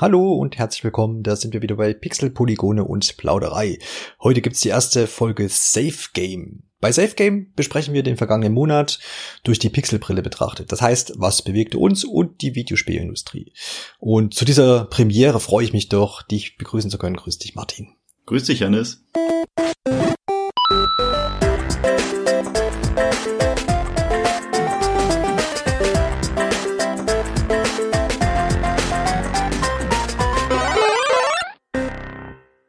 [0.00, 3.80] Hallo und herzlich willkommen, da sind wir wieder bei Pixel, Polygone und Plauderei.
[4.22, 6.62] Heute gibt's die erste Folge Safe Game.
[6.80, 9.00] Bei Safe Game besprechen wir den vergangenen Monat
[9.42, 10.70] durch die Pixelbrille betrachtet.
[10.70, 13.52] Das heißt, was bewegte uns und die Videospielindustrie.
[13.98, 17.16] Und zu dieser Premiere freue ich mich doch, dich begrüßen zu können.
[17.16, 17.88] Grüß dich, Martin.
[18.26, 19.02] Grüß dich, Janis.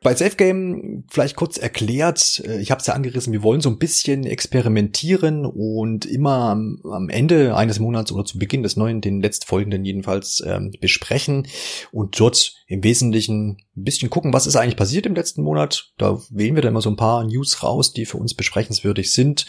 [0.02, 3.70] Bei Safe Game vielleicht kurz erklärt, äh, ich habe es ja angerissen, wir wollen so
[3.70, 9.02] ein bisschen experimentieren und immer am, am, Ende eines Monats oder zu Beginn des neuen,
[9.02, 11.48] den letztfolgenden jedenfalls, ähm, besprechen
[11.92, 15.92] und dort im Wesentlichen ein bisschen gucken, was ist eigentlich passiert im letzten Monat.
[15.98, 19.46] Da wählen wir dann immer so ein paar News raus, die für uns besprechenswürdig sind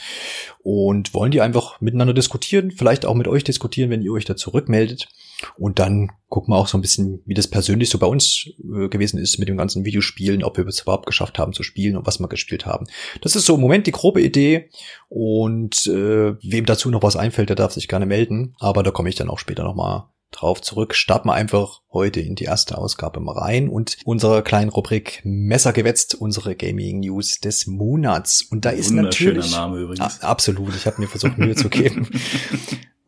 [0.62, 4.36] und wollen die einfach miteinander diskutieren, vielleicht auch mit euch diskutieren, wenn ihr euch da
[4.36, 5.08] zurückmeldet.
[5.56, 8.88] Und dann gucken wir auch so ein bisschen, wie das persönlich so bei uns äh,
[8.88, 12.06] gewesen ist mit dem ganzen Videospielen, ob wir es überhaupt geschafft haben zu spielen und
[12.06, 12.86] was wir gespielt haben.
[13.22, 14.70] Das ist so im Moment die grobe Idee.
[15.08, 18.54] Und äh, wem dazu noch was einfällt, der darf sich gerne melden.
[18.58, 20.94] Aber da komme ich dann auch später nochmal drauf zurück.
[20.94, 25.72] Starten wir einfach heute in die erste Ausgabe mal rein und unsere kleinen Rubrik Messer
[25.72, 28.42] gewetzt, unsere Gaming News des Monats.
[28.42, 30.22] Und da ist natürlich Name übrigens.
[30.22, 30.74] absolut.
[30.74, 32.08] Ich habe mir versucht Mühe zu geben.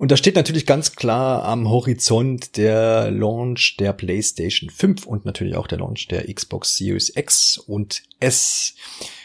[0.03, 5.55] Und da steht natürlich ganz klar am Horizont der Launch der PlayStation 5 und natürlich
[5.55, 8.75] auch der Launch der Xbox Series X und S.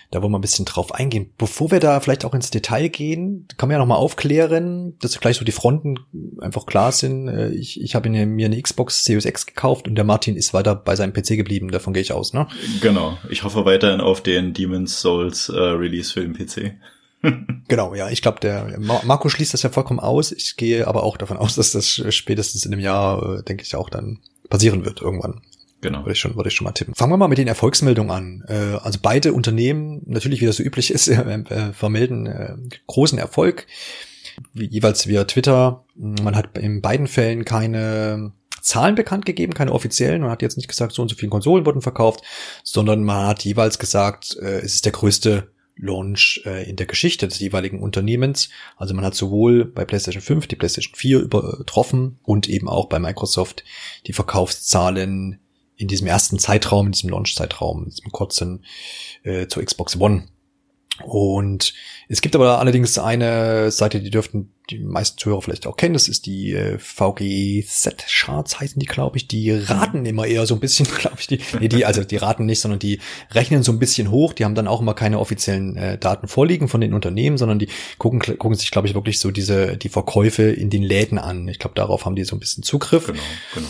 [0.10, 1.32] Da wollen wir ein bisschen drauf eingehen.
[1.38, 5.36] Bevor wir da vielleicht auch ins Detail gehen, kann man ja nochmal aufklären, dass gleich
[5.36, 6.00] so die Fronten
[6.40, 7.28] einfach klar sind.
[7.28, 10.76] Äh, ich, ich habe mir eine Xbox Series X gekauft und der Martin ist weiter
[10.76, 11.72] bei seinem PC geblieben.
[11.72, 12.48] Davon gehe ich aus, ne?
[12.82, 13.18] Genau.
[13.30, 16.76] Ich hoffe weiterhin auf den Demon's Souls äh, Release für den PC.
[17.68, 20.32] genau, ja, ich glaube, der Marco schließt das ja vollkommen aus.
[20.32, 23.76] Ich gehe aber auch davon aus, dass das spätestens in einem Jahr, äh, denke ich,
[23.76, 24.20] auch dann
[24.50, 25.42] passieren wird irgendwann.
[25.82, 26.00] Genau.
[26.00, 26.96] Würde ich schon, würde ich schon mal tippen.
[26.96, 28.44] Fangen wir mal mit den Erfolgsmeldungen an.
[28.48, 32.56] Äh, also beide Unternehmen, natürlich wie das so üblich ist, äh, vermelden äh,
[32.88, 33.68] großen Erfolg.
[34.54, 35.86] Jeweils via Twitter.
[35.96, 40.22] Man hat in beiden Fällen keine Zahlen bekannt gegeben, keine offiziellen.
[40.22, 42.22] Man hat jetzt nicht gesagt, so und so viele Konsolen wurden verkauft,
[42.64, 47.82] sondern man hat jeweils gesagt, es ist der größte Launch in der Geschichte des jeweiligen
[47.82, 48.50] Unternehmens.
[48.76, 53.00] Also man hat sowohl bei PlayStation 5 die PlayStation 4 übertroffen und eben auch bei
[53.00, 53.64] Microsoft
[54.06, 55.40] die Verkaufszahlen
[55.78, 58.66] in diesem ersten Zeitraum, in diesem Launch-Zeitraum, in diesem kurzen
[59.24, 60.28] äh, zur Xbox One.
[61.04, 61.74] Und
[62.10, 66.08] es gibt aber allerdings eine Seite, die dürften die meisten Zuhörer vielleicht auch kennen, das
[66.08, 69.28] ist die äh, VGZ-Charts heißen die, glaube ich.
[69.28, 72.46] Die raten immer eher so ein bisschen, glaube ich, die, nee, die, also die raten
[72.46, 73.00] nicht, sondern die
[73.32, 74.34] rechnen so ein bisschen hoch.
[74.34, 77.70] Die haben dann auch immer keine offiziellen äh, Daten vorliegen von den Unternehmen, sondern die
[77.98, 81.48] gucken, gucken sich, glaube ich, wirklich so diese, die Verkäufe in den Läden an.
[81.48, 83.08] Ich glaube, darauf haben die so ein bisschen Zugriff.
[83.08, 83.20] Genau,
[83.54, 83.68] genau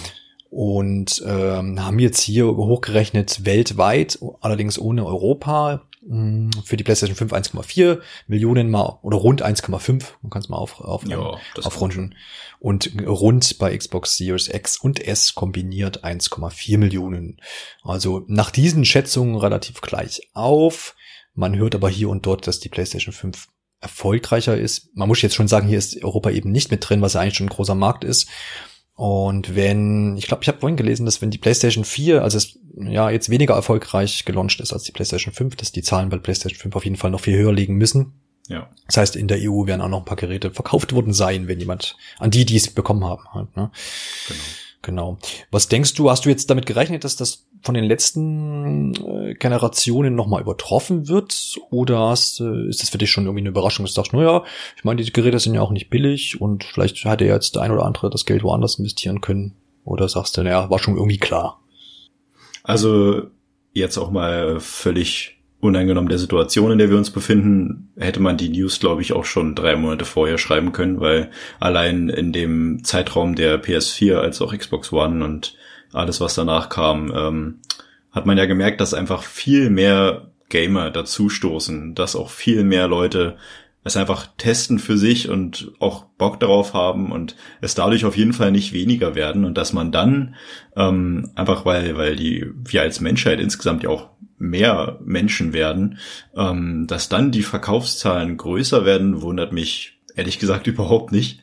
[0.50, 7.34] und ähm, haben jetzt hier hochgerechnet weltweit, allerdings ohne Europa, hm, für die PlayStation 5
[7.34, 12.16] 1,4 Millionen mal oder rund 1,5, man kann es mal auf, auf, ja, aufrunden.
[12.60, 17.42] Und rund bei Xbox Series X und S kombiniert 1,4 Millionen.
[17.84, 20.96] Also nach diesen Schätzungen relativ gleich auf.
[21.34, 23.48] Man hört aber hier und dort, dass die PlayStation 5
[23.80, 24.96] erfolgreicher ist.
[24.96, 27.36] Man muss jetzt schon sagen, hier ist Europa eben nicht mit drin, was ja eigentlich
[27.38, 28.28] schon ein großer Markt ist.
[28.98, 32.58] Und wenn, ich glaube, ich habe vorhin gelesen, dass wenn die PlayStation 4, also es
[32.80, 36.60] ja jetzt weniger erfolgreich gelauncht ist als die PlayStation 5, dass die Zahlen bei PlayStation
[36.60, 38.14] 5 auf jeden Fall noch viel höher liegen müssen.
[38.48, 38.72] Ja.
[38.88, 41.60] Das heißt, in der EU werden auch noch ein paar Geräte verkauft worden sein, wenn
[41.60, 43.70] jemand an die, die es bekommen haben, halt, ne?
[44.28, 44.40] Genau.
[44.82, 45.18] Genau.
[45.52, 50.16] Was denkst du, hast du jetzt damit gerechnet, dass das von den letzten äh, Generationen
[50.16, 51.58] nochmal übertroffen wird?
[51.70, 54.44] Oder hast, äh, ist das für dich schon irgendwie eine Überraschung, dass du sagst, naja,
[54.76, 57.72] ich meine, die Geräte sind ja auch nicht billig und vielleicht hätte jetzt der ein
[57.72, 59.56] oder andere das Geld woanders investieren können.
[59.84, 61.62] Oder sagst du, naja, war schon irgendwie klar?
[62.64, 63.24] Also
[63.74, 68.50] jetzt auch mal völlig uneingenommen der Situation, in der wir uns befinden, hätte man die
[68.50, 73.36] News, glaube ich, auch schon drei Monate vorher schreiben können, weil allein in dem Zeitraum
[73.36, 75.56] der PS4 als auch Xbox One und
[75.94, 77.60] alles, was danach kam, ähm,
[78.12, 83.38] hat man ja gemerkt, dass einfach viel mehr Gamer dazustoßen, dass auch viel mehr Leute
[83.88, 88.34] es einfach testen für sich und auch Bock darauf haben und es dadurch auf jeden
[88.34, 90.36] Fall nicht weniger werden und dass man dann
[90.76, 95.98] ähm, einfach weil weil die wir als Menschheit insgesamt ja auch mehr Menschen werden,
[96.36, 101.42] ähm, dass dann die Verkaufszahlen größer werden, wundert mich ehrlich gesagt überhaupt nicht.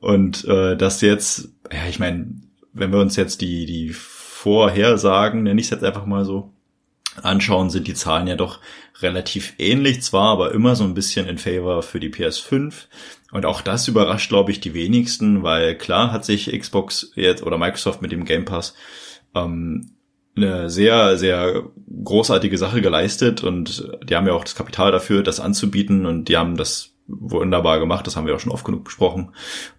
[0.00, 2.45] Und äh, dass jetzt ja ich meine
[2.76, 6.52] wenn wir uns jetzt die die Vorhersagen nenne ich es jetzt einfach mal so
[7.22, 8.60] anschauen, sind die Zahlen ja doch
[9.00, 12.72] relativ ähnlich zwar, aber immer so ein bisschen in Favor für die PS5.
[13.32, 17.58] Und auch das überrascht, glaube ich, die wenigsten, weil klar hat sich Xbox jetzt oder
[17.58, 18.74] Microsoft mit dem Game Pass
[19.34, 19.92] ähm,
[20.36, 21.64] eine sehr, sehr
[22.04, 26.36] großartige Sache geleistet und die haben ja auch das Kapital dafür, das anzubieten und die
[26.36, 29.30] haben das wunderbar gemacht, das haben wir auch schon oft genug besprochen.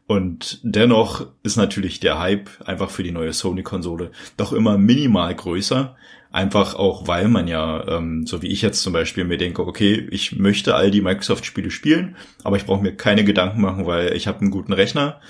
[0.08, 5.96] Und dennoch ist natürlich der Hype einfach für die neue Sony-Konsole doch immer minimal größer.
[6.30, 10.08] Einfach auch, weil man ja, ähm, so wie ich jetzt zum Beispiel mir denke, okay,
[10.12, 14.28] ich möchte all die Microsoft-Spiele spielen, aber ich brauche mir keine Gedanken machen, weil ich
[14.28, 15.22] habe einen guten Rechner.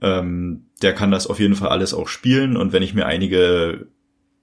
[0.00, 2.56] Ähm, der kann das auf jeden Fall alles auch spielen.
[2.56, 3.86] Und wenn ich mir einige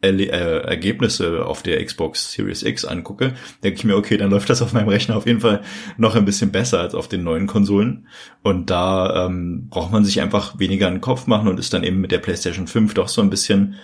[0.04, 3.34] Erle äh, Ergebnisse auf der Xbox Series X angucke,
[3.64, 5.62] denke ich mir, okay, dann läuft das auf meinem Rechner auf jeden Fall
[5.98, 8.08] noch ein bisschen besser als auf den neuen Konsolen.
[8.42, 12.02] Und da ähm, braucht man sich einfach weniger einen Kopf machen und ist dann eben
[12.02, 13.76] mit der PlayStation 5 doch so ein bisschen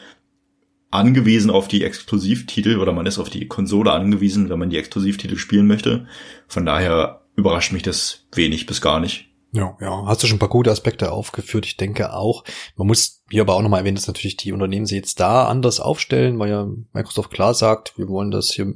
[0.92, 5.38] angewiesen auf die Exklusivtitel oder man ist auf die Konsole angewiesen, wenn man die Exklusivtitel
[5.38, 6.07] spielen möchte.
[6.48, 9.29] Von daher überrascht mich das wenig bis gar nicht.
[9.51, 11.66] Ja, ja, hast du schon ein paar gute Aspekte aufgeführt.
[11.66, 12.44] Ich denke auch,
[12.75, 15.80] man muss hier aber auch nochmal erwähnen, dass natürlich die Unternehmen sich jetzt da anders
[15.80, 18.72] aufstellen, weil ja Microsoft klar sagt, wir wollen das hier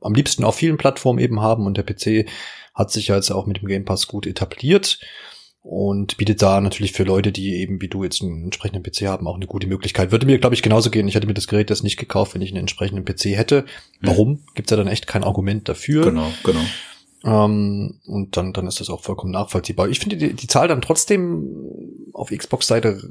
[0.00, 2.28] am liebsten auf vielen Plattformen eben haben und der PC
[2.74, 4.98] hat sich ja jetzt auch mit dem Game Pass gut etabliert
[5.62, 9.28] und bietet da natürlich für Leute, die eben wie du jetzt einen entsprechenden PC haben,
[9.28, 10.10] auch eine gute Möglichkeit.
[10.10, 11.06] Würde mir, glaube ich, genauso gehen.
[11.06, 13.66] Ich hätte mir das Gerät jetzt nicht gekauft, wenn ich einen entsprechenden PC hätte.
[14.00, 14.28] Warum?
[14.28, 14.42] Hm.
[14.54, 16.04] Gibt's ja dann echt kein Argument dafür.
[16.04, 16.60] Genau, genau.
[17.24, 19.88] Ähm, und dann, dann ist das auch vollkommen nachvollziehbar.
[19.88, 23.02] Ich finde die, die Zahl dann trotzdem auf Xbox-Seite,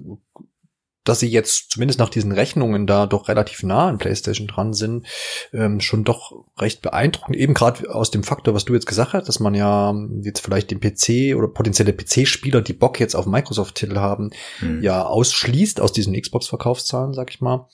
[1.03, 5.07] dass sie jetzt zumindest nach diesen Rechnungen da doch relativ nah an PlayStation dran sind,
[5.53, 7.35] ähm, schon doch recht beeindruckend.
[7.35, 10.71] Eben gerade aus dem Faktor, was du jetzt gesagt hast, dass man ja jetzt vielleicht
[10.71, 14.81] den PC oder potenzielle PC-Spieler, die Bock jetzt auf Microsoft-Titel haben, mhm.
[14.81, 17.67] ja ausschließt aus diesen Xbox-Verkaufszahlen, sag ich mal.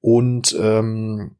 [0.00, 1.36] Und ähm,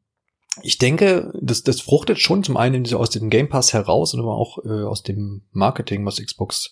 [0.61, 4.35] ich denke, das, das fruchtet schon zum einen aus dem Game Pass heraus und aber
[4.35, 6.71] auch äh, aus dem Marketing, was Xbox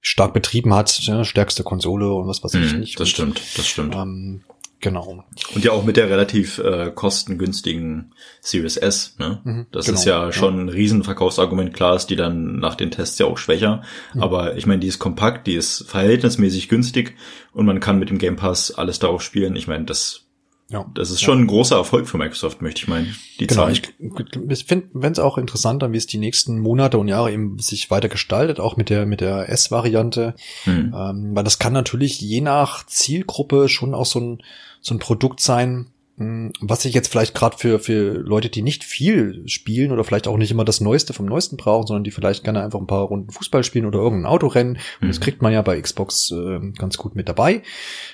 [0.00, 3.00] stark betrieben hat, ja, stärkste Konsole und was weiß ich mm, nicht.
[3.00, 3.94] Das und, stimmt, das stimmt.
[3.94, 4.44] Ähm,
[4.80, 5.24] genau.
[5.54, 9.16] Und ja auch mit der relativ äh, kostengünstigen Series S.
[9.18, 9.40] Ne?
[9.42, 10.60] Mhm, das genau, ist ja schon ja.
[10.60, 11.72] ein Riesenverkaufsargument.
[11.72, 13.82] Klar ist die dann nach den Tests ja auch schwächer,
[14.14, 14.22] mhm.
[14.22, 17.16] aber ich meine, die ist kompakt, die ist verhältnismäßig günstig
[17.52, 19.56] und man kann mit dem Game Pass alles darauf spielen.
[19.56, 20.25] Ich meine, das
[20.68, 20.84] ja.
[20.94, 21.44] Das ist schon ja.
[21.44, 23.14] ein großer Erfolg für Microsoft, möchte ich meinen.
[23.38, 23.74] Die genau, Zahlen.
[23.74, 27.90] ich, ich finde es auch interessanter, wie es die nächsten Monate und Jahre eben sich
[27.90, 30.34] weiter gestaltet, auch mit der mit der S-Variante,
[30.64, 30.94] hm.
[30.96, 34.42] ähm, weil das kann natürlich je nach Zielgruppe schon auch so ein
[34.80, 35.86] so ein Produkt sein,
[36.18, 40.38] was ich jetzt vielleicht gerade für, für Leute, die nicht viel spielen oder vielleicht auch
[40.38, 43.30] nicht immer das Neueste vom Neuesten brauchen, sondern die vielleicht gerne einfach ein paar Runden
[43.30, 44.78] Fußball spielen oder irgendein Autorennen.
[45.00, 45.08] Mhm.
[45.08, 47.62] Das kriegt man ja bei Xbox äh, ganz gut mit dabei,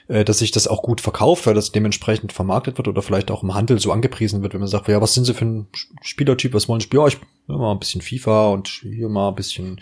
[0.09, 3.45] äh, dass sich das auch gut verkauft, weil das dementsprechend vermarktet wird oder vielleicht auch
[3.45, 5.69] im Handel so angepriesen wird, wenn man sagt, ja, was sind sie für ein
[6.03, 7.03] Spielertyp, was wollen sie spielen?
[7.03, 9.81] Ja, ich will mal ein bisschen FIFA und hier mal ein bisschen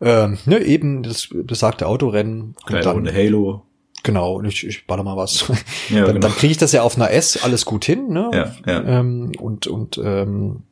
[0.00, 2.54] äh, ne, eben das besagte Autorennen.
[2.66, 3.62] Kleine Runde Halo.
[4.02, 5.48] Genau, ich, ich baller mal was.
[5.88, 6.28] Ja, dann, genau.
[6.28, 8.30] dann kriege ich das ja auf einer S alles gut hin, ne?
[8.32, 9.00] Ja, ja.
[9.00, 10.62] Ähm, und und ähm,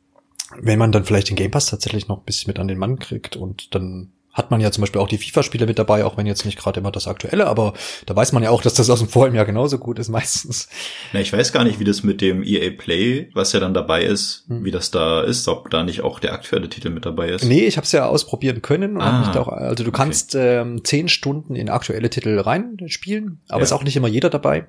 [0.57, 2.99] wenn man dann vielleicht den Game Pass tatsächlich noch ein bisschen mit an den Mann
[2.99, 6.27] kriegt und dann hat man ja zum Beispiel auch die FIFA-Spiele mit dabei, auch wenn
[6.27, 7.73] jetzt nicht gerade immer das Aktuelle, aber
[8.05, 10.69] da weiß man ja auch, dass das aus dem vorigen Jahr genauso gut ist meistens.
[11.13, 14.03] Na, ich weiß gar nicht, wie das mit dem EA Play, was ja dann dabei
[14.03, 14.63] ist, hm.
[14.63, 17.43] wie das da ist, ob da nicht auch der aktuelle Titel mit dabei ist.
[17.43, 18.97] Nee, ich habe es ja ausprobieren können.
[18.97, 20.59] Und ah, auch, also du kannst okay.
[20.59, 23.63] ähm, zehn Stunden in aktuelle Titel reinspielen, aber ja.
[23.63, 24.67] ist auch nicht immer jeder dabei.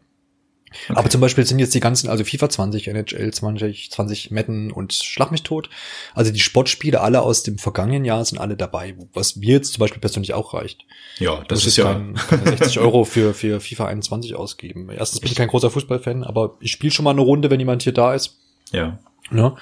[0.71, 0.95] Okay.
[0.95, 4.93] Aber zum Beispiel sind jetzt die ganzen, also FIFA 20, NHL 20, 20 Madden und
[4.93, 5.69] Schlag mich tot.
[6.15, 9.81] Also die Sportspiele alle aus dem vergangenen Jahr sind alle dabei, was mir jetzt zum
[9.81, 10.85] Beispiel persönlich auch reicht.
[11.19, 11.93] Ja, das, ist ja.
[11.93, 14.89] Kein, 60 Euro für, für FIFA 21 ausgeben.
[14.91, 17.83] Erstens bin ich kein großer Fußballfan, aber ich spiele schon mal eine Runde, wenn jemand
[17.83, 18.39] hier da ist.
[18.71, 18.99] Ja.
[19.33, 19.57] ja.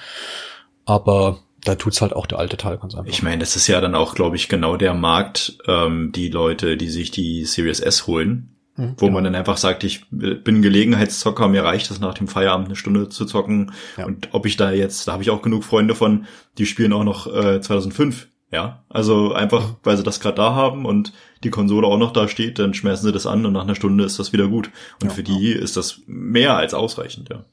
[0.85, 3.11] Aber da tut's halt auch der alte Teil ganz einfach.
[3.11, 6.77] Ich meine, das ist ja dann auch, glaube ich, genau der Markt, ähm, die Leute,
[6.77, 9.15] die sich die Series S holen Mhm, wo genau.
[9.15, 13.09] man dann einfach sagt, ich bin Gelegenheitszocker, mir reicht es nach dem Feierabend eine Stunde
[13.09, 13.73] zu zocken.
[13.97, 14.05] Ja.
[14.05, 16.25] Und ob ich da jetzt, da habe ich auch genug Freunde von,
[16.57, 18.27] die spielen auch noch äh, 2005.
[18.51, 19.75] Ja, also einfach, mhm.
[19.83, 23.05] weil sie das gerade da haben und die Konsole auch noch da steht, dann schmeißen
[23.05, 24.71] sie das an und nach einer Stunde ist das wieder gut.
[25.01, 25.59] Und ja, für die ja.
[25.59, 27.45] ist das mehr als ausreichend, ja.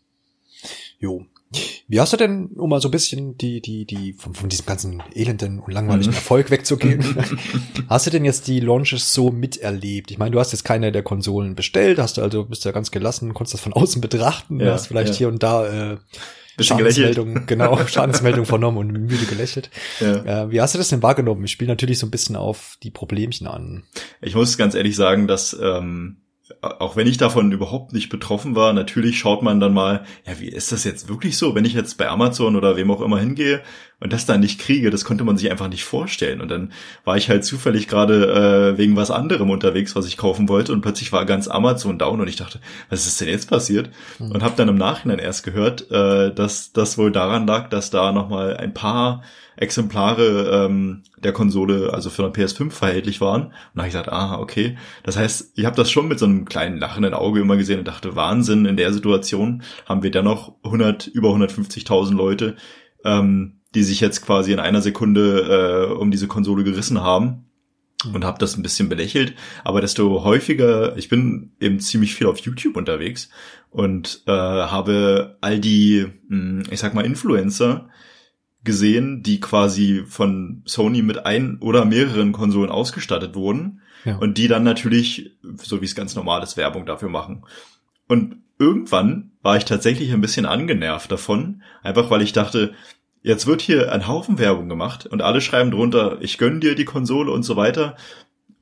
[0.99, 1.26] Jo.
[1.88, 4.66] Wie hast du denn, um mal so ein bisschen die, die, die, von, von diesem
[4.66, 6.16] ganzen elenden und langweiligen mhm.
[6.16, 7.05] Erfolg wegzugehen,
[7.88, 10.11] hast du denn jetzt die Launches so miterlebt?
[10.11, 12.90] Ich meine, du hast jetzt keine der Konsolen bestellt, hast du also, bist ja ganz
[12.90, 15.19] gelassen, konntest das von außen betrachten, ja, hast vielleicht ja.
[15.19, 15.97] hier und da, äh,
[16.59, 19.71] Schadensmeldung, genau, Schadensmeldung vernommen und müde gelächelt.
[20.00, 20.45] Ja.
[20.45, 21.45] Äh, wie hast du das denn wahrgenommen?
[21.45, 23.85] Ich spiele natürlich so ein bisschen auf die Problemchen an.
[24.23, 26.16] Ich muss ganz ehrlich sagen, dass ähm,
[26.60, 30.48] auch wenn ich davon überhaupt nicht betroffen war, natürlich schaut man dann mal, ja, wie
[30.48, 33.62] ist das jetzt wirklich so, wenn ich jetzt bei Amazon oder wem auch immer hingehe
[33.98, 36.40] und das dann nicht kriege, das konnte man sich einfach nicht vorstellen.
[36.40, 36.72] Und dann
[37.04, 40.82] war ich halt zufällig gerade äh, wegen was anderem unterwegs, was ich kaufen wollte und
[40.82, 42.60] plötzlich war ganz Amazon down und ich dachte,
[42.90, 43.90] was ist denn jetzt passiert?
[44.20, 44.30] Mhm.
[44.30, 48.12] Und habe dann im Nachhinein erst gehört, äh, dass das wohl daran lag, dass da
[48.12, 49.22] nochmal ein paar
[49.56, 53.44] Exemplare ähm, der Konsole, also für eine PS5 verhältlich waren.
[53.44, 54.76] Und da habe ich gesagt, aha, okay.
[55.02, 57.88] Das heißt, ich habe das schon mit so einem kleinen lachenden Auge immer gesehen und
[57.88, 62.56] dachte, Wahnsinn, in der Situation haben wir dennoch 100, über 150.000 Leute,
[63.04, 67.46] ähm, die sich jetzt quasi in einer Sekunde äh, um diese Konsole gerissen haben
[68.12, 69.34] und habe das ein bisschen belächelt,
[69.64, 73.30] aber desto häufiger, ich bin eben ziemlich viel auf YouTube unterwegs
[73.70, 77.88] und äh, habe all die, hm, ich sag mal, Influencer,
[78.66, 84.16] gesehen, die quasi von Sony mit ein oder mehreren Konsolen ausgestattet wurden ja.
[84.16, 85.32] und die dann natürlich,
[85.62, 87.46] so wie es ganz normal ist, Werbung dafür machen.
[88.08, 92.75] Und irgendwann war ich tatsächlich ein bisschen angenervt davon, einfach weil ich dachte,
[93.23, 96.85] jetzt wird hier ein Haufen Werbung gemacht und alle schreiben drunter, ich gönn dir die
[96.85, 97.96] Konsole und so weiter.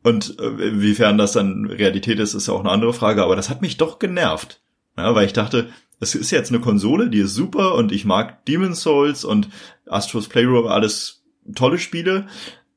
[0.02, 3.48] Und äh, wiefern das dann Realität ist, ist ja auch eine andere Frage, aber das
[3.48, 4.60] hat mich doch genervt.
[4.96, 5.68] Ja, weil ich dachte,
[6.00, 9.48] es ist jetzt eine Konsole, die ist super und ich mag Demon's Souls und
[9.86, 11.24] Astros Playroom, alles
[11.54, 12.26] tolle Spiele.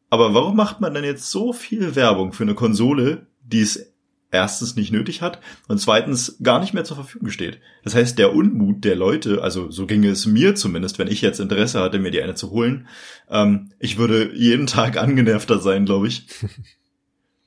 [0.09, 3.93] Aber warum macht man denn jetzt so viel Werbung für eine Konsole, die es
[4.31, 7.59] erstens nicht nötig hat und zweitens gar nicht mehr zur Verfügung steht.
[7.83, 11.39] Das heißt, der Unmut der Leute, also so ginge es mir zumindest, wenn ich jetzt
[11.39, 12.87] Interesse hatte, mir die eine zu holen,
[13.29, 16.27] ähm, ich würde jeden Tag angenervter sein, glaube ich.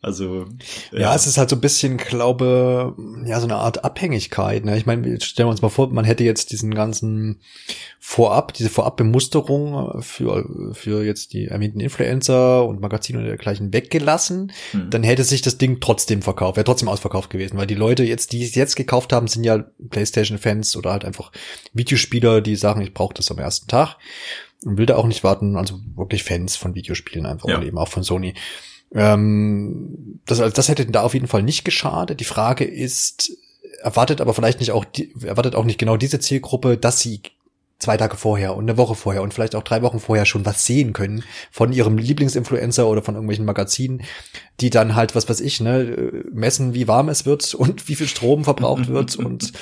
[0.03, 0.47] Also
[0.93, 1.01] ja.
[1.01, 1.15] ja.
[1.15, 2.95] es ist halt so ein bisschen, glaube,
[3.27, 4.65] ja, so eine Art Abhängigkeit.
[4.65, 4.79] Ne?
[4.79, 7.41] Ich meine, stellen wir uns mal vor, man hätte jetzt diesen ganzen
[7.99, 14.89] Vorab, diese Vorabbemusterung für für jetzt die erwähnten Influencer und Magazine und dergleichen weggelassen, hm.
[14.89, 18.33] dann hätte sich das Ding trotzdem verkauft, wäre trotzdem ausverkauft gewesen, weil die Leute jetzt,
[18.33, 21.31] die es jetzt gekauft haben, sind ja PlayStation-Fans oder halt einfach
[21.75, 23.99] Videospieler, die sagen, ich brauche das am ersten Tag
[24.65, 27.59] und will da auch nicht warten, also wirklich Fans von Videospielen einfach ja.
[27.59, 28.35] und eben auch von Sony.
[28.95, 32.21] Ähm, das, das hätte da auf jeden Fall nicht geschadet.
[32.21, 33.33] Die Frage ist,
[33.83, 37.23] erwartet aber vielleicht nicht auch, die, erwartet auch nicht genau diese Zielgruppe, dass sie
[37.81, 40.67] zwei Tage vorher und eine Woche vorher und vielleicht auch drei Wochen vorher schon was
[40.67, 44.03] sehen können von ihrem Lieblingsinfluencer oder von irgendwelchen Magazinen,
[44.61, 48.09] die dann halt, was weiß ich, ne, messen, wie warm es wird und wie viel
[48.09, 49.53] Strom verbraucht wird und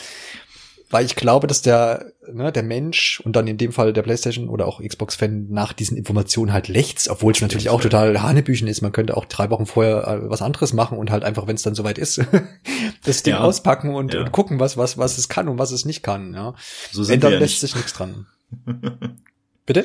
[0.90, 4.48] weil ich glaube, dass der, ne, der Mensch und dann in dem Fall der PlayStation
[4.48, 8.80] oder auch Xbox-Fan nach diesen Informationen halt lächzt, obwohl es natürlich auch total Hanebüchen ist.
[8.80, 11.62] Man könnte auch drei Wochen vorher äh, was anderes machen und halt einfach, wenn es
[11.62, 12.20] dann soweit ist,
[13.04, 13.40] das Ding ja.
[13.40, 14.20] auspacken und, ja.
[14.20, 16.32] und, gucken, was, was, was es kann und was es nicht kann.
[16.32, 16.54] Ja.
[16.90, 18.26] So sind Ändern wir ja lässt sich nichts dran.
[19.66, 19.84] Bitte?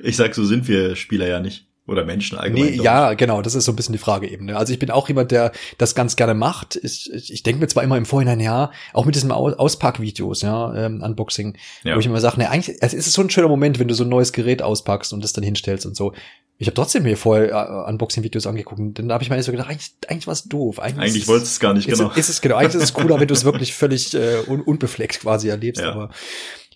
[0.00, 1.69] Ich sag, so sind wir Spieler ja nicht.
[1.90, 2.70] Oder Menschen allgemein.
[2.70, 4.44] Nee, ja, genau, das ist so ein bisschen die Frage eben.
[4.44, 4.56] Ne?
[4.56, 6.76] Also ich bin auch jemand, der das ganz gerne macht.
[6.76, 10.72] Ich, ich, ich denke mir zwar immer im Vorhinein, ja, auch mit diesen Auspackvideos, ja,
[10.76, 11.96] ähm, Unboxing, ja.
[11.96, 14.04] wo ich immer sage, ne, eigentlich es ist so ein schöner Moment, wenn du so
[14.04, 16.12] ein neues Gerät auspackst und das dann hinstellst und so.
[16.58, 19.68] Ich habe trotzdem mir vorher äh, Unboxing-Videos angeguckt und dann habe ich mir so gedacht,
[19.68, 20.78] eigentlich, eigentlich war es doof.
[20.78, 22.10] Eigentlich, eigentlich wolltest du es gar nicht, genau.
[22.10, 22.54] Ist, ist es genau.
[22.54, 25.90] Eigentlich ist es cooler, wenn du es wirklich völlig äh, un unbefleckt quasi erlebst, ja.
[25.90, 26.10] aber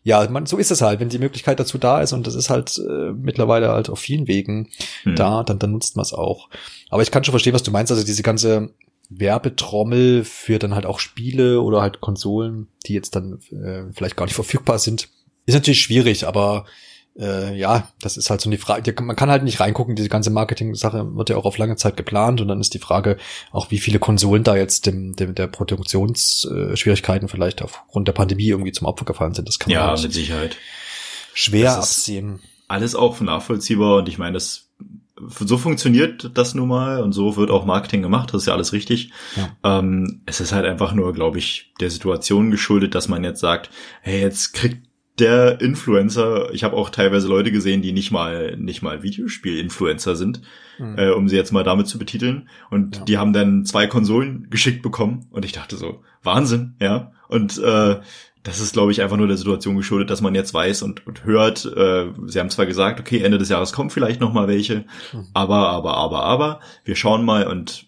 [0.06, 2.50] ja, man, so ist es halt, wenn die Möglichkeit dazu da ist und das ist
[2.50, 4.68] halt äh, mittlerweile halt auf vielen Wegen
[5.02, 5.16] hm.
[5.16, 6.50] da, dann, dann nutzt man es auch.
[6.90, 8.74] Aber ich kann schon verstehen, was du meinst, also diese ganze
[9.08, 14.26] Werbetrommel für dann halt auch Spiele oder halt Konsolen, die jetzt dann äh, vielleicht gar
[14.26, 15.08] nicht verfügbar sind,
[15.46, 16.66] ist natürlich schwierig, aber
[17.18, 18.94] äh, ja, das ist halt so eine Frage.
[19.00, 22.40] Man kann halt nicht reingucken, diese ganze Marketing-Sache wird ja auch auf lange Zeit geplant
[22.40, 23.18] und dann ist die Frage
[23.52, 28.72] auch, wie viele Konsolen da jetzt dem, dem der Produktionsschwierigkeiten vielleicht aufgrund der Pandemie irgendwie
[28.72, 29.48] zum Opfer gefallen sind.
[29.48, 30.56] Das kann man ja halt mit Sicherheit
[31.34, 32.40] schwer absehen.
[32.66, 34.70] Alles auch nachvollziehbar und ich meine, das
[35.28, 38.72] so funktioniert das nun mal und so wird auch Marketing gemacht, das ist ja alles
[38.72, 39.12] richtig.
[39.36, 39.78] Ja.
[39.78, 43.70] Ähm, es ist halt einfach nur, glaube ich, der Situation geschuldet, dass man jetzt sagt,
[44.02, 48.82] hey, jetzt kriegt der Influencer, ich habe auch teilweise Leute gesehen, die nicht mal nicht
[48.82, 50.40] mal Videospiel-Influencer sind,
[50.78, 50.98] mhm.
[50.98, 52.48] äh, um sie jetzt mal damit zu betiteln.
[52.70, 53.04] Und ja.
[53.04, 57.12] die haben dann zwei Konsolen geschickt bekommen und ich dachte so, Wahnsinn, ja.
[57.28, 58.00] Und äh,
[58.42, 61.24] das ist, glaube ich, einfach nur der Situation geschuldet, dass man jetzt weiß und, und
[61.24, 64.84] hört, äh, sie haben zwar gesagt, okay, Ende des Jahres kommen vielleicht noch mal welche,
[65.12, 65.28] mhm.
[65.32, 67.86] aber, aber, aber, aber, wir schauen mal und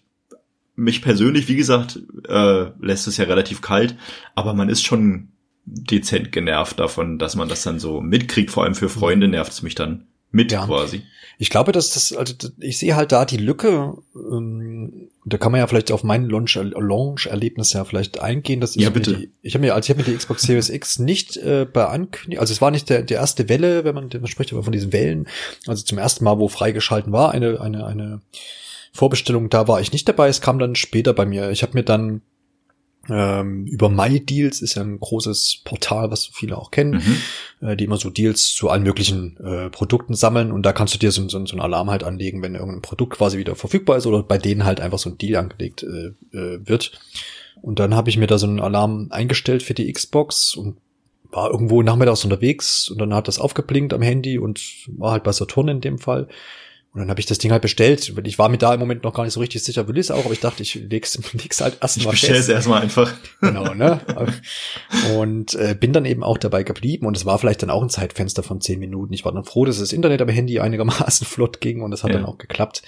[0.75, 3.95] mich persönlich, wie gesagt, äh, lässt es ja relativ kalt,
[4.33, 5.29] aber man ist schon
[5.67, 8.51] dezent genervt davon, dass man das dann so mitkriegt.
[8.51, 10.65] Vor allem für Freunde nervt es mich dann mit ja.
[10.65, 11.03] quasi.
[11.39, 15.59] Ich glaube, dass das, also ich sehe halt da die Lücke, ähm, da kann man
[15.59, 18.59] ja vielleicht auf mein Launch-Erlebnis ja vielleicht eingehen.
[18.59, 19.17] Dass ich ja, bitte.
[19.17, 21.85] Die, ich habe mir, als ich habe mir die Xbox Series X nicht äh, bei
[21.85, 24.71] Ankündigung, also es war nicht der, die erste Welle, wenn man, man spricht aber von
[24.71, 25.27] diesen Wellen,
[25.67, 28.21] also zum ersten Mal, wo freigeschalten war, eine, eine, eine
[28.91, 31.51] Vorbestellung, da war ich nicht dabei, es kam dann später bei mir.
[31.51, 32.21] Ich habe mir dann
[33.09, 37.01] über MyDeals ist ja ein großes Portal, was viele auch kennen,
[37.61, 37.67] mhm.
[37.67, 40.99] äh, die immer so Deals zu allen möglichen äh, Produkten sammeln und da kannst du
[40.99, 44.05] dir so, so, so einen Alarm halt anlegen, wenn irgendein Produkt quasi wieder verfügbar ist
[44.05, 46.99] oder bei denen halt einfach so ein Deal angelegt äh, äh, wird.
[47.61, 50.77] Und dann habe ich mir da so einen Alarm eingestellt für die Xbox und
[51.31, 55.31] war irgendwo nachmittags unterwegs und dann hat das aufgeblinkt am Handy und war halt bei
[55.31, 56.27] Saturn in dem Fall.
[56.97, 58.11] Und dann habe ich das Ding halt bestellt.
[58.23, 60.11] Ich war mir da im Moment noch gar nicht so richtig sicher, will ich es
[60.11, 62.23] auch, aber ich dachte, ich leg's, leg's halt erstmal fest.
[62.23, 63.13] Ich bestell's erstmal einfach.
[63.39, 64.01] Genau, ne?
[65.15, 67.89] Und äh, bin dann eben auch dabei geblieben und es war vielleicht dann auch ein
[67.89, 69.13] Zeitfenster von zehn Minuten.
[69.13, 72.09] Ich war dann froh, dass das Internet am Handy einigermaßen flott ging und das hat
[72.09, 72.17] ja.
[72.17, 72.81] dann auch geklappt.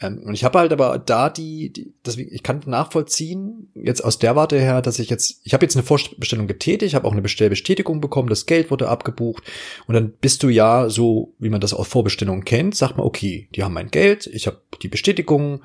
[0.00, 4.18] Ähm, und ich habe halt aber da die, die deswegen, ich kann nachvollziehen, jetzt aus
[4.18, 7.22] der Warte her, dass ich jetzt, ich habe jetzt eine Vorbestellung getätigt, habe auch eine
[7.22, 9.42] Bestellbestätigung bekommen, das Geld wurde abgebucht
[9.86, 13.48] und dann bist du ja so, wie man das aus Vorbestellungen kennt, sagt man, okay,
[13.54, 15.62] die haben mein Geld, ich habe die Bestätigung,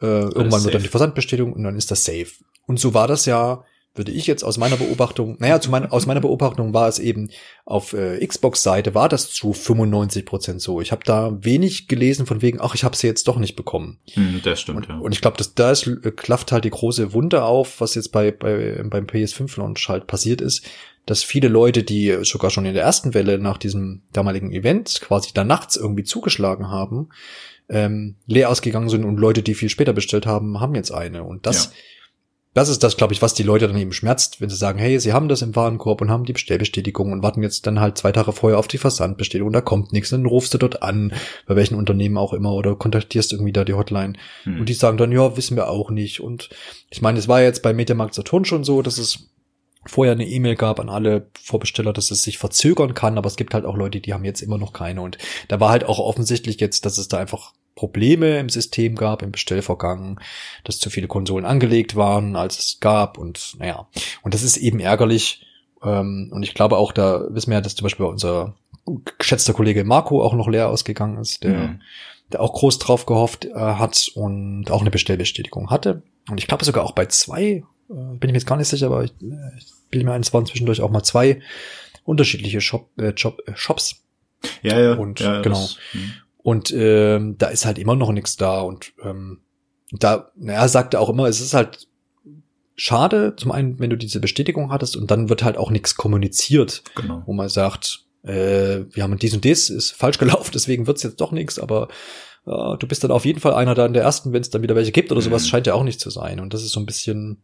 [0.00, 2.32] äh, irgendwann wird dann die Versandbestätigung und dann ist das safe.
[2.66, 3.64] Und so war das ja
[3.98, 7.30] würde ich jetzt aus meiner Beobachtung, naja, zu mein, aus meiner Beobachtung war es eben
[7.64, 10.80] auf äh, Xbox-Seite war das zu 95 Prozent so.
[10.80, 13.98] Ich habe da wenig gelesen von wegen, ach, ich habe sie jetzt doch nicht bekommen.
[14.12, 14.98] Hm, das stimmt, und, ja.
[14.98, 18.12] Und ich glaube, dass da ist, äh, klafft halt die große Wunde auf, was jetzt
[18.12, 20.64] bei, bei beim PS5-Launch halt passiert ist,
[21.06, 25.30] dass viele Leute, die sogar schon in der ersten Welle nach diesem damaligen Event quasi
[25.32, 27.08] da nachts irgendwie zugeschlagen haben,
[27.68, 31.24] ähm, leer ausgegangen sind und Leute, die viel später bestellt haben, haben jetzt eine.
[31.24, 31.70] Und das ja
[32.56, 34.98] das ist das, glaube ich, was die Leute dann eben schmerzt, wenn sie sagen, hey,
[34.98, 38.12] sie haben das im Warenkorb und haben die Bestellbestätigung und warten jetzt dann halt zwei
[38.12, 41.12] Tage vorher auf die Versandbestätigung, da kommt nichts, dann rufst du dort an,
[41.46, 44.14] bei welchen Unternehmen auch immer, oder kontaktierst irgendwie da die Hotline.
[44.44, 44.60] Hm.
[44.60, 46.20] Und die sagen dann, ja, wissen wir auch nicht.
[46.20, 46.48] Und
[46.88, 49.28] ich meine, es war jetzt bei Mediamarkt Saturn schon so, dass es
[49.84, 53.52] vorher eine E-Mail gab an alle Vorbesteller, dass es sich verzögern kann, aber es gibt
[53.52, 55.02] halt auch Leute, die haben jetzt immer noch keine.
[55.02, 59.22] Und da war halt auch offensichtlich jetzt, dass es da einfach Probleme im System gab,
[59.22, 60.18] im Bestellvorgang,
[60.64, 63.86] dass zu viele Konsolen angelegt waren, als es gab und naja.
[64.22, 65.46] Und das ist eben ärgerlich.
[65.84, 68.56] Ähm, und ich glaube auch, da wissen wir ja, dass zum Beispiel unser
[69.18, 71.82] geschätzter Kollege Marco auch noch leer ausgegangen ist, der, mhm.
[72.32, 76.02] der auch groß drauf gehofft äh, hat und auch eine Bestellbestätigung hatte.
[76.30, 78.86] Und ich glaube sogar auch bei zwei, äh, bin ich mir jetzt gar nicht sicher,
[78.86, 81.42] aber ich, äh, ich bilde mir ein, es waren zwischendurch auch mal zwei
[82.04, 84.02] unterschiedliche Shop, äh, Shop, äh, Shops.
[84.62, 84.94] Ja, ja.
[84.94, 85.60] Und ja, genau.
[85.60, 86.12] Das, hm.
[86.46, 88.60] Und ähm, da ist halt immer noch nichts da.
[88.60, 89.40] Und ähm,
[89.90, 91.88] da, naja, sagte auch immer, es ist halt
[92.76, 96.84] schade, zum einen, wenn du diese Bestätigung hattest und dann wird halt auch nichts kommuniziert,
[96.94, 97.24] genau.
[97.26, 101.20] wo man sagt, äh, wir haben dies und dies, ist falsch gelaufen, deswegen wird's jetzt
[101.20, 101.88] doch nichts, aber
[102.46, 104.62] äh, du bist dann auf jeden Fall einer da in der ersten, wenn es dann
[104.62, 105.48] wieder welche gibt oder sowas, mhm.
[105.48, 106.38] scheint ja auch nicht zu sein.
[106.38, 107.42] Und das ist so ein bisschen,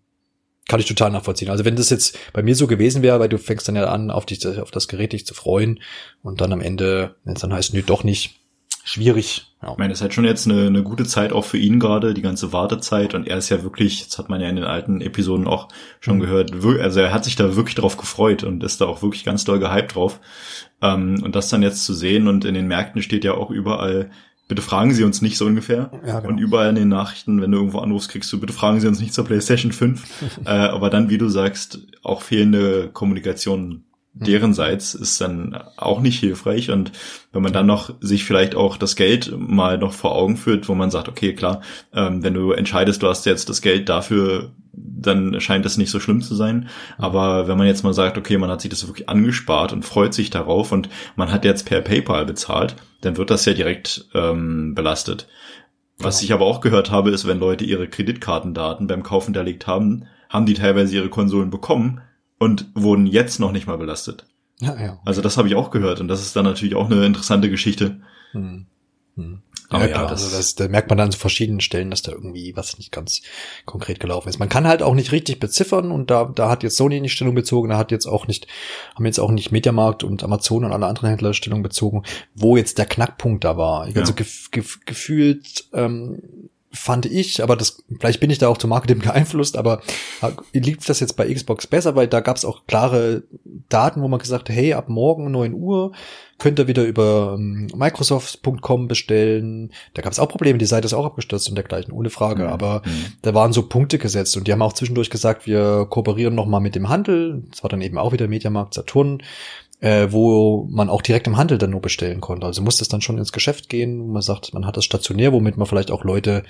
[0.69, 1.51] kann ich total nachvollziehen.
[1.51, 4.13] Also wenn das jetzt bei mir so gewesen wäre, weil du fängst dann ja an,
[4.13, 5.81] auf, dich, auf das Gerät dich zu freuen
[6.23, 8.39] und dann am Ende, wenn es dann heißt, nö, doch nicht,
[8.85, 9.47] schwierig.
[9.63, 9.73] Ja.
[9.73, 12.15] Ich meine, es ist halt schon jetzt eine, eine gute Zeit auch für ihn gerade,
[12.15, 13.15] die ganze Wartezeit.
[13.15, 15.69] Und er ist ja wirklich, das hat man ja in den alten Episoden auch
[16.01, 16.21] schon mhm.
[16.21, 19.45] gehört, also er hat sich da wirklich drauf gefreut und ist da auch wirklich ganz
[19.45, 20.21] doll gehypt drauf.
[20.81, 24.11] Ähm, und das dann jetzt zu sehen und in den Märkten steht ja auch überall,
[24.49, 25.91] bitte fragen Sie uns nicht so ungefähr.
[26.05, 26.29] Ja, genau.
[26.29, 29.01] Und überall in den Nachrichten, wenn du irgendwo anrufst, kriegst du, bitte fragen Sie uns
[29.01, 30.03] nicht zur PlayStation 5.
[30.45, 34.25] äh, aber dann, wie du sagst, auch fehlende Kommunikation Mhm.
[34.25, 36.71] derenseits ist dann auch nicht hilfreich.
[36.71, 36.93] Und
[37.33, 40.75] wenn man dann noch sich vielleicht auch das Geld mal noch vor Augen führt, wo
[40.75, 41.63] man sagt, okay, klar,
[41.95, 46.01] ähm, wenn du entscheidest, du hast jetzt das Geld dafür, dann scheint das nicht so
[46.01, 46.57] schlimm zu sein.
[46.99, 47.05] Mhm.
[47.05, 50.15] Aber wenn man jetzt mal sagt, okay, man hat sich das wirklich angespart und freut
[50.15, 54.75] sich darauf und man hat jetzt per PayPal bezahlt, dann wird das ja direkt ähm,
[54.75, 55.27] belastet.
[55.99, 56.25] Was genau.
[56.25, 60.47] ich aber auch gehört habe, ist, wenn Leute ihre Kreditkartendaten beim Kaufen hinterlegt haben, haben
[60.47, 62.01] die teilweise ihre Konsolen bekommen,
[62.43, 64.27] und wurden jetzt noch nicht mal belastet.
[64.61, 65.01] Ja, ja.
[65.05, 68.01] Also das habe ich auch gehört und das ist dann natürlich auch eine interessante Geschichte.
[68.33, 68.67] Hm.
[69.17, 69.43] Hm.
[69.69, 72.03] Aber ja, ja das, also das, da merkt man dann an so verschiedenen Stellen, dass
[72.03, 73.23] da irgendwie was nicht ganz
[73.65, 74.41] konkret gelaufen ist.
[74.41, 77.35] Man kann halt auch nicht richtig beziffern und da, da hat jetzt Sony nicht Stellung
[77.35, 78.49] bezogen, da hat jetzt auch nicht,
[78.95, 82.03] haben jetzt auch nicht Mediamarkt und Amazon und alle anderen Händler Stellung bezogen,
[82.35, 83.89] wo jetzt der Knackpunkt da war.
[83.89, 84.01] Ja.
[84.01, 88.71] Also gef, gef, gefühlt ähm, fand ich, aber das, vielleicht bin ich da auch zum
[88.71, 89.83] Marketing beeinflusst, aber
[90.53, 93.23] liegt das jetzt bei Xbox besser, weil da gab es auch klare
[93.69, 95.93] Daten, wo man gesagt hat, hey, ab morgen 9 Uhr
[96.43, 99.71] könnt ihr wieder über ähm, Microsoft.com bestellen.
[99.95, 102.49] Da gab es auch Probleme, die Seite ist auch abgestürzt und dergleichen, ohne Frage.
[102.49, 103.13] Aber mhm.
[103.23, 106.75] da waren so Punkte gesetzt und die haben auch zwischendurch gesagt, wir kooperieren nochmal mit
[106.75, 107.45] dem Handel.
[107.51, 109.23] Das war dann eben auch wieder Mediamarkt Saturn
[109.83, 112.47] äh, wo man auch direkt im Handel dann nur bestellen konnte.
[112.47, 114.13] Also musste es dann schon ins Geschäft gehen.
[114.13, 116.45] Man sagt, man hat das stationär, womit man vielleicht auch Leute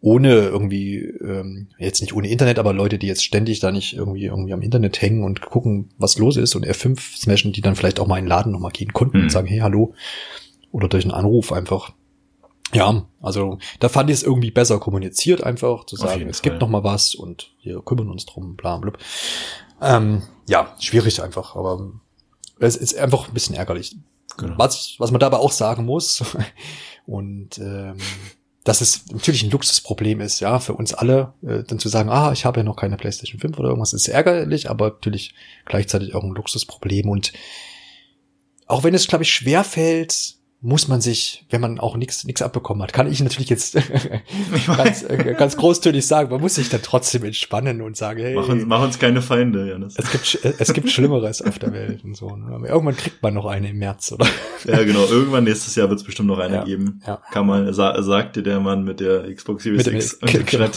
[0.00, 4.26] ohne irgendwie, ähm, jetzt nicht ohne Internet, aber Leute, die jetzt ständig da nicht irgendwie
[4.26, 7.98] irgendwie am Internet hängen und gucken, was los ist und R5 smashen, die dann vielleicht
[7.98, 9.24] auch mal in den Laden nochmal gehen konnten mhm.
[9.24, 9.94] und sagen, hey, hallo.
[10.70, 11.90] Oder durch einen Anruf einfach.
[12.72, 16.50] Ja, also da fand ich es irgendwie besser kommuniziert, einfach zu sagen, es Fall.
[16.50, 18.92] gibt noch mal was und wir kümmern uns drum, bla bla.
[19.80, 21.92] Ähm, ja, schwierig einfach, aber
[22.58, 23.96] es ist einfach ein bisschen ärgerlich.
[24.36, 24.58] Genau.
[24.58, 26.22] Was, was man dabei auch sagen muss,
[27.06, 27.96] und ähm,
[28.64, 32.32] dass es natürlich ein Luxusproblem ist, ja, für uns alle, äh, dann zu sagen, ah,
[32.32, 36.24] ich habe ja noch keine PlayStation 5 oder irgendwas, ist ärgerlich, aber natürlich gleichzeitig auch
[36.24, 37.08] ein Luxusproblem.
[37.08, 37.32] Und
[38.66, 40.35] auch wenn es, glaube ich, schwer fällt,
[40.66, 43.78] muss man sich, wenn man auch nichts nichts abbekommen hat, kann ich natürlich jetzt
[44.66, 48.48] ganz, äh, ganz großtönig sagen, man muss sich dann trotzdem entspannen und sagen, hey, mach
[48.48, 49.94] uns, mach uns keine Feinde, Janis.
[49.96, 52.34] Es gibt es gibt Schlimmeres auf der Welt und so.
[52.34, 52.52] Ne?
[52.52, 54.26] Aber irgendwann kriegt man noch eine im März, oder?
[54.64, 55.04] Ja, genau.
[55.04, 57.00] Irgendwann nächstes Jahr wird es bestimmt noch eine ja, geben.
[57.06, 57.20] Ja.
[57.30, 60.68] Kann man sa sagte der Mann mit der Xbox Series mit X und dem genau.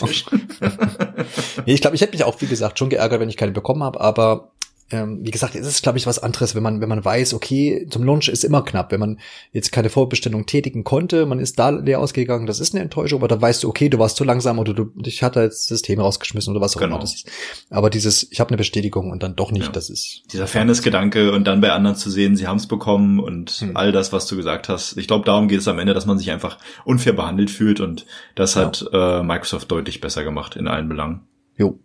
[1.65, 3.81] nee, ich glaube, ich hätte mich auch wie gesagt schon geärgert, wenn ich keine bekommen
[3.81, 4.51] habe, aber
[4.91, 7.85] ähm, wie gesagt, es ist, glaube ich, was anderes, wenn man, wenn man weiß, okay,
[7.89, 8.91] zum Launch ist immer knapp.
[8.91, 9.19] Wenn man
[9.51, 13.27] jetzt keine Vorbestellung tätigen konnte, man ist da leer ausgegangen, das ist eine Enttäuschung, aber
[13.27, 16.51] da weißt du, okay, du warst zu langsam oder du, dich hat das System rausgeschmissen
[16.51, 16.95] oder was auch genau.
[16.95, 17.31] immer das ist.
[17.69, 19.71] Aber dieses, ich habe eine Bestätigung und dann doch nicht, ja.
[19.71, 20.23] das ist.
[20.33, 23.77] Dieser Fairness-Gedanke und dann bei anderen zu sehen, sie haben es bekommen und hm.
[23.77, 24.97] all das, was du gesagt hast.
[24.97, 28.05] Ich glaube, darum geht es am Ende, dass man sich einfach unfair behandelt fühlt und
[28.35, 28.65] das ja.
[28.65, 31.21] hat äh, Microsoft deutlich besser gemacht in allen Belangen.
[31.57, 31.77] Jo.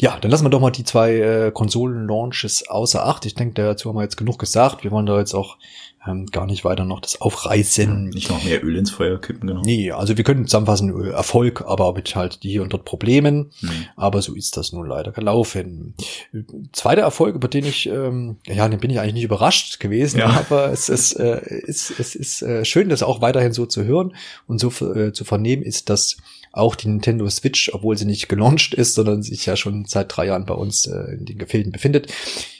[0.00, 3.26] Ja, dann lassen wir doch mal die zwei äh, Konsolen-Launches außer Acht.
[3.26, 4.82] Ich denke, dazu haben wir jetzt genug gesagt.
[4.82, 5.58] Wir wollen da jetzt auch
[6.08, 8.08] ähm, gar nicht weiter noch das aufreißen.
[8.08, 9.60] Nicht noch mehr Öl ins Feuer kippen, genau.
[9.60, 13.50] Nee, also wir können zusammenfassen, Erfolg, aber mit halt die und dort Problemen.
[13.60, 13.86] Mhm.
[13.96, 15.92] Aber so ist das nun leider gelaufen.
[16.72, 20.28] Zweiter Erfolg, über den ich, ähm, ja, den bin ich eigentlich nicht überrascht gewesen, ja.
[20.28, 24.14] aber es ist, äh, ist, es ist äh, schön, das auch weiterhin so zu hören
[24.46, 26.16] und so äh, zu vernehmen, ist, dass
[26.52, 30.26] auch die Nintendo Switch, obwohl sie nicht gelauncht ist, sondern sich ja schon seit drei
[30.26, 32.12] Jahren bei uns äh, in den Gefilden befindet,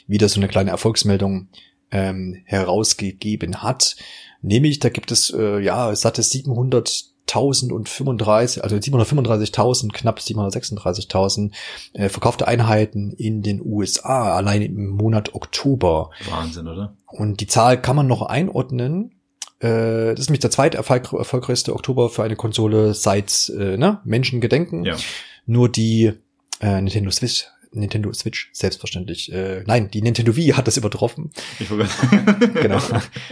[0.07, 1.49] wieder so eine kleine Erfolgsmeldung
[1.91, 3.95] ähm, herausgegeben hat.
[4.41, 11.51] Nämlich, da gibt es äh, ja satte 700.000 und 35, also 735.000, knapp 736.000
[11.93, 16.11] äh, verkaufte Einheiten in den USA, allein im Monat Oktober.
[16.29, 16.95] Wahnsinn, oder?
[17.07, 19.20] Und die Zahl kann man noch einordnen
[19.61, 24.01] äh, das ist nämlich der zweite erfolg erfolgreichste Oktober für eine Konsole seit äh, ne,
[24.03, 24.83] Menschen gedenken.
[24.83, 24.97] Ja.
[25.45, 26.13] Nur die
[26.59, 29.31] äh, Nintendo Switch Nintendo Switch, selbstverständlich.
[29.31, 31.31] Äh, nein, die Nintendo Wii hat das übertroffen.
[31.59, 31.69] Ich
[32.53, 32.81] genau.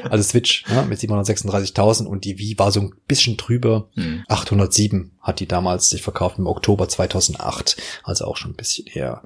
[0.09, 3.89] Also Switch ja, mit 736.000 und die Wii war so ein bisschen drüber.
[3.95, 4.23] Hm.
[4.27, 9.23] 807 hat die damals sich verkauft im Oktober 2008, also auch schon ein bisschen her.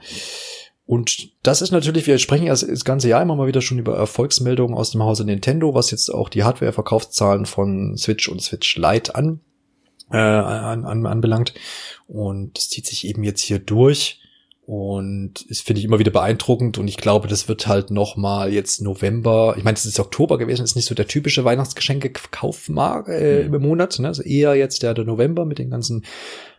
[0.86, 3.96] Und das ist natürlich, wir sprechen ja das ganze Jahr immer mal wieder schon über
[3.96, 9.16] Erfolgsmeldungen aus dem Hause Nintendo, was jetzt auch die Hardware-Verkaufszahlen von Switch und Switch Lite
[9.16, 9.40] an,
[10.12, 11.54] äh, an, an, anbelangt.
[12.08, 14.20] Und es zieht sich eben jetzt hier durch.
[14.66, 16.78] Und ist, finde ich, immer wieder beeindruckend.
[16.78, 19.56] Und ich glaube, das wird halt noch mal jetzt November.
[19.58, 23.54] Ich meine, es ist Oktober gewesen, ist nicht so der typische Weihnachtsgeschenke-Kaufmarkt äh, mhm.
[23.56, 24.00] im Monat.
[24.00, 24.08] Ne?
[24.08, 26.06] Also eher jetzt der, der November mit den ganzen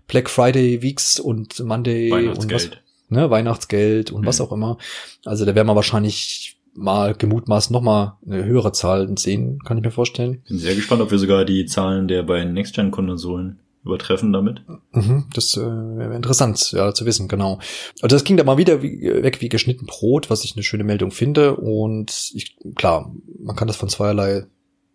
[0.06, 2.70] Black Friday Weeks und Monday und was
[3.08, 4.26] ne, Weihnachtsgeld und mhm.
[4.26, 4.78] was auch immer.
[5.24, 9.84] Also da werden wir wahrscheinlich mal gemutmaßt noch mal eine höhere Zahl sehen, kann ich
[9.84, 10.42] mir vorstellen.
[10.48, 14.62] Bin sehr gespannt, ob wir sogar die Zahlen der beiden Next-Gen-Konsolen übertreffen damit.
[14.92, 17.58] Mhm, das äh, wäre interessant, ja, zu wissen, genau.
[18.00, 20.84] Also das ging da mal wieder wie, weg wie geschnitten Brot, was ich eine schöne
[20.84, 21.56] Meldung finde.
[21.56, 24.46] Und ich, klar, man kann das von zweierlei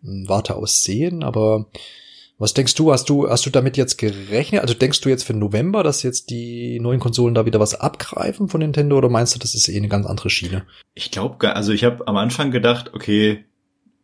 [0.02, 1.66] hm, Warte aus sehen, aber
[2.40, 4.62] was denkst du, hast du, hast du damit jetzt gerechnet?
[4.62, 8.48] Also denkst du jetzt für November, dass jetzt die neuen Konsolen da wieder was abgreifen
[8.48, 10.64] von Nintendo oder meinst du, das ist eh eine ganz andere Schiene?
[10.94, 13.44] Ich glaube, also ich habe am Anfang gedacht, okay,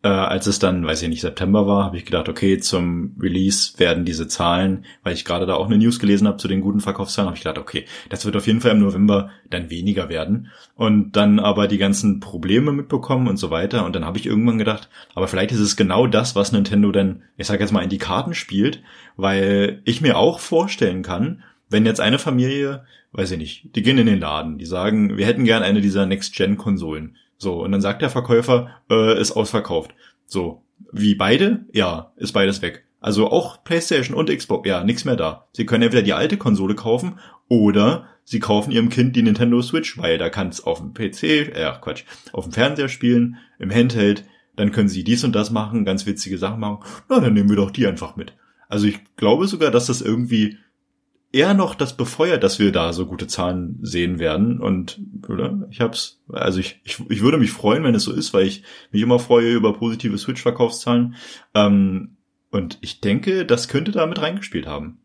[0.07, 3.77] äh, als es dann, weiß ich nicht, September war, habe ich gedacht, okay, zum Release
[3.79, 6.79] werden diese Zahlen, weil ich gerade da auch eine News gelesen habe zu den guten
[6.79, 10.53] Verkaufszahlen, habe ich gedacht, okay, das wird auf jeden Fall im November dann weniger werden.
[10.77, 13.85] Und dann aber die ganzen Probleme mitbekommen und so weiter.
[13.85, 17.23] Und dann habe ich irgendwann gedacht, aber vielleicht ist es genau das, was Nintendo denn,
[17.37, 18.85] ich sage jetzt mal, in die Karten spielt,
[19.17, 23.99] weil ich mir auch vorstellen kann, wenn jetzt eine Familie, weiß ich nicht, die gehen
[23.99, 28.03] in den Laden, die sagen, wir hätten gern eine dieser Next-Gen-Konsolen so, und dann sagt
[28.03, 29.95] der Verkäufer, äh, ist ausverkauft.
[30.27, 31.67] So, wie beide?
[31.73, 32.85] Ja, ist beides weg.
[33.01, 35.47] Also auch PlayStation und Xbox, ja, nichts mehr da.
[35.53, 37.19] Sie können entweder die alte Konsole kaufen
[37.49, 41.55] oder sie kaufen ihrem Kind die Nintendo Switch, weil da kann es auf dem PC,
[41.55, 44.25] äh, Quatsch, auf dem Fernseher spielen, im Handheld,
[44.57, 46.79] dann können sie dies und das machen, ganz witzige Sachen machen.
[47.09, 48.35] Na, dann nehmen wir doch die einfach mit.
[48.69, 50.59] Also ich glaube sogar, dass das irgendwie
[51.37, 54.59] eher noch das befeuert, dass wir da so gute Zahlen sehen werden.
[54.59, 55.69] Und oder?
[55.71, 58.63] ich hab's, also ich, ich, ich würde mich freuen, wenn es so ist, weil ich
[58.91, 61.15] mich immer freue über positive Switch-Verkaufszahlen.
[61.55, 62.17] Ähm,
[62.51, 64.99] und ich denke, das könnte da mit reingespielt haben.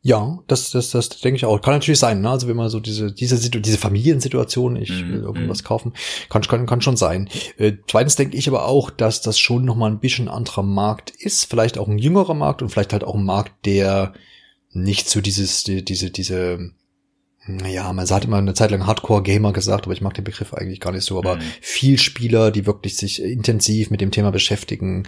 [0.00, 1.60] Ja, das, das, das denke ich auch.
[1.60, 2.30] Kann natürlich sein, ne?
[2.30, 5.66] Also wenn man so diese, diese, diese Familiensituation, ich will mhm, irgendwas mhm.
[5.66, 5.92] kaufen,
[6.30, 7.28] kann, kann, kann schon sein.
[7.58, 11.50] Äh, zweitens denke ich aber auch, dass das schon nochmal ein bisschen anderer Markt ist,
[11.50, 14.14] vielleicht auch ein jüngerer Markt und vielleicht halt auch ein Markt, der
[14.76, 16.70] nicht so dieses, die, diese, diese,
[17.46, 20.80] naja, man hat immer eine Zeit lang Hardcore-Gamer gesagt, aber ich mag den Begriff eigentlich
[20.80, 21.42] gar nicht so, aber mhm.
[21.60, 25.04] viel Spieler, die wirklich sich intensiv mit dem Thema beschäftigen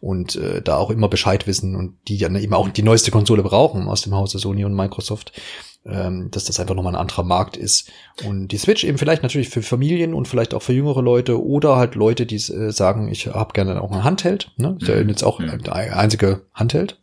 [0.00, 3.42] und äh, da auch immer Bescheid wissen und die dann eben auch die neueste Konsole
[3.42, 5.32] brauchen aus dem Hause Sony und Microsoft,
[5.84, 7.90] ähm, dass das einfach nochmal ein anderer Markt ist.
[8.24, 11.76] Und die Switch eben vielleicht natürlich für Familien und vielleicht auch für jüngere Leute oder
[11.76, 14.76] halt Leute, die äh, sagen, ich habe gerne auch ein Handheld, ne?
[14.80, 15.08] Ist ja mhm.
[15.08, 15.62] jetzt auch mhm.
[15.62, 17.00] der einzige Handheld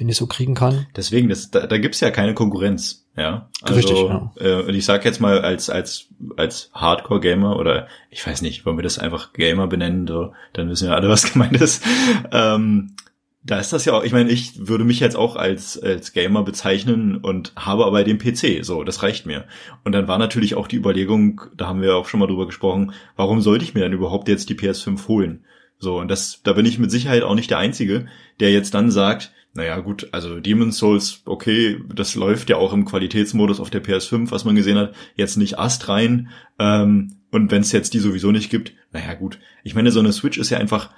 [0.00, 0.86] den ich so kriegen kann.
[0.96, 3.06] Deswegen, das, da, da gibt's ja keine Konkurrenz.
[3.16, 4.32] Ja, also, Richtig, ja.
[4.40, 8.76] Äh, und ich sag jetzt mal als als als Hardcore-Gamer oder ich weiß nicht, wollen
[8.76, 11.84] wir das einfach Gamer benennen, so, dann wissen wir alle, was gemeint ist.
[12.32, 12.96] Ähm,
[13.44, 16.42] da ist das ja auch, ich meine, ich würde mich jetzt auch als, als Gamer
[16.42, 19.44] bezeichnen und habe aber den PC, so, das reicht mir.
[19.84, 22.94] Und dann war natürlich auch die Überlegung, da haben wir auch schon mal drüber gesprochen,
[23.16, 25.44] warum sollte ich mir dann überhaupt jetzt die PS5 holen?
[25.78, 28.06] So, und das, da bin ich mit Sicherheit auch nicht der Einzige,
[28.40, 32.84] der jetzt dann sagt, naja, gut, also Demon's Souls, okay, das läuft ja auch im
[32.84, 36.28] Qualitätsmodus auf der PS5, was man gesehen hat, jetzt nicht Ast rein.
[36.58, 39.38] Ähm, und wenn es jetzt die sowieso nicht gibt, naja, gut.
[39.62, 40.90] Ich meine, so eine Switch ist ja einfach,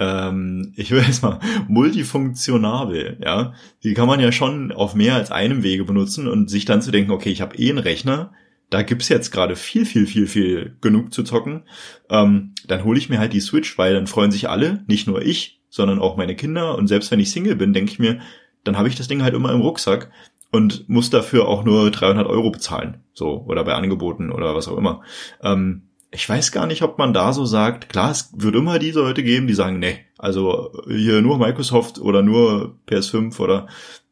[0.00, 3.54] ähm, ich will jetzt mal, multifunktionabel, ja.
[3.84, 6.90] Die kann man ja schon auf mehr als einem Wege benutzen und sich dann zu
[6.90, 8.32] denken, okay, ich habe eh einen Rechner,
[8.68, 11.62] da gibt's jetzt gerade viel, viel, viel, viel genug zu zocken.
[12.10, 15.22] Ähm, dann hole ich mir halt die Switch, weil dann freuen sich alle, nicht nur
[15.22, 16.76] ich, sondern auch meine Kinder.
[16.76, 18.20] Und selbst wenn ich Single bin, denke ich mir,
[18.64, 20.10] dann habe ich das Ding halt immer im Rucksack
[20.50, 23.02] und muss dafür auch nur 300 Euro bezahlen.
[23.12, 25.02] So, oder bei Angeboten oder was auch immer.
[25.42, 29.00] Ähm, ich weiß gar nicht, ob man da so sagt, klar, es wird immer diese
[29.00, 33.66] Leute geben, die sagen, nee, also hier nur Microsoft oder nur PS5 oder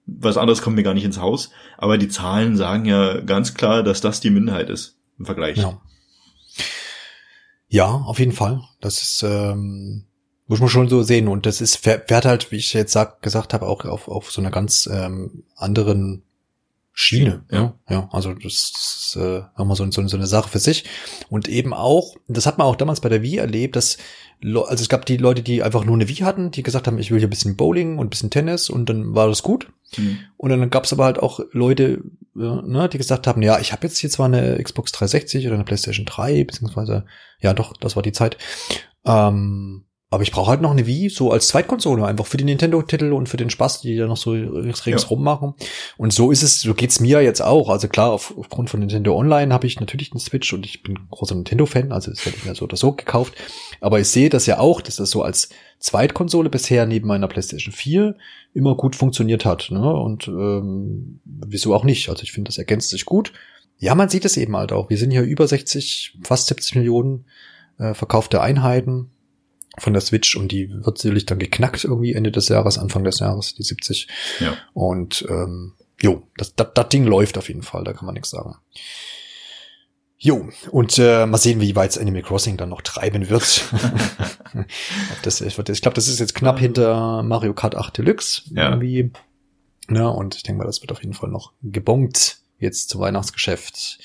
[0.06, 1.50] was anderes kommt mir gar nicht ins Haus.
[1.78, 5.56] Aber die Zahlen sagen ja ganz klar, dass das die Minderheit ist im Vergleich.
[5.56, 5.80] Ja,
[7.68, 8.60] ja auf jeden Fall.
[8.80, 10.04] Das ist, ähm,
[10.46, 11.28] muss man schon so sehen.
[11.28, 14.40] Und das ist, fährt halt, wie ich jetzt sag, gesagt habe, auch auf, auf so
[14.40, 16.22] einer ganz ähm, anderen
[16.92, 17.44] Schiene.
[17.50, 17.74] Ja.
[17.88, 18.08] ja.
[18.12, 20.84] Also das ist äh, nochmal so, so, so eine Sache für sich.
[21.28, 23.98] Und eben auch, das hat man auch damals bei der Wii erlebt, dass
[24.42, 27.10] also es gab die Leute, die einfach nur eine Wii hatten, die gesagt haben, ich
[27.10, 29.72] will hier ein bisschen Bowling und ein bisschen Tennis und dann war das gut.
[29.96, 30.18] Mhm.
[30.36, 32.02] Und dann gab es aber halt auch Leute,
[32.36, 35.54] äh, ne, die gesagt haben, ja, ich habe jetzt hier zwar eine Xbox 360 oder
[35.54, 37.06] eine PlayStation 3, beziehungsweise,
[37.40, 38.36] ja doch, das war die Zeit.
[39.04, 43.12] Ähm, aber ich brauche halt noch eine Wii, so als Zweitkonsole, einfach für die Nintendo-Titel
[43.12, 45.24] und für den Spaß, die da noch so ringsrum ja.
[45.24, 45.54] machen.
[45.96, 47.68] Und so ist es, so geht's mir jetzt auch.
[47.68, 51.00] Also klar, auf, aufgrund von Nintendo Online habe ich natürlich einen Switch und ich bin
[51.10, 53.34] großer Nintendo-Fan, also das hätte ich mir so oder so gekauft.
[53.80, 55.48] Aber ich sehe das ja auch, dass das so als
[55.80, 58.14] Zweitkonsole bisher neben meiner PlayStation 4
[58.54, 59.72] immer gut funktioniert hat.
[59.72, 59.92] Ne?
[59.92, 62.08] Und ähm, wieso auch nicht?
[62.08, 63.32] Also ich finde, das ergänzt sich gut.
[63.78, 64.90] Ja, man sieht es eben halt auch.
[64.90, 67.24] Wir sind hier über 60, fast 70 Millionen
[67.78, 69.10] äh, verkaufte Einheiten
[69.78, 73.18] von der Switch und die wird sicherlich dann geknackt irgendwie Ende des Jahres, Anfang des
[73.20, 74.08] Jahres, die 70.
[74.40, 74.56] Ja.
[74.72, 78.30] Und ähm, jo, das, das, das Ding läuft auf jeden Fall, da kann man nichts
[78.30, 78.56] sagen.
[80.16, 83.64] Jo, und äh, mal sehen, wie weit Animal Crossing dann noch treiben wird.
[85.22, 88.42] das, ich ich glaube, das ist jetzt knapp hinter Mario Kart 8 Deluxe.
[88.54, 88.70] Ja.
[88.70, 89.12] Irgendwie.
[89.90, 93.98] Ja, und ich denke mal, das wird auf jeden Fall noch gebongt jetzt zum Weihnachtsgeschäft.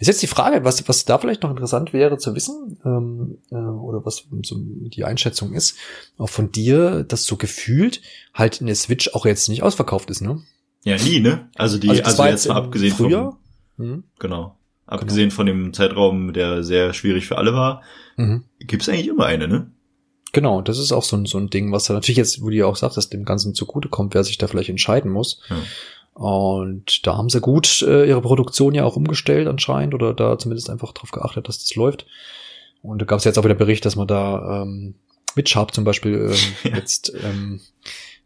[0.00, 3.56] Ist jetzt die Frage, was, was da vielleicht noch interessant wäre zu wissen, ähm, äh,
[3.56, 5.76] oder was so die Einschätzung ist,
[6.18, 8.00] auch von dir, dass so gefühlt
[8.32, 10.40] halt in der Switch auch jetzt nicht ausverkauft ist, ne?
[10.84, 11.48] Ja, nie, ne?
[11.56, 13.36] Also die, also, also jetzt mal abgesehen früher?
[13.76, 14.04] vom, hm?
[14.20, 14.56] genau.
[14.86, 15.36] Abgesehen genau.
[15.36, 17.82] von dem Zeitraum, der sehr schwierig für alle war,
[18.16, 18.44] mhm.
[18.60, 19.72] gibt's eigentlich immer eine, ne?
[20.32, 22.56] Genau, das ist auch so ein, so ein Ding, was da natürlich jetzt, wo du
[22.56, 25.40] ja auch sagst, dass dem Ganzen zugutekommt, wer sich da vielleicht entscheiden muss.
[25.48, 25.56] Ja.
[26.18, 30.68] Und da haben sie gut äh, ihre Produktion ja auch umgestellt anscheinend oder da zumindest
[30.68, 32.06] einfach darauf geachtet, dass das läuft.
[32.82, 34.96] Und da gab es jetzt auch wieder Bericht, dass man da ähm,
[35.36, 37.60] mit Sharp zum Beispiel ähm, jetzt ähm,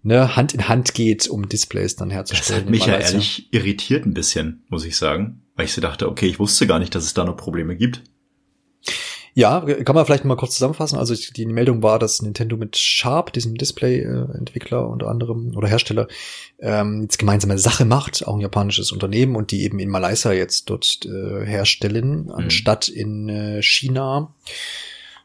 [0.03, 2.61] ne, Hand in Hand geht, um Displays dann herzustellen.
[2.61, 6.09] Das hat mich ja ehrlich irritiert ein bisschen, muss ich sagen, weil ich so dachte,
[6.09, 8.01] okay, ich wusste gar nicht, dass es da noch Probleme gibt.
[9.35, 10.99] Ja, kann man vielleicht mal kurz zusammenfassen.
[10.99, 16.07] Also die Meldung war, dass Nintendo mit Sharp, diesem Display-Entwickler unter anderem oder Hersteller,
[16.59, 20.69] ähm, jetzt gemeinsame Sache macht, auch ein japanisches Unternehmen und die eben in Malaysia jetzt
[20.69, 22.31] dort äh, herstellen, mhm.
[22.33, 24.35] anstatt in äh, China.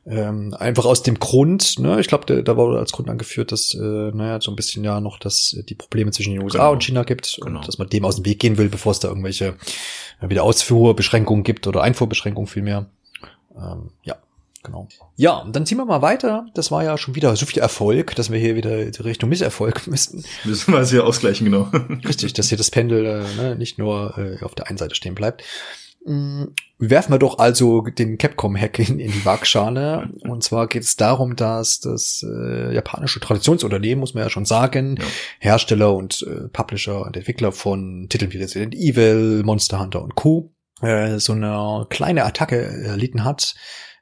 [0.06, 3.78] Ähm, einfach aus dem Grund, ne, ich glaube, da war als Grund angeführt, dass, äh,
[4.14, 6.72] naja, so ein bisschen ja noch, dass die Probleme zwischen den USA genau.
[6.72, 7.60] und China gibt genau.
[7.60, 9.58] und dass man dem aus dem Weg gehen will, bevor es da irgendwelche
[10.22, 12.90] äh, wieder Ausfuhrbeschränkungen gibt oder Einfuhrbeschränkungen vielmehr.
[13.58, 14.16] Ähm, ja,
[14.64, 14.88] genau.
[15.16, 16.46] Ja, dann ziehen wir mal weiter.
[16.54, 20.24] Das war ja schon wieder so viel Erfolg, dass wir hier wieder Richtung Misserfolg müssten.
[20.44, 21.64] Müssen wir es hier ausgleichen, genau.
[22.08, 25.16] Richtig, dass hier das Pendel äh, ne, nicht nur äh, auf der einen Seite stehen
[25.16, 25.44] bleibt.
[26.08, 26.46] Mm,
[26.80, 30.10] werfen wir doch also den Capcom-Hack in, in, die Waagschale.
[30.22, 34.96] Und zwar geht es darum, dass das äh, japanische Traditionsunternehmen, muss man ja schon sagen,
[34.98, 35.06] ja.
[35.40, 40.54] Hersteller und äh, Publisher und Entwickler von Titeln wie Resident Evil, Monster Hunter und Co.
[40.82, 43.56] Äh, so eine kleine Attacke erlitten hat,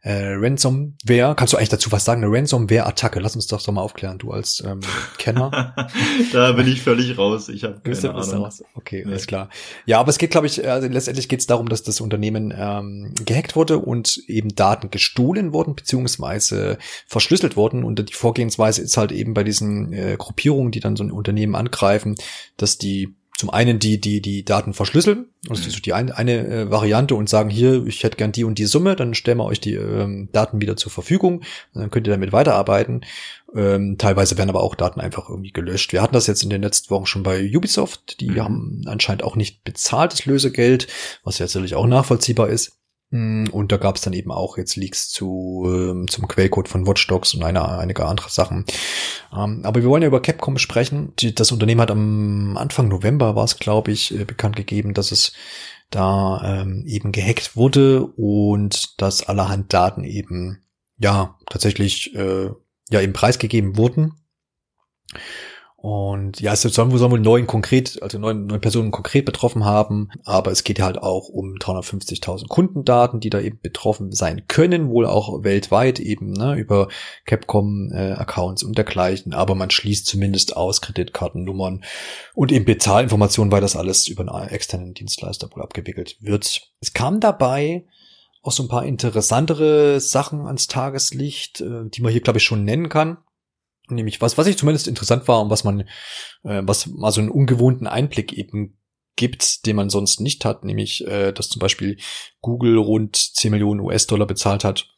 [0.06, 1.34] äh, Ransomware.
[1.36, 2.24] Kannst du eigentlich dazu was sagen?
[2.24, 3.20] Eine Ransomware-Attacke.
[3.20, 4.80] Lass uns doch doch mal aufklären, du als ähm,
[5.18, 5.74] Kenner.
[6.32, 7.50] da bin ich völlig raus.
[7.50, 8.44] Ich habe keine Ahnung.
[8.44, 8.64] Raus?
[8.76, 9.12] Okay, nee.
[9.12, 9.50] alles klar.
[9.88, 13.16] Ja, aber es geht, glaube ich, also letztendlich geht es darum, dass das Unternehmen ähm,
[13.26, 17.84] gehackt wurde und eben Daten gestohlen wurden beziehungsweise verschlüsselt wurden.
[17.84, 21.56] Und die Vorgehensweise ist halt eben bei diesen äh, Gruppierungen, die dann so ein Unternehmen
[21.56, 22.14] angreifen,
[22.58, 26.48] dass die zum einen die, die, die Daten verschlüsseln, also das ist die eine, eine
[26.48, 29.46] äh, Variante und sagen hier, ich hätte gern die und die Summe, dann stellen wir
[29.46, 31.44] euch die ähm, Daten wieder zur Verfügung,
[31.74, 33.02] dann könnt ihr damit weiterarbeiten.
[33.54, 35.92] Ähm, teilweise werden aber auch Daten einfach irgendwie gelöscht.
[35.92, 38.44] Wir hatten das jetzt in den letzten Wochen schon bei Ubisoft, die mhm.
[38.44, 40.88] haben anscheinend auch nicht bezahltes Lösegeld,
[41.24, 42.78] was ja natürlich auch nachvollziehbar ist.
[43.16, 46.86] Mm, und da gab es dann eben auch jetzt Leaks zu ähm, zum Quellcode von
[46.86, 48.66] Watch Dogs und eine, einige andere Sachen.
[49.34, 51.14] Ähm, aber wir wollen ja über Capcom sprechen.
[51.20, 55.14] Die, das Unternehmen hat am Anfang November war es, glaube ich, äh, bekannt gegeben, dass
[55.14, 55.32] es
[55.92, 60.66] da ähm, eben gehackt wurde und dass allerhand Daten eben
[60.98, 62.50] ja tatsächlich äh,
[62.90, 64.12] ja eben preisgegeben wurden.
[65.86, 69.66] Und ja, es sollen wohl, sollen wohl neun konkret, also neun, neun Personen konkret betroffen
[69.66, 74.48] haben, aber es geht ja halt auch um 350.000 Kundendaten, die da eben betroffen sein
[74.48, 76.88] können, wohl auch weltweit eben, ne, über
[77.28, 81.84] Capcom-Accounts äh, und dergleichen, aber man schließt zumindest aus Kreditkartennummern
[82.34, 86.72] und eben Bezahlinformationen, weil das alles über einen externen Dienstleister wohl abgewickelt wird.
[86.82, 87.86] Es kam dabei
[88.42, 92.66] auch so ein paar interessantere Sachen ans Tageslicht, äh, die man hier, glaube ich, schon
[92.66, 93.18] nennen kann.
[93.90, 95.82] Nämlich was, was ich zumindest interessant war und was man,
[96.44, 98.78] äh, was mal so einen ungewohnten Einblick eben
[99.16, 101.98] gibt, den man sonst nicht hat, nämlich, äh, dass zum Beispiel
[102.42, 104.90] Google rund 10 Millionen US-Dollar bezahlt hat,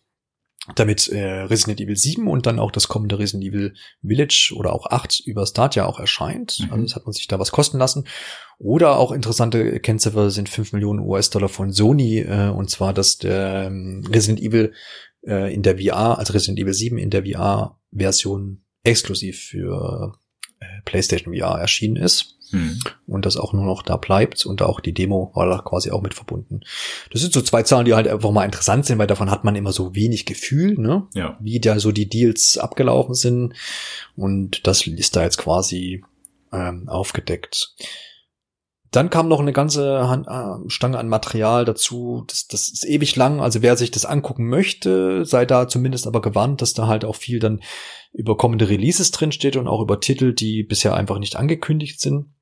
[0.76, 3.74] damit äh, Resident Evil 7 und dann auch das kommende Resident Evil
[4.06, 6.60] Village oder auch 8 über Stadia auch erscheint.
[6.60, 6.72] Mhm.
[6.72, 8.06] Also das hat man sich da was kosten lassen.
[8.58, 13.66] Oder auch interessante Kennziffer sind 5 Millionen US-Dollar von Sony, äh, und zwar, dass der
[13.68, 14.74] ähm, Resident Evil
[15.26, 20.14] äh, in der VR, also Resident Evil 7 in der VR-Version exklusiv für
[20.60, 22.38] äh, PlayStation VR erschienen ist.
[22.52, 22.80] Hm.
[23.08, 26.02] Und das auch nur noch da bleibt und auch die Demo war da quasi auch
[26.02, 26.62] mit verbunden.
[27.12, 29.56] Das sind so zwei Zahlen, die halt einfach mal interessant sind, weil davon hat man
[29.58, 31.08] immer so wenig Gefühl, ne?
[31.14, 31.38] Ja.
[31.42, 33.54] Wie da so die Deals abgelaufen sind.
[34.16, 36.04] Und das ist da jetzt quasi
[36.54, 37.76] ähm, aufgedeckt.
[38.98, 42.24] Dann kam noch eine ganze Hand, äh, Stange an Material dazu.
[42.26, 43.42] Das, das ist ewig lang.
[43.42, 47.16] Also wer sich das angucken möchte, sei da zumindest aber gewarnt, dass da halt auch
[47.16, 47.62] viel dann
[48.12, 52.34] über kommende Releases drin steht und auch über Titel, die bisher einfach nicht angekündigt sind.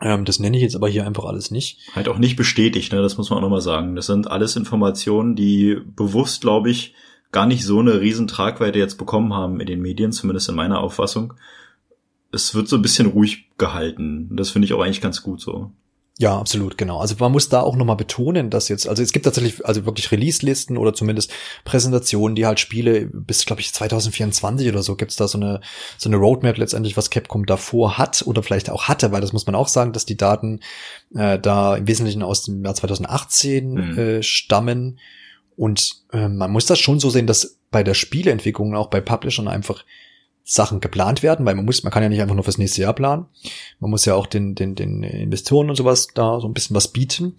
[0.00, 1.78] Ähm, das nenne ich jetzt aber hier einfach alles nicht.
[1.94, 3.00] Halt auch nicht bestätigt, ne?
[3.00, 3.94] Das muss man auch nochmal sagen.
[3.94, 6.94] Das sind alles Informationen, die bewusst, glaube ich,
[7.30, 10.80] gar nicht so eine riesen Tragweite jetzt bekommen haben in den Medien, zumindest in meiner
[10.80, 11.34] Auffassung
[12.34, 14.36] es wird so ein bisschen ruhig gehalten.
[14.36, 15.70] Das finde ich auch eigentlich ganz gut so.
[16.16, 17.00] Ja, absolut, genau.
[17.00, 20.12] Also man muss da auch nochmal betonen, dass jetzt, also es gibt tatsächlich also wirklich
[20.12, 21.32] Release-Listen oder zumindest
[21.64, 25.60] Präsentationen, die halt Spiele bis, glaube ich, 2024 oder so gibt's da so eine,
[25.98, 29.46] so eine Roadmap letztendlich, was Capcom davor hat oder vielleicht auch hatte, weil das muss
[29.46, 30.60] man auch sagen, dass die Daten
[31.16, 33.98] äh, da im Wesentlichen aus dem Jahr 2018 mhm.
[33.98, 35.00] äh, stammen.
[35.56, 39.48] Und äh, man muss das schon so sehen, dass bei der Spieleentwicklung, auch bei Publishern
[39.48, 39.84] einfach
[40.44, 42.92] Sachen geplant werden, weil man muss, man kann ja nicht einfach nur fürs nächste Jahr
[42.92, 43.26] planen.
[43.80, 46.88] Man muss ja auch den, den, den Investoren und sowas da so ein bisschen was
[46.88, 47.36] bieten.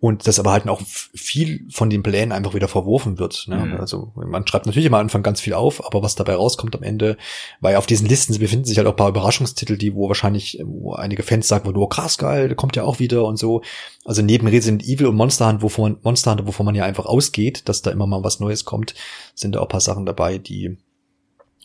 [0.00, 3.44] Und das aber halt auch viel von den Plänen einfach wieder verworfen wird.
[3.48, 3.56] Ne?
[3.56, 3.80] Mhm.
[3.80, 7.18] Also man schreibt natürlich am Anfang ganz viel auf, aber was dabei rauskommt am Ende,
[7.60, 10.94] weil auf diesen Listen befinden sich halt auch ein paar Überraschungstitel, die wo wahrscheinlich, wo
[10.94, 13.60] einige Fans sagen, wo oh, krass geil, der kommt ja auch wieder und so.
[14.06, 17.68] Also neben Resident Evil und Monster Hunter, wovon Monster Hunter, wovon man ja einfach ausgeht,
[17.68, 18.94] dass da immer mal was Neues kommt,
[19.34, 20.78] sind da auch ein paar Sachen dabei, die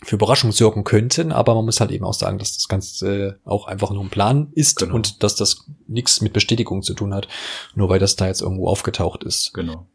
[0.04, 3.66] für Überraschung sorgen könnten, aber man muss halt eben auch sagen, dass das Ganze auch
[3.68, 4.96] einfach nur ein Plan ist genau.
[4.96, 7.28] und dass das nichts mit Bestätigung zu tun hat,
[7.76, 9.54] nur weil das da jetzt irgendwo aufgetaucht ist.
[9.54, 9.88] Genau.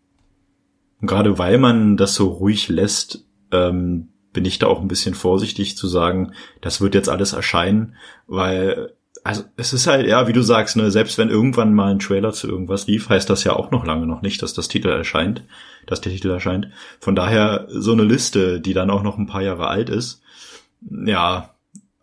[1.01, 5.15] Und gerade weil man das so ruhig lässt, ähm, bin ich da auch ein bisschen
[5.15, 10.33] vorsichtig zu sagen, das wird jetzt alles erscheinen, weil also es ist halt, ja, wie
[10.33, 13.53] du sagst, ne, selbst wenn irgendwann mal ein Trailer zu irgendwas lief, heißt das ja
[13.55, 15.45] auch noch lange noch nicht, dass das Titel erscheint,
[15.87, 16.69] dass der Titel erscheint.
[17.01, 20.23] Von daher so eine Liste, die dann auch noch ein paar Jahre alt ist.
[20.89, 21.55] Ja,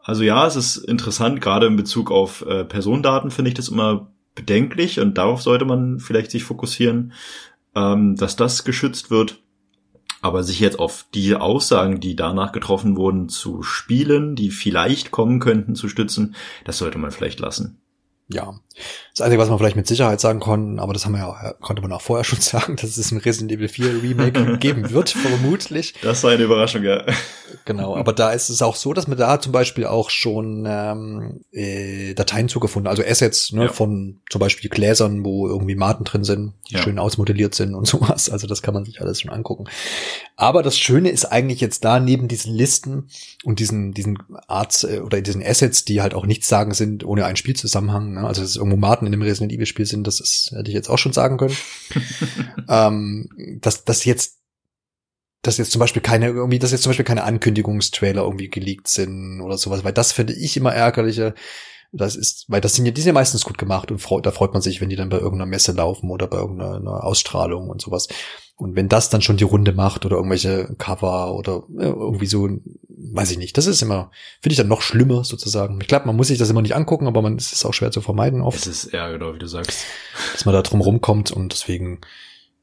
[0.04, 4.12] also ja, es ist interessant, gerade in Bezug auf äh, Personendaten finde ich das immer
[4.36, 7.14] bedenklich und darauf sollte man vielleicht sich fokussieren,
[7.76, 9.40] ähm, dass das geschützt wird.
[10.22, 15.40] Aber sich jetzt auf die Aussagen, die danach getroffen wurden, zu spielen, die vielleicht kommen
[15.40, 17.80] könnten, zu stützen, das sollte man vielleicht lassen
[18.28, 18.60] ja.
[19.14, 21.82] Das Einzige, was man vielleicht mit Sicherheit sagen konnten, aber das haben wir ja, konnte
[21.82, 25.94] man auch vorher schon sagen, dass es ein Resident Evil 4 Remake geben wird, vermutlich.
[26.02, 27.04] Das war eine Überraschung, ja.
[27.66, 31.42] Genau, aber da ist es auch so, dass man da zum Beispiel auch schon ähm,
[31.52, 33.68] äh, Dateien zugefunden, also Assets ne, ja.
[33.72, 36.82] von zum Beispiel Gläsern, wo irgendwie Maten drin sind, die ja.
[36.82, 38.30] schön ausmodelliert sind und sowas.
[38.30, 39.66] Also das kann man sich alles schon angucken.
[40.36, 43.10] Aber das Schöne ist eigentlich jetzt da neben diesen Listen
[43.44, 47.26] und diesen diesen Arts äh, oder diesen Assets, die halt auch nichts sagen sind ohne
[47.26, 48.14] einen Spielzusammenhang.
[48.14, 48.28] Ne?
[48.28, 50.90] Also dass irgendwo Maten in dem Resident Evil Spiel sind, das ist, hätte ich jetzt
[50.90, 51.56] auch schon sagen können.
[52.70, 53.30] ähm,
[53.62, 54.38] dass dass jetzt
[55.44, 59.40] dass jetzt zum Beispiel keine, irgendwie, dass jetzt zum Beispiel keine Ankündigungstrailer irgendwie geleakt sind
[59.42, 61.34] oder sowas, weil das finde ich immer ärgerlicher.
[61.94, 64.32] Das ist, weil das sind ja, die sind ja meistens gut gemacht und freut, da
[64.32, 67.82] freut man sich, wenn die dann bei irgendeiner Messe laufen oder bei irgendeiner Ausstrahlung und
[67.82, 68.10] sowas.
[68.58, 72.50] Und wenn das dann schon die Runde macht oder irgendwelche Cover oder irgendwie so,
[72.98, 73.58] weiß ich nicht.
[73.58, 75.80] Das ist immer, finde ich dann noch schlimmer sozusagen.
[75.82, 77.92] Ich glaube, man muss sich das immer nicht angucken, aber man es ist auch schwer
[77.92, 78.58] zu vermeiden oft.
[78.58, 79.84] Es ist ja genau, wie du sagst.
[80.34, 82.02] Dass man da drum rumkommt und deswegen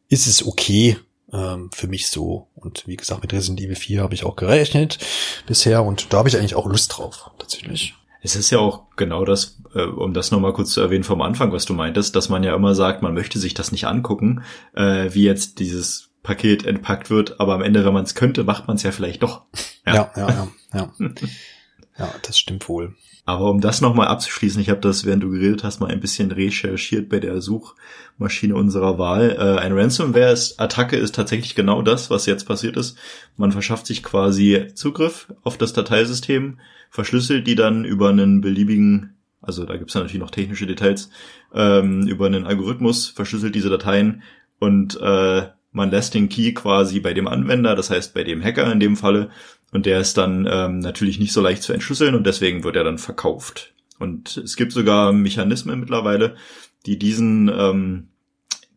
[0.09, 0.97] ist es okay,
[1.32, 2.49] ähm, für mich so.
[2.55, 4.99] Und wie gesagt, mit Resident Evil 4 habe ich auch gerechnet
[5.47, 7.95] bisher und da habe ich eigentlich auch Lust drauf, tatsächlich.
[8.22, 11.53] Es ist ja auch genau das, äh, um das nochmal kurz zu erwähnen vom Anfang,
[11.53, 14.43] was du meintest, dass man ja immer sagt, man möchte sich das nicht angucken,
[14.74, 18.66] äh, wie jetzt dieses Paket entpackt wird, aber am Ende, wenn man es könnte, macht
[18.66, 19.43] man es ja vielleicht doch.
[19.87, 20.49] Ja, ja, ja, ja.
[20.72, 20.93] Ja,
[21.99, 22.97] ja das stimmt wohl.
[23.27, 26.31] Aber um das nochmal abzuschließen, ich habe das, während du geredet hast, mal ein bisschen
[26.31, 29.37] recherchiert bei der Suchmaschine unserer Wahl.
[29.39, 32.99] Äh, ein Ransomware-Attacke ist tatsächlich genau das, was jetzt passiert ist.
[33.37, 36.59] Man verschafft sich quasi Zugriff auf das Dateisystem,
[36.91, 41.11] verschlüsselt die dann über einen beliebigen, also da gibt's ja natürlich noch technische Details,
[41.55, 44.22] ähm, über einen Algorithmus, verschlüsselt diese Dateien
[44.59, 48.70] und äh, man lässt den Key quasi bei dem Anwender, das heißt bei dem Hacker
[48.72, 49.31] in dem Falle,
[49.72, 52.85] und der ist dann ähm, natürlich nicht so leicht zu entschlüsseln und deswegen wird er
[52.85, 53.75] dann verkauft.
[53.99, 56.37] Und es gibt sogar Mechanismen mittlerweile,
[56.87, 58.09] die diesen ähm,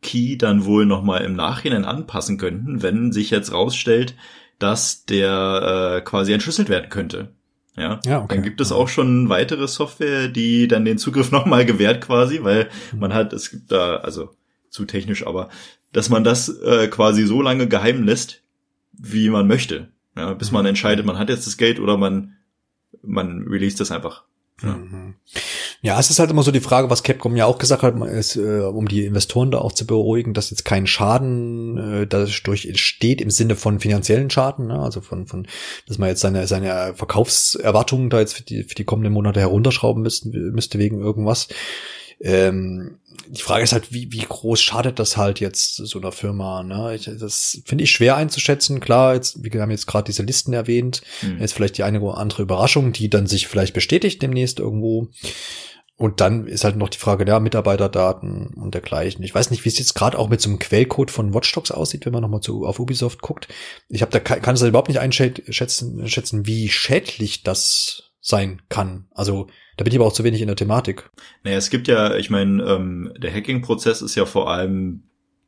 [0.02, 4.16] Key dann wohl nochmal im Nachhinein anpassen könnten, wenn sich jetzt rausstellt,
[4.58, 7.30] dass der äh, quasi entschlüsselt werden könnte.
[7.76, 8.36] Ja, ja okay.
[8.36, 12.70] dann gibt es auch schon weitere Software, die dann den Zugriff nochmal gewährt quasi, weil
[12.92, 13.00] mhm.
[13.00, 14.32] man hat, es gibt da, also
[14.70, 15.50] zu technisch, aber
[15.94, 18.42] dass man das äh, quasi so lange geheim lässt,
[18.94, 19.90] wie man möchte.
[20.16, 22.38] Ja, bis man entscheidet, man hat jetzt das Geld oder man,
[23.04, 24.24] man release das einfach.
[24.64, 24.76] Ja.
[24.76, 25.14] Mhm.
[25.82, 28.38] ja, es ist halt immer so die Frage, was Capcom ja auch gesagt hat, ist,
[28.38, 33.22] äh, um die Investoren da auch zu beruhigen, dass jetzt kein Schaden äh, dadurch entsteht
[33.22, 34.80] im Sinne von finanziellen Schaden, ne?
[34.80, 35.48] also von, von,
[35.88, 40.02] dass man jetzt seine, seine Verkaufserwartungen da jetzt für die, für die kommenden Monate herunterschrauben
[40.02, 41.50] müssten, müsste wegen irgendwas.
[42.20, 46.64] Ähm, die Frage ist halt, wie, wie groß schadet das halt jetzt so einer Firma?
[46.64, 46.96] Ne?
[46.96, 48.80] Ich, das finde ich schwer einzuschätzen.
[48.80, 51.02] Klar, jetzt, wir haben jetzt gerade diese Listen erwähnt.
[51.22, 51.40] Mhm.
[51.40, 55.10] Jetzt vielleicht die eine oder andere Überraschung, die dann sich vielleicht bestätigt demnächst irgendwo.
[55.96, 59.24] Und dann ist halt noch die Frage der Mitarbeiterdaten und dergleichen.
[59.24, 62.06] Ich weiß nicht, wie es jetzt gerade auch mit so einem Quellcode von Watchdogs aussieht,
[62.06, 63.48] wenn man nochmal zu, auf Ubisoft guckt.
[63.90, 68.62] Ich habe da kann, kann es halt überhaupt nicht einschätzen, schätzen, wie schädlich das sein
[68.70, 69.08] kann.
[69.12, 69.48] Also
[69.78, 71.10] da bin ich aber auch zu wenig in der Thematik.
[71.44, 75.04] Naja, es gibt ja, ich meine, ähm, der Hacking-Prozess ist ja vor allem,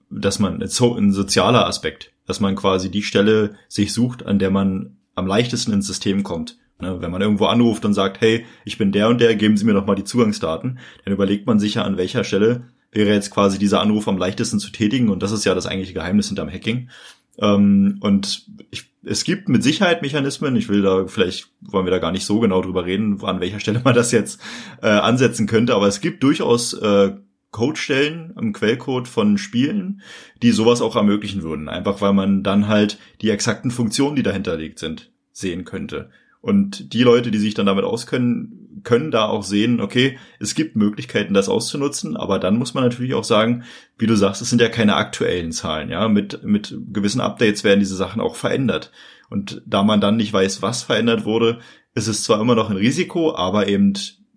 [0.09, 4.51] dass man so ein sozialer Aspekt, dass man quasi die Stelle sich sucht, an der
[4.51, 6.57] man am leichtesten ins System kommt.
[6.81, 9.65] Ne, wenn man irgendwo anruft und sagt, hey, ich bin der und der, geben Sie
[9.65, 13.31] mir noch mal die Zugangsdaten, dann überlegt man sich ja, an welcher Stelle wäre jetzt
[13.31, 16.49] quasi dieser Anruf am leichtesten zu tätigen und das ist ja das eigentliche Geheimnis hinterm
[16.49, 16.89] Hacking.
[17.37, 20.55] Ähm, und ich es gibt mit Sicherheit Mechanismen.
[20.55, 23.59] Ich will da, vielleicht wollen wir da gar nicht so genau drüber reden, an welcher
[23.59, 24.41] Stelle man das jetzt
[24.81, 27.13] äh, ansetzen könnte, aber es gibt durchaus äh,
[27.51, 30.01] Codestellen im Quellcode von Spielen,
[30.43, 31.67] die sowas auch ermöglichen würden.
[31.67, 36.11] Einfach weil man dann halt die exakten Funktionen, die dahinter liegt sind, sehen könnte.
[36.41, 40.75] Und die Leute, die sich dann damit auskennen, können da auch sehen, okay, es gibt
[40.75, 43.63] Möglichkeiten, das auszunutzen, aber dann muss man natürlich auch sagen,
[43.97, 47.79] wie du sagst, es sind ja keine aktuellen Zahlen, ja, mit, mit gewissen Updates werden
[47.79, 48.91] diese Sachen auch verändert.
[49.29, 51.59] Und da man dann nicht weiß, was verändert wurde,
[51.93, 53.93] ist es zwar immer noch ein Risiko, aber eben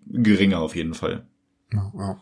[0.07, 1.26] geringer auf jeden Fall.
[1.72, 2.16] Ja, ja.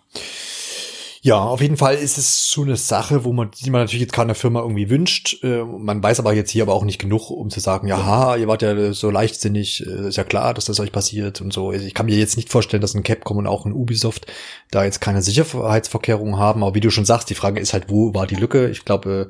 [1.23, 4.15] Ja, auf jeden Fall ist es so eine Sache, wo man, die man natürlich jetzt
[4.15, 5.45] keine Firma irgendwie wünscht.
[5.45, 8.37] Äh, man weiß aber jetzt hier aber auch nicht genug, um zu sagen, ja, ha,
[8.37, 11.71] ihr wart ja so leichtsinnig, äh, ist ja klar, dass das euch passiert und so.
[11.71, 14.27] Also ich kann mir jetzt nicht vorstellen, dass ein Capcom und auch ein Ubisoft
[14.71, 16.63] da jetzt keine Sicherheitsvorkehrungen haben.
[16.63, 18.71] Aber wie du schon sagst, die Frage ist halt, wo war die Lücke?
[18.71, 19.29] Ich glaube,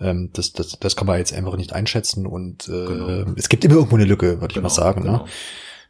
[0.00, 3.32] ähm, das, das, das kann man jetzt einfach nicht einschätzen und äh, genau.
[3.36, 5.02] es gibt immer irgendwo eine Lücke, würde genau, ich mal sagen.
[5.02, 5.06] Ne?
[5.08, 5.24] Genau.
[5.24, 5.30] Ne?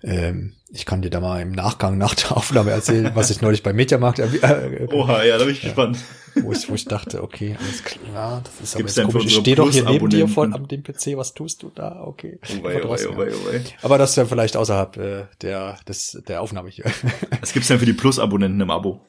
[0.03, 3.63] Ähm, ich kann dir da mal im Nachgang nach der Aufnahme erzählen, was ich neulich
[3.63, 4.19] beim Mediamarkt.
[4.21, 5.99] Äh, äh, Oha, ja, da bin ich ja, gespannt.
[6.37, 9.27] Wo ich, wo ich dachte, okay, alles klar, das ist Gibt's aber komisch.
[9.27, 12.03] Ich stehe doch hier neben dir voll am dem PC, was tust du da?
[12.05, 12.39] Okay.
[12.49, 13.61] Oh wei, oh wei, oh wei, oh wei.
[13.83, 16.85] Aber das ist ja vielleicht außerhalb äh, der, des, der Aufnahme hier.
[17.41, 19.01] Was gibt's denn für die Plus-Abonnenten im Abo?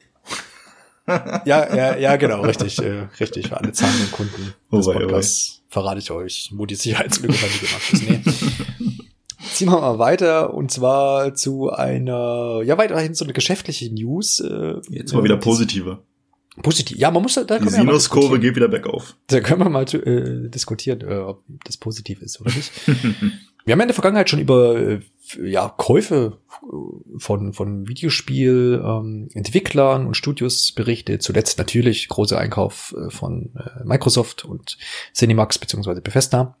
[1.06, 3.48] ja, ja, ja, genau, richtig, äh, richtig.
[3.48, 7.68] Für alle zahlenden Kunden oh des Podcasts verrate ich euch, wo die Sicherheitslücke bei mir
[7.68, 8.08] gemacht ist.
[8.08, 8.99] Nee.
[9.52, 14.38] Ziehen wir mal weiter und zwar zu einer, ja, weiterhin so eine geschäftliche News.
[14.40, 15.98] Äh, Jetzt mal wieder positive.
[16.62, 16.98] Positiv.
[16.98, 17.58] Ja, man muss da.
[17.58, 19.16] Die Sinuskurve geht wieder bergauf.
[19.28, 22.72] Da können wir mal äh, diskutieren, äh, ob das positiv ist oder nicht.
[23.64, 25.00] wir haben in der Vergangenheit schon über äh,
[25.42, 26.66] ja, Käufe äh,
[27.18, 31.22] von, von Videospielentwicklern ähm, und Studios berichtet.
[31.22, 34.76] Zuletzt natürlich großer Einkauf äh, von äh, Microsoft und
[35.14, 36.56] Cinemax beziehungsweise Bethesda.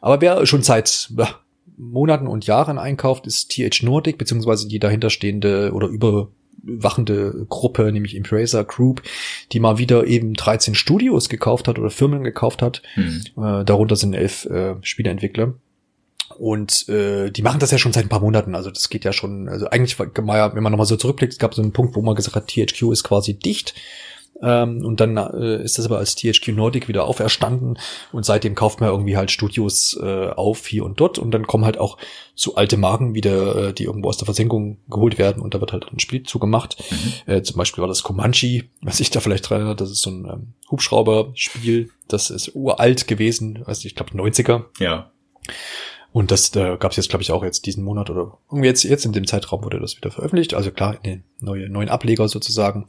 [0.00, 1.40] Aber wer schon seit ja,
[1.76, 8.64] Monaten und Jahren einkauft, ist TH Nordic beziehungsweise die dahinterstehende oder überwachende Gruppe, nämlich Embracer
[8.64, 9.02] Group,
[9.52, 12.82] die mal wieder eben 13 Studios gekauft hat oder Firmen gekauft hat.
[12.94, 13.22] Hm.
[13.36, 15.54] Äh, darunter sind elf äh, Spieleentwickler.
[16.38, 18.54] Und äh, die machen das ja schon seit ein paar Monaten.
[18.54, 21.62] Also das geht ja schon, also eigentlich, wenn man nochmal so zurückblickt, es gab so
[21.62, 23.74] einen Punkt, wo man gesagt hat, THQ ist quasi dicht.
[24.42, 27.78] Ähm, und dann äh, ist das aber als THQ Nordic wieder auferstanden
[28.12, 31.64] und seitdem kauft man irgendwie halt Studios äh, auf hier und dort und dann kommen
[31.64, 31.96] halt auch
[32.34, 35.72] so alte Marken wieder, äh, die irgendwo aus der Versenkung geholt werden und da wird
[35.72, 36.76] halt ein Spiel zugemacht.
[36.90, 37.32] Mhm.
[37.32, 40.10] Äh, zum Beispiel war das Comanche, was ich da vielleicht dran erinnere, das ist so
[40.10, 44.64] ein ähm, Hubschrauber-Spiel, das ist uralt gewesen, weiß ich glaube 90er.
[44.78, 45.10] Ja.
[46.16, 48.84] Und das da gab es jetzt, glaube ich, auch jetzt diesen Monat oder irgendwie jetzt,
[48.84, 50.54] jetzt in dem Zeitraum wurde das wieder veröffentlicht.
[50.54, 52.86] Also klar, in den neue, neuen Ableger sozusagen.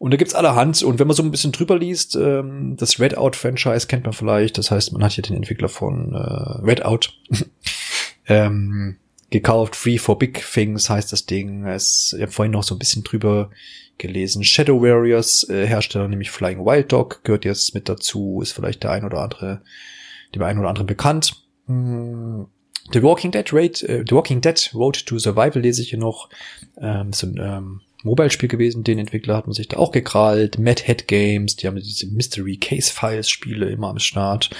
[0.00, 0.82] Und da gibt's allerhand.
[0.82, 4.58] Und wenn man so ein bisschen drüber liest, ähm, das Redout-Franchise kennt man vielleicht.
[4.58, 7.10] Das heißt, man hat hier den Entwickler von äh, Redout
[8.26, 8.96] ähm,
[9.30, 9.76] gekauft.
[9.76, 11.64] Free for Big Things heißt das Ding.
[11.64, 13.50] Es, ich habe vorhin noch so ein bisschen drüber
[13.98, 14.42] gelesen.
[14.42, 18.40] Shadow Warriors äh, Hersteller, nämlich Flying Wild Dog, gehört jetzt mit dazu.
[18.42, 19.62] Ist vielleicht der ein oder andere,
[20.34, 21.44] dem einen oder anderen bekannt.
[21.68, 22.48] Hm,
[22.92, 26.28] The Walking Dead Raid, äh, The Walking Dead Road to Survival lese ich hier noch.
[26.80, 28.84] Ähm, so ein ähm, Mobile-Spiel gewesen.
[28.84, 30.58] Den Entwickler hat man sich da auch gekrallt.
[30.58, 34.50] Mad Head Games, die haben diese Mystery Case Files Spiele immer am Start.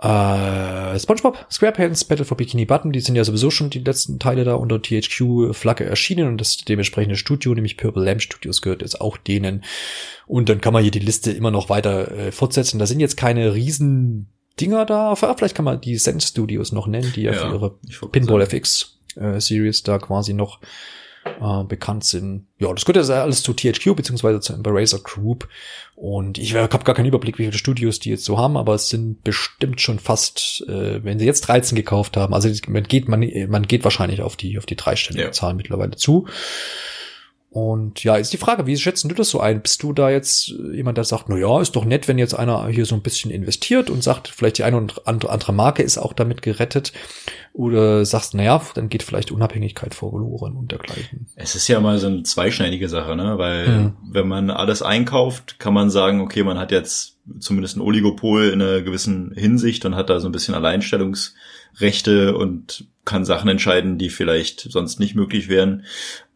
[0.00, 4.44] Äh, SpongeBob, SquarePants, Battle for Bikini Button, die sind ja sowieso schon die letzten Teile
[4.44, 9.16] da unter THQ-Flagge erschienen und das dementsprechende Studio, nämlich Purple Lamp Studios, gehört jetzt auch
[9.16, 9.64] denen.
[10.28, 12.78] Und dann kann man hier die Liste immer noch weiter äh, fortsetzen.
[12.78, 14.28] Da sind jetzt keine riesen
[14.60, 15.14] Dinger da.
[15.14, 18.98] Vielleicht kann man die Zen Studios noch nennen, die ja, ja für ihre Pinball FX
[19.16, 20.60] äh, Series da quasi noch
[21.40, 22.46] äh, bekannt sind.
[22.58, 25.48] Ja, das gehört ja alles zu THQ beziehungsweise zur Embracer Group.
[25.94, 28.88] Und ich habe gar keinen Überblick, wie viele Studios die jetzt so haben, aber es
[28.88, 33.28] sind bestimmt schon fast, äh, wenn sie jetzt 13 gekauft haben, also man geht, man,
[33.48, 35.32] man geht wahrscheinlich auf die, auf die dreistellige ja.
[35.32, 36.26] Zahl mittlerweile zu.
[37.50, 39.62] Und ja, ist die Frage, wie schätzen du das so ein?
[39.62, 42.68] Bist du da jetzt jemand, der sagt, na ja, ist doch nett, wenn jetzt einer
[42.68, 46.12] hier so ein bisschen investiert und sagt, vielleicht die eine oder andere Marke ist auch
[46.12, 46.92] damit gerettet?
[47.54, 51.26] Oder sagst, na ja, dann geht vielleicht Unabhängigkeit verloren und dergleichen.
[51.36, 53.38] Es ist ja mal so eine zweischneidige Sache, ne?
[53.38, 53.96] Weil mhm.
[54.10, 58.60] wenn man alles einkauft, kann man sagen, okay, man hat jetzt zumindest ein Oligopol in
[58.60, 60.54] einer gewissen Hinsicht und hat da so ein bisschen
[61.78, 65.84] Alleinstellungsrechte und kann Sachen entscheiden, die vielleicht sonst nicht möglich wären.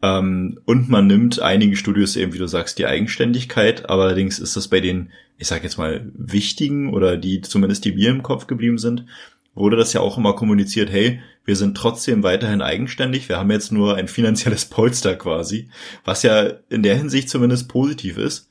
[0.01, 3.89] Ähm, und man nimmt einigen Studios eben, wie du sagst, die Eigenständigkeit.
[3.89, 7.91] Aber allerdings ist das bei den, ich sag jetzt mal, wichtigen oder die zumindest die
[7.91, 9.05] mir im Kopf geblieben sind,
[9.53, 13.71] wurde das ja auch immer kommuniziert, hey, wir sind trotzdem weiterhin eigenständig, wir haben jetzt
[13.71, 15.69] nur ein finanzielles Polster quasi,
[16.03, 18.49] was ja in der Hinsicht zumindest positiv ist.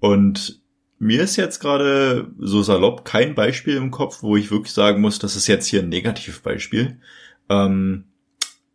[0.00, 0.62] Und
[0.98, 5.18] mir ist jetzt gerade so salopp kein Beispiel im Kopf, wo ich wirklich sagen muss,
[5.18, 7.00] das ist jetzt hier ein Negativbeispiel.
[7.48, 8.04] Ähm,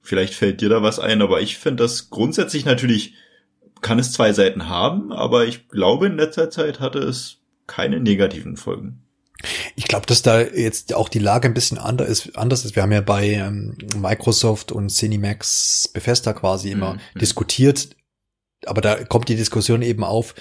[0.02, 3.16] vielleicht fällt dir da was ein, aber ich finde das grundsätzlich natürlich,
[3.82, 8.56] kann es zwei Seiten haben, aber ich glaube, in letzter Zeit hatte es keine negativen
[8.56, 9.04] Folgen.
[9.76, 12.38] Ich glaube, dass da jetzt auch die Lage ein bisschen anders ist.
[12.38, 12.78] Anders ist.
[12.78, 17.20] Wir haben ja bei ähm, Microsoft und Cinemax Bethesda quasi immer mhm.
[17.20, 17.90] diskutiert,
[18.66, 20.34] aber da kommt die Diskussion eben auf,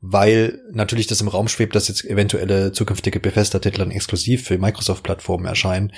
[0.00, 5.46] weil natürlich das im Raum schwebt, dass jetzt eventuelle zukünftige Bethesda-Titel dann exklusiv für Microsoft-Plattformen
[5.46, 5.92] erscheinen.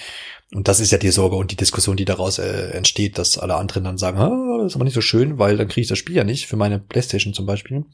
[0.53, 3.57] Und das ist ja die Sorge und die Diskussion, die daraus äh, entsteht, dass alle
[3.57, 5.99] anderen dann sagen, ah, das ist aber nicht so schön, weil dann kriege ich das
[5.99, 7.85] Spiel ja nicht, für meine Playstation zum Beispiel.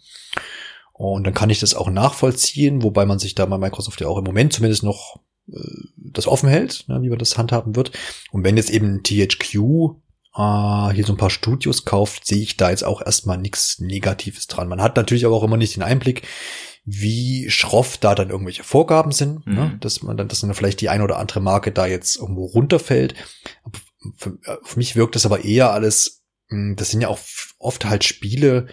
[0.92, 4.18] Und dann kann ich das auch nachvollziehen, wobei man sich da bei Microsoft ja auch
[4.18, 5.20] im Moment zumindest noch
[5.52, 5.58] äh,
[5.96, 7.90] das offen hält, ne, wie man das handhaben wird.
[8.30, 9.96] Und wenn jetzt eben THQ
[10.36, 14.46] äh, hier so ein paar Studios kauft, sehe ich da jetzt auch erstmal nichts Negatives
[14.46, 14.68] dran.
[14.68, 16.22] Man hat natürlich aber auch immer nicht den Einblick,
[16.84, 19.52] wie schroff da dann irgendwelche Vorgaben sind, ne?
[19.52, 19.58] mhm.
[19.58, 19.78] ne?
[19.80, 23.14] dass man dann, dass dann vielleicht die eine oder andere Marke da jetzt irgendwo runterfällt.
[24.16, 27.18] für, auf mich wirkt das aber eher alles, hm, das sind ja auch
[27.58, 28.68] oft halt Spiele,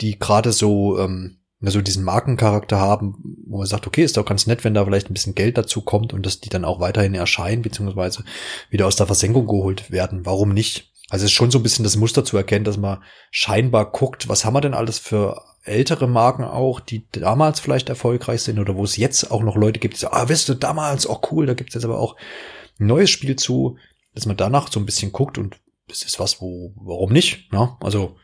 [0.00, 4.46] die gerade so, ähm, so diesen Markencharakter haben, wo man sagt, okay, ist doch ganz
[4.46, 7.14] nett, wenn da vielleicht ein bisschen Geld dazu kommt und dass die dann auch weiterhin
[7.14, 8.24] erscheinen, beziehungsweise
[8.70, 10.24] wieder aus der Versenkung geholt werden.
[10.24, 10.89] Warum nicht?
[11.10, 14.28] Also es ist schon so ein bisschen das Muster zu erkennen, dass man scheinbar guckt,
[14.28, 18.76] was haben wir denn alles für ältere Marken auch, die damals vielleicht erfolgreich sind oder
[18.76, 21.46] wo es jetzt auch noch Leute gibt, die sagen, ah, wisst du, damals, oh, cool,
[21.46, 22.16] da gibt es jetzt aber auch
[22.78, 23.76] ein neues Spiel zu,
[24.14, 25.58] dass man danach so ein bisschen guckt und
[25.90, 27.48] es ist was, wo, warum nicht?
[27.52, 28.16] Ja, also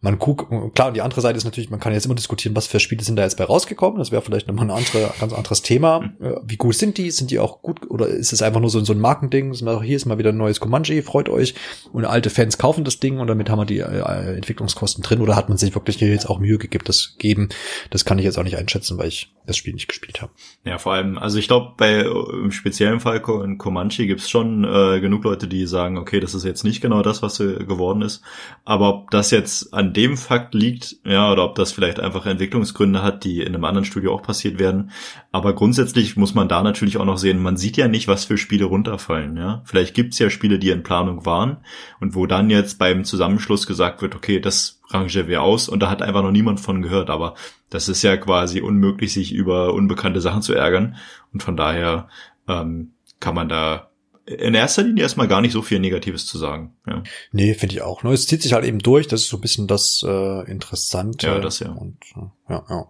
[0.00, 2.68] man guckt, klar, und die andere Seite ist natürlich, man kann jetzt immer diskutieren, was
[2.68, 3.98] für Spiele sind da jetzt bei rausgekommen.
[3.98, 6.12] Das wäre vielleicht nochmal ein andere, ganz anderes Thema.
[6.20, 6.36] Hm.
[6.44, 7.10] Wie gut sind die?
[7.10, 7.90] Sind die auch gut?
[7.90, 9.54] Oder ist es einfach nur so, so ein Markending?
[9.54, 11.54] Hier ist mal wieder ein neues Comanche, freut euch.
[11.92, 15.20] Und alte Fans kaufen das Ding und damit haben wir die äh, Entwicklungskosten drin.
[15.20, 17.48] Oder hat man sich wirklich hier jetzt auch Mühe gegeben, das geben?
[17.90, 20.30] Das kann ich jetzt auch nicht einschätzen, weil ich das Spiel nicht gespielt habe.
[20.64, 24.64] Ja, vor allem, also ich glaube, bei im speziellen Fall in Comanche gibt es schon
[24.64, 28.02] äh, genug Leute, die sagen, okay, das ist jetzt nicht genau das, was äh, geworden
[28.02, 28.22] ist.
[28.64, 33.02] Aber ob das jetzt an dem Fakt liegt, ja, oder ob das vielleicht einfach Entwicklungsgründe
[33.02, 34.90] hat, die in einem anderen Studio auch passiert werden.
[35.32, 38.38] Aber grundsätzlich muss man da natürlich auch noch sehen, man sieht ja nicht, was für
[38.38, 39.62] Spiele runterfallen, ja.
[39.64, 41.58] Vielleicht gibt's ja Spiele, die in Planung waren
[42.00, 45.90] und wo dann jetzt beim Zusammenschluss gesagt wird, okay, das rangieren wir aus und da
[45.90, 47.34] hat einfach noch niemand von gehört, aber
[47.70, 50.96] das ist ja quasi unmöglich, sich über unbekannte Sachen zu ärgern
[51.32, 52.08] und von daher
[52.48, 53.87] ähm, kann man da
[54.28, 56.76] in erster Linie erstmal gar nicht so viel Negatives zu sagen.
[56.86, 57.02] Ja.
[57.32, 58.02] Nee, finde ich auch.
[58.02, 58.12] Ne?
[58.12, 61.26] Es zieht sich halt eben durch, das ist so ein bisschen das äh, Interessante.
[61.26, 61.70] Ja, das ja.
[61.70, 62.86] Und, äh, ja, ja.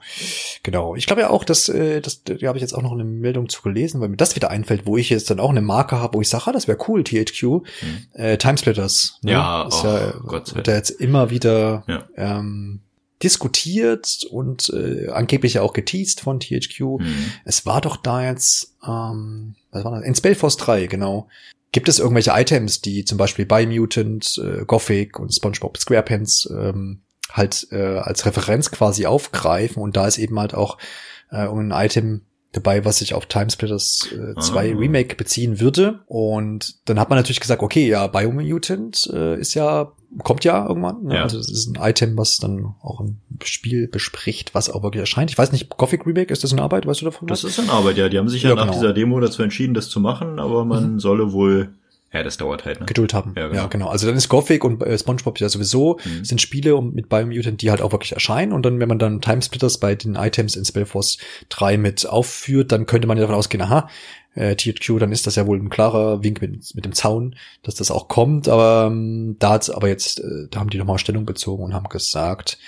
[0.65, 0.97] Genau.
[0.97, 3.49] Ich glaube ja auch, dass, äh, das, da habe ich jetzt auch noch eine Meldung
[3.49, 6.17] zu gelesen, weil mir das wieder einfällt, wo ich jetzt dann auch eine Marke habe,
[6.17, 7.43] wo ich sage, ah, das wäre cool, THQ.
[7.43, 7.63] Hm.
[8.15, 9.21] Äh, Timesplitters.
[9.23, 9.33] Ne?
[9.33, 12.05] Ja, ist oh, ja, Gott wird ja jetzt immer wieder ja.
[12.17, 12.81] ähm,
[13.23, 16.81] diskutiert und äh, angeblich ja auch geteased von THQ.
[16.81, 17.33] Mhm.
[17.45, 20.05] Es war doch da jetzt, ähm, was war das?
[20.05, 21.29] In Spellforce 3, genau.
[21.73, 27.01] Gibt es irgendwelche Items, die zum Beispiel bei Mutant, äh, Gothic und SpongeBob SquarePants ähm,
[27.31, 30.79] halt äh, als Referenz quasi aufgreifen und da ist eben halt auch
[31.31, 34.79] äh, ein Item dabei, was sich auf Timesplitters äh, 2 ah.
[34.79, 36.01] Remake beziehen würde.
[36.07, 39.93] Und dann hat man natürlich gesagt, okay, ja, Biomutant äh, ist ja,
[40.23, 41.05] kommt ja irgendwann.
[41.05, 41.17] Ne?
[41.17, 41.23] Ja.
[41.25, 45.31] Also es ist ein Item, was dann auch im Spiel bespricht, was auch wirklich erscheint.
[45.31, 47.29] Ich weiß nicht, Gothic Remake, ist das in Arbeit, weißt du davon?
[47.29, 48.09] Das ist in Arbeit, ja.
[48.09, 48.75] Die haben sich ja, ja nach genau.
[48.75, 51.01] dieser Demo dazu entschieden, das zu machen, aber man mhm.
[51.01, 51.75] solle wohl
[52.11, 52.87] ja, das dauert halt, ne?
[52.87, 53.35] Geduld haben.
[53.37, 53.61] Ja, genau.
[53.61, 53.89] Ja, genau.
[53.89, 56.25] Also dann ist Gothic und äh, SpongeBob ja sowieso mhm.
[56.25, 58.53] sind Spiele mit Biomutant, die halt auch wirklich erscheinen.
[58.53, 61.19] Und dann, wenn man dann Timesplitters bei den Items in Spellforce
[61.51, 63.91] 3 mit aufführt, dann könnte man ja davon ausgehen, aha,
[64.35, 67.75] äh, THQ, dann ist das ja wohl ein klarer Wink mit, mit dem Zaun, dass
[67.75, 68.49] das auch kommt.
[68.49, 71.91] Aber ähm, da hat's aber jetzt, äh, da haben die nochmal Stellung bezogen und haben
[71.91, 72.59] gesagt,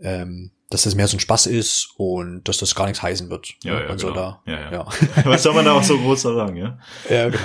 [0.00, 3.54] ähm, dass das mehr so ein Spaß ist und dass das gar nichts heißen wird.
[3.62, 4.12] Ja, ja, man genau.
[4.12, 4.72] da, ja, ja.
[4.72, 4.86] ja.
[5.24, 6.78] Was soll man da auch so groß sagen, ja?
[7.10, 7.42] Ja, genau.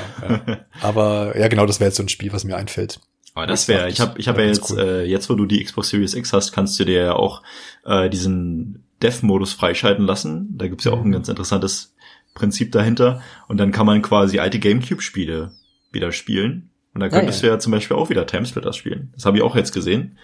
[0.47, 0.57] Ja.
[0.81, 2.99] Aber ja, genau, das wäre jetzt so ein Spiel, was mir einfällt.
[3.33, 4.79] Aber das wäre, ich habe ich hab ja jetzt, cool.
[4.79, 7.43] äh, jetzt wo du die Xbox Series X hast, kannst du dir ja auch
[7.85, 10.57] äh, diesen Dev-Modus freischalten lassen.
[10.57, 11.13] Da gibt's ja auch ein mhm.
[11.13, 11.95] ganz interessantes
[12.33, 13.21] Prinzip dahinter.
[13.47, 15.51] Und dann kann man quasi alte Gamecube-Spiele
[15.91, 16.71] wieder spielen.
[16.93, 17.51] Und da könntest ja, ja.
[17.51, 19.11] du ja zum Beispiel auch wieder Timesplitters spielen.
[19.13, 20.17] Das habe ich auch jetzt gesehen.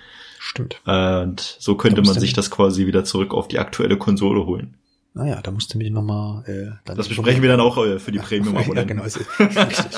[0.54, 0.82] Stimmt.
[0.86, 4.78] Und so könnte man sich das quasi wieder zurück auf die aktuelle Konsole holen.
[5.16, 6.44] Naja, da musste mich nochmal.
[6.48, 9.02] Äh, dann das besprechen wir dann auch äh, für die Premium Ja, genau.
[9.02, 9.26] richtig,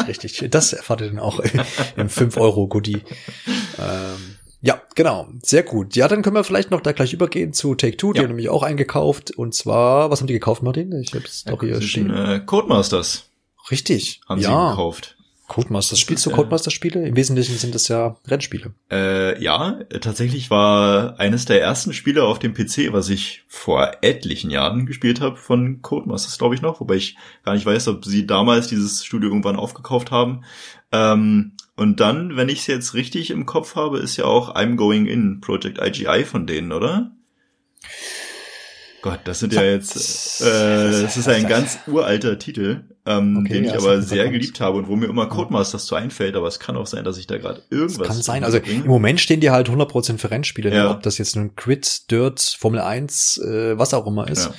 [0.07, 0.51] richtig.
[0.51, 1.41] Das erfahrt ihr dann auch
[1.97, 3.01] im 5 Euro Goodie.
[3.77, 5.27] Ähm, ja, genau.
[5.43, 5.97] Sehr gut.
[5.97, 8.13] Ja, dann können wir vielleicht noch da gleich übergehen zu Take Two.
[8.13, 8.23] Die ja.
[8.23, 9.31] haben nämlich auch eingekauft.
[9.31, 10.93] Und zwar, was haben die gekauft, Martin?
[11.01, 12.13] Ich hab's doch hier stehen.
[12.13, 13.25] Äh, Codemasters.
[13.71, 14.21] Richtig.
[14.25, 14.49] Haben ja.
[14.49, 15.14] sie gekauft.
[15.47, 15.99] Codemasters.
[15.99, 17.07] Spielst du Codemasters-Spiele?
[17.07, 18.73] Im Wesentlichen sind das ja Rennspiele.
[18.91, 24.49] Äh, ja, tatsächlich war eines der ersten Spiele auf dem PC, was ich vor etlichen
[24.49, 28.25] Jahren gespielt habe von Codemasters, glaube ich noch, wobei ich gar nicht weiß, ob sie
[28.25, 30.43] damals dieses Studio irgendwann aufgekauft haben.
[30.91, 34.75] Ähm, und dann, wenn ich es jetzt richtig im Kopf habe, ist ja auch I'm
[34.75, 37.11] Going In Project IGI von denen, oder?
[39.01, 43.65] Gott, das sind ja jetzt, äh, das ist ein ganz uralter Titel, ähm, okay, den
[43.65, 46.59] ich ja, aber sehr geliebt habe und wo mir immer Codemasters so einfällt, aber es
[46.59, 47.97] kann auch sein, dass ich da gerade irgendwas.
[47.97, 48.83] Das kann sein, also bringe.
[48.83, 50.75] im Moment stehen die halt 100% für Rennspiele, ne?
[50.75, 50.91] ja.
[50.91, 54.45] ob das jetzt nun Quid, Dirt, Formel 1, äh, was auch immer ist.
[54.45, 54.53] Ja.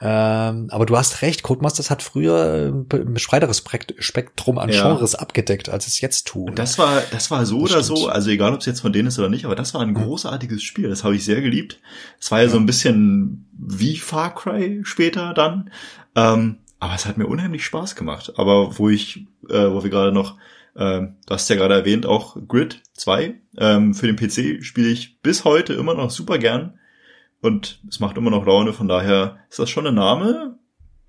[0.00, 3.62] Ähm, aber du hast recht, Codemasters hat früher ein breiteres
[3.98, 4.82] Spektrum an ja.
[4.82, 6.58] Genres abgedeckt, als es jetzt tut.
[6.58, 7.98] Das war, das war so das oder stimmt.
[7.98, 9.90] so, also egal ob es jetzt von denen ist oder nicht, aber das war ein
[9.90, 9.94] mhm.
[9.94, 11.80] großartiges Spiel, das habe ich sehr geliebt.
[12.20, 15.70] Es war ja, ja, so ein bisschen wie Far Cry später dann,
[16.14, 18.34] ähm, aber es hat mir unheimlich Spaß gemacht.
[18.36, 20.36] Aber wo ich, äh, wo wir gerade noch,
[20.74, 25.20] äh, du hast ja gerade erwähnt, auch Grid 2, ähm, für den PC spiele ich
[25.20, 26.78] bis heute immer noch super gern
[27.40, 30.58] und es macht immer noch Laune, von daher ist das schon ein Name,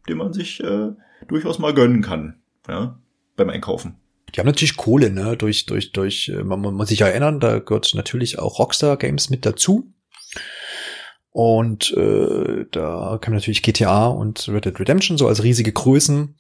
[0.08, 0.90] den man sich äh,
[1.28, 2.36] durchaus mal gönnen kann,
[2.68, 3.00] ja,
[3.36, 3.96] beim Einkaufen.
[4.34, 5.36] die haben natürlich Kohle, ne?
[5.36, 9.30] Durch, durch, durch, äh, man, man muss sich erinnern, da gehört natürlich auch Rockstar Games
[9.30, 9.92] mit dazu.
[11.38, 16.34] Und äh, da kam natürlich GTA und Red Dead Redemption so als riesige Größen,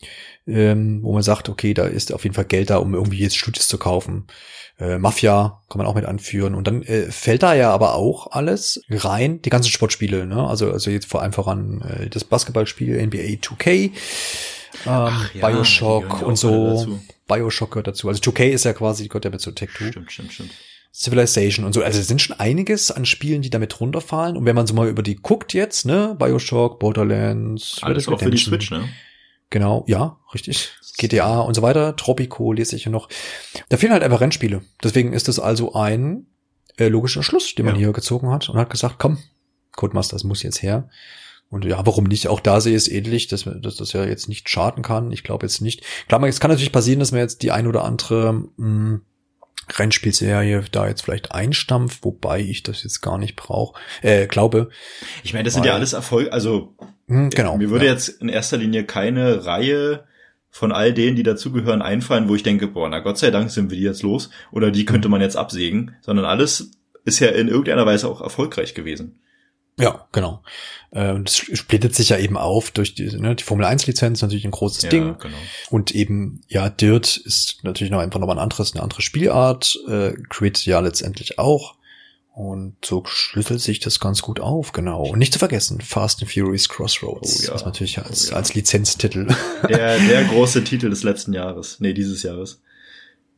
[0.47, 3.37] ähm, wo man sagt, okay, da ist auf jeden Fall Geld da, um irgendwie jetzt
[3.37, 4.25] Studios zu kaufen.
[4.79, 6.55] Äh, Mafia kann man auch mit anführen.
[6.55, 10.47] Und dann äh, fällt da ja aber auch alles rein, die ganzen Sportspiele, ne?
[10.47, 13.91] Also, also jetzt vor allem voran äh, das Basketballspiel NBA 2K, ähm,
[14.87, 16.99] ja, Bioshock und so.
[17.27, 18.07] Bioshock gehört dazu.
[18.07, 19.89] Also 2K ist ja quasi, gehört ja mit so Tech2.
[19.89, 20.51] Stimmt, stimmt, stimmt.
[20.93, 21.83] Civilization und so.
[21.83, 24.35] Also es sind schon einiges an Spielen, die damit runterfallen.
[24.35, 28.31] Und wenn man so mal über die guckt jetzt, ne, Bioshock, Borderlands, alles auch für
[28.31, 28.87] die Switch, ne?
[29.49, 30.71] Genau, ja, richtig.
[30.97, 33.07] GTA und so weiter, Tropico lese ich ja noch.
[33.69, 34.61] Da fehlen halt einfach Rennspiele.
[34.83, 36.25] Deswegen ist das also ein
[36.77, 37.81] äh, logischer Schluss, den man ja.
[37.81, 39.19] hier gezogen hat und hat gesagt, komm,
[39.75, 40.89] Codemasters muss jetzt her.
[41.49, 42.27] Und ja, warum nicht?
[42.27, 45.11] Auch da sehe ich es ähnlich, dass, dass das ja jetzt nicht schaden kann.
[45.11, 45.83] Ich glaube jetzt nicht.
[46.09, 49.01] Klar, es kann natürlich passieren, dass man jetzt die ein oder andere mh, hm,
[49.69, 54.69] Rennspielserie da jetzt vielleicht einstampft, wobei ich das jetzt gar nicht brauche, äh, glaube.
[55.23, 56.75] Ich meine, das sind ja alles Erfolge, also
[57.07, 57.91] mh, genau, mir würde ja.
[57.91, 60.05] jetzt in erster Linie keine Reihe
[60.49, 63.69] von all denen, die dazugehören, einfallen, wo ich denke, boah, na Gott sei Dank sind
[63.69, 66.71] wir die jetzt los oder die könnte man jetzt absägen, sondern alles
[67.05, 69.19] ist ja in irgendeiner Weise auch erfolgreich gewesen.
[69.79, 70.41] Ja, genau.
[70.91, 74.21] Äh, und es splittet sich ja eben auf durch die, ne, die Formel 1 Lizenz
[74.21, 75.17] natürlich ein großes ja, Ding.
[75.19, 75.37] Genau.
[75.69, 79.77] Und eben, ja, Dirt ist natürlich noch einfach noch ein anderes, eine andere Spielart.
[79.87, 81.75] Äh, Grid ja letztendlich auch.
[82.33, 85.07] Und so schlüsselt sich das ganz gut auf, genau.
[85.07, 87.39] Und nicht zu vergessen, Fast and Furious Crossroads.
[87.39, 87.53] Oh, ja.
[87.53, 88.37] Das natürlich als, oh, ja.
[88.37, 89.27] als Lizenztitel.
[89.67, 91.79] Der, der große Titel des letzten Jahres.
[91.79, 92.61] Nee, dieses Jahres.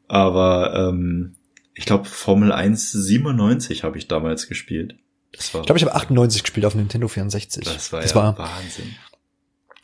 [0.10, 1.36] Aber ähm,
[1.76, 4.96] ich glaube, Formel 1 97 habe ich damals gespielt.
[5.32, 7.64] Das war, ich glaube, ich habe 98 gespielt auf Nintendo 64.
[7.64, 8.96] Das war, das ja war Wahnsinn.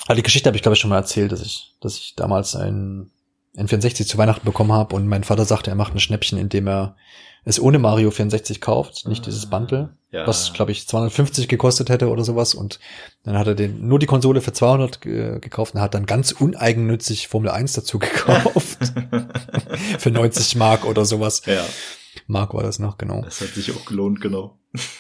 [0.08, 2.56] Also die Geschichte habe ich, glaube ich, schon mal erzählt, dass ich, dass ich damals
[2.56, 3.12] ein
[3.58, 6.96] N64 zu Weihnachten bekommen habe und mein Vater sagte, er macht ein Schnäppchen, indem er
[7.46, 10.26] es ohne Mario 64 kauft, nicht dieses Bundle, ja.
[10.26, 12.80] was glaube ich 250 gekostet hätte oder sowas und
[13.24, 16.32] dann hat er den nur die Konsole für 200 äh, gekauft und hat dann ganz
[16.32, 18.80] uneigennützig Formel 1 dazu gekauft
[20.00, 21.44] für 90 Mark oder sowas.
[21.46, 21.64] Ja.
[22.28, 23.22] Mark war das noch, genau.
[23.24, 24.58] Das hat sich auch gelohnt, genau.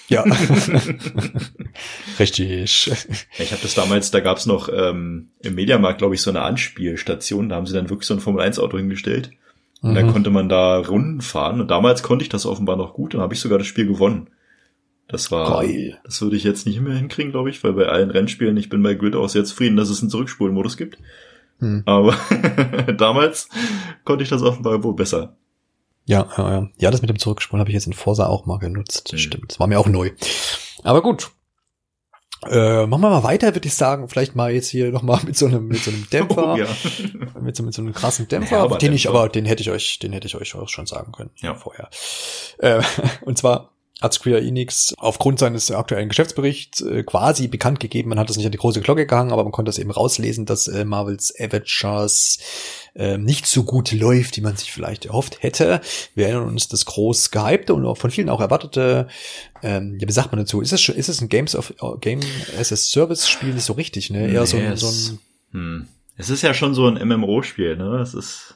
[0.07, 0.24] Ja.
[2.20, 2.91] Richtig.
[3.38, 7.49] Ich habe das damals, da gab's noch ähm, im Mediamarkt, glaube ich, so eine Anspielstation.
[7.49, 9.32] Da haben sie dann wirklich so ein Formel-1-Auto hingestellt.
[9.82, 9.95] Und mhm.
[9.95, 11.61] dann konnte man da Runden fahren.
[11.61, 13.16] Und damals konnte ich das offenbar noch gut.
[13.16, 14.30] Und habe ich sogar das Spiel gewonnen.
[15.07, 15.99] Das war, Geil.
[16.03, 18.82] das würde ich jetzt nicht mehr hinkriegen, glaube ich, weil bei allen Rennspielen, ich bin
[18.82, 20.97] bei Grid auch sehr zufrieden, dass es einen Zurückspulmodus gibt.
[21.59, 21.84] Mhm.
[21.86, 22.16] Aber
[22.97, 23.49] damals
[24.03, 25.36] konnte ich das offenbar wohl besser.
[26.05, 26.69] Ja, ja, ja.
[26.77, 29.11] Ja, das mit dem Zurückspulen habe ich jetzt in Forsa auch mal genutzt.
[29.11, 29.17] Mhm.
[29.17, 29.51] Stimmt.
[29.51, 30.11] Das war mir auch neu.
[30.83, 31.31] Aber gut.
[32.47, 34.07] Äh, machen wir mal weiter, würde ich sagen.
[34.07, 36.53] Vielleicht mal jetzt hier nochmal mit so einem, mit so einem Dämpfer.
[36.53, 36.67] Oh, ja.
[37.41, 38.69] mit, so, mit so einem krassen Dämpfer.
[38.69, 41.11] Ja, den ich, aber den hätte ich euch, den hätte ich euch auch schon sagen
[41.11, 41.31] können.
[41.37, 41.55] Ja.
[41.55, 41.89] Vorher.
[42.59, 42.81] Äh,
[43.21, 48.29] und zwar hat Square Enix aufgrund seines aktuellen Geschäftsberichts äh, quasi bekannt gegeben, man hat
[48.29, 50.83] das nicht an die große Glocke gehangen, aber man konnte das eben rauslesen, dass äh,
[50.83, 52.39] Marvels Avengers
[52.93, 55.79] äh, nicht so gut läuft, wie man sich vielleicht erhofft hätte.
[56.13, 59.07] Wir erinnern uns das groß gehypte und auch von vielen auch erwartete,
[59.63, 61.97] ähm, ja, wie sagt man dazu, ist es schon, ist es ein Games of uh,
[61.97, 62.19] Game
[62.59, 64.27] as a Service Spiel nicht so richtig, ne?
[64.27, 65.19] Eher so, ein, so ein
[65.51, 65.87] hm.
[66.17, 67.99] Es ist ja schon so ein MMO-Spiel, ne?
[68.01, 68.55] Es ist,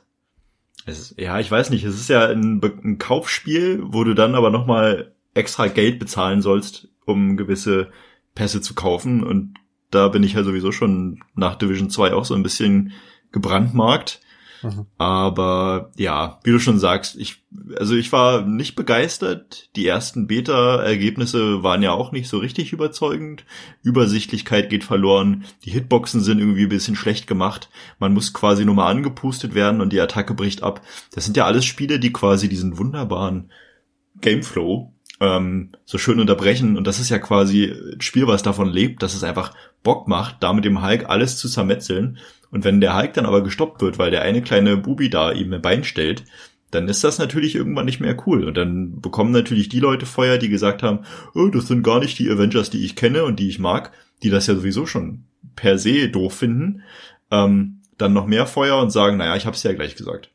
[0.85, 4.35] es ist, ja, ich weiß nicht, es ist ja ein, ein Kaufspiel, wo du dann
[4.35, 7.91] aber nochmal extra Geld bezahlen sollst, um gewisse
[8.35, 9.23] Pässe zu kaufen.
[9.23, 9.55] Und
[9.91, 12.93] da bin ich ja sowieso schon nach Division 2 auch so ein bisschen
[13.31, 14.21] gebrandmarkt.
[14.61, 14.85] Mhm.
[14.97, 17.43] Aber ja, wie du schon sagst, ich,
[17.77, 19.69] also ich war nicht begeistert.
[19.75, 23.45] Die ersten Beta-Ergebnisse waren ja auch nicht so richtig überzeugend.
[23.83, 25.45] Übersichtlichkeit geht verloren.
[25.63, 27.69] Die Hitboxen sind irgendwie ein bisschen schlecht gemacht.
[27.99, 30.81] Man muss quasi nur mal angepustet werden und die Attacke bricht ab.
[31.13, 33.51] Das sind ja alles Spiele, die quasi diesen wunderbaren
[34.21, 36.77] Gameflow ähm, so schön unterbrechen.
[36.77, 39.53] Und das ist ja quasi ein Spiel, was davon lebt, dass es einfach
[39.83, 42.17] Bock macht, da mit dem Hulk alles zu zermetzeln.
[42.51, 45.53] Und wenn der Hulk dann aber gestoppt wird, weil der eine kleine Bubi da ihm
[45.53, 46.23] ein Bein stellt,
[46.71, 48.45] dann ist das natürlich irgendwann nicht mehr cool.
[48.45, 50.99] Und dann bekommen natürlich die Leute Feuer, die gesagt haben,
[51.33, 53.91] oh, das sind gar nicht die Avengers, die ich kenne und die ich mag,
[54.23, 56.83] die das ja sowieso schon per se doof finden,
[57.31, 60.29] ähm, dann noch mehr Feuer und sagen, naja, ich hab's ja gleich gesagt.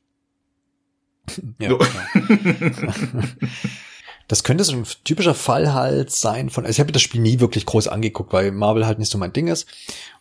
[1.59, 1.79] Ja, so.
[4.29, 7.41] das könnte so ein typischer Fall halt sein von, also ich habe das Spiel nie
[7.41, 9.67] wirklich groß angeguckt, weil Marvel halt nicht so mein Ding ist.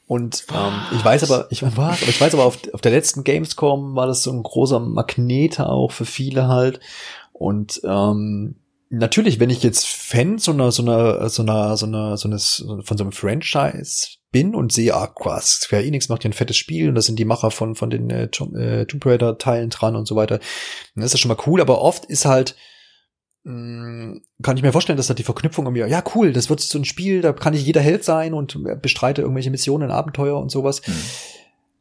[0.06, 3.24] Und ähm, ich weiß aber, ich was, aber ich weiß aber auf, auf der letzten
[3.24, 6.80] Gamescom war das so ein großer Magnet auch für viele halt.
[7.32, 8.56] Und ähm,
[8.90, 12.66] natürlich, wenn ich jetzt Fan so einer, so einer, so einer, so einer, so eines,
[12.84, 16.58] von so einem Franchise bin und sehe, ah, krass, Square Enix macht hier ein fettes
[16.58, 19.96] Spiel und das sind die Macher von, von den äh, Tomb äh, Raider Teilen dran
[19.96, 20.40] und so weiter,
[20.96, 22.56] dann ist das schon mal cool, aber oft ist halt,
[23.46, 24.22] kann
[24.56, 27.22] ich mir vorstellen, dass da die Verknüpfung irgendwie, ja cool, das wird so ein Spiel,
[27.22, 30.82] da kann ich jeder Held sein und bestreite irgendwelche Missionen, Abenteuer und sowas.
[30.88, 30.94] Mhm.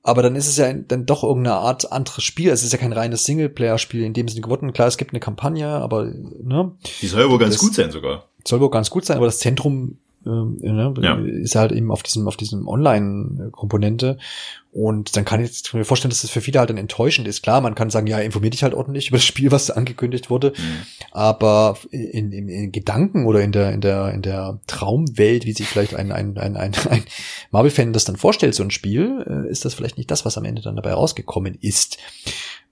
[0.05, 2.51] Aber dann ist es ja dann doch irgendeine Art anderes Spiel.
[2.51, 4.73] Es ist ja kein reines Singleplayer-Spiel in dem Sinne geworden.
[4.73, 6.73] Klar, es gibt eine Kampagne, aber ne.
[7.01, 8.25] Die soll wohl ganz gut sein sogar.
[8.45, 11.17] Soll wohl ganz gut sein, aber das Zentrum ähm, ne, ja.
[11.17, 14.19] ist halt eben auf diesem auf diesem Online-Komponente
[14.71, 17.43] und dann kann ich mir vorstellen, dass das für viele halt dann enttäuschend ist.
[17.43, 20.55] Klar, man kann sagen, ja, informier dich halt ordentlich über das Spiel, was angekündigt wurde,
[20.57, 20.87] mhm.
[21.11, 25.67] aber in, in, in Gedanken oder in der in der in der Traumwelt, wie sich
[25.67, 27.05] vielleicht ein ein ein, ein, ein
[27.51, 30.45] Marvel-Fan das dann vorstellt, so ein Spiel, äh, ist das vielleicht nicht das, was am
[30.45, 31.99] Ende dann dabei rausgekommen ist.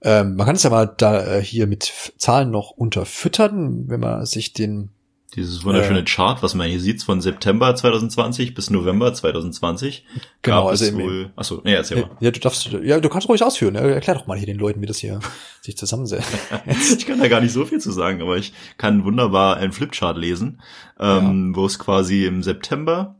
[0.01, 4.25] Ähm, man kann es ja mal da äh, hier mit Zahlen noch unterfüttern, wenn man
[4.25, 4.89] sich den
[5.35, 10.05] dieses wunderschöne äh, Chart, was man hier sieht, von September 2020 bis November 2020.
[10.41, 12.09] Genau, also im, wohl, achso, nee, erzähl mal.
[12.19, 13.75] Ja, du darfst, ja, du kannst ruhig ausführen.
[13.75, 15.21] Erklär doch mal hier den Leuten, wie das hier
[15.61, 16.29] sich zusammensetzt.
[16.97, 20.17] ich kann da gar nicht so viel zu sagen, aber ich kann wunderbar einen Flipchart
[20.17, 20.61] lesen,
[20.99, 21.55] ähm, ja.
[21.55, 23.15] wo es quasi im September,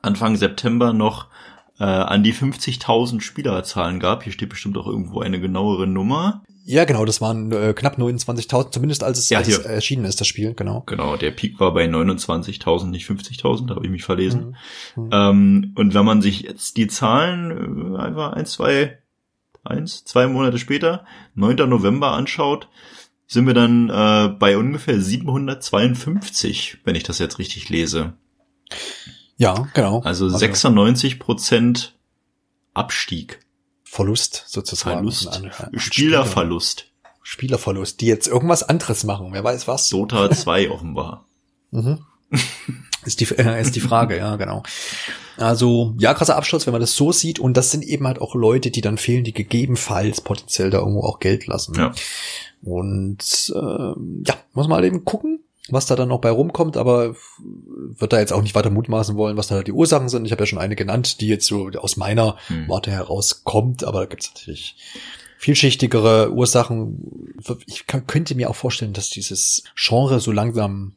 [0.00, 1.28] Anfang September noch
[1.78, 4.22] äh, an die 50.000 Spielerzahlen gab.
[4.22, 6.42] Hier steht bestimmt auch irgendwo eine genauere Nummer.
[6.66, 10.20] Ja, genau, das waren äh, knapp 29.000, zumindest als es, ja, als es erschienen ist,
[10.20, 10.82] das Spiel, genau.
[10.86, 14.56] Genau, der Peak war bei 29.000, nicht 50.000, da habe ich mich verlesen.
[14.96, 15.04] Mhm.
[15.04, 15.10] Mhm.
[15.12, 18.98] Ähm, und wenn man sich jetzt die Zahlen äh, einfach ein, zwei,
[19.62, 21.04] eins, zwei Monate später,
[21.34, 21.68] 9.
[21.68, 22.68] November anschaut,
[23.26, 28.14] sind wir dann äh, bei ungefähr 752, wenn ich das jetzt richtig lese.
[29.36, 30.00] Ja, genau.
[30.00, 31.94] Also 96 also Prozent
[32.72, 33.43] Abstieg.
[33.94, 34.96] Verlust sozusagen.
[34.96, 35.28] Verlust.
[35.28, 36.86] An, an Spielerverlust.
[37.22, 39.88] Spielerverlust, die jetzt irgendwas anderes machen, wer weiß was.
[39.88, 41.28] Dota 2 offenbar.
[41.70, 42.00] Mhm.
[43.04, 44.64] Ist die, äh, ist die Frage, ja, genau.
[45.36, 47.38] Also, ja, krasser Absturz, wenn man das so sieht.
[47.38, 51.02] Und das sind eben halt auch Leute, die dann fehlen, die gegebenenfalls potenziell da irgendwo
[51.02, 51.76] auch Geld lassen.
[51.76, 51.92] Ja.
[52.62, 53.58] Und äh,
[54.26, 58.20] ja, muss man halt eben gucken was da dann noch bei rumkommt, aber wird da
[58.20, 60.26] jetzt auch nicht weiter mutmaßen wollen, was da die Ursachen sind.
[60.26, 62.68] Ich habe ja schon eine genannt, die jetzt so aus meiner hm.
[62.68, 64.76] Warte herauskommt, aber da gibt es natürlich
[65.38, 67.34] vielschichtigere Ursachen.
[67.66, 70.96] Ich könnte mir auch vorstellen, dass dieses Genre so langsam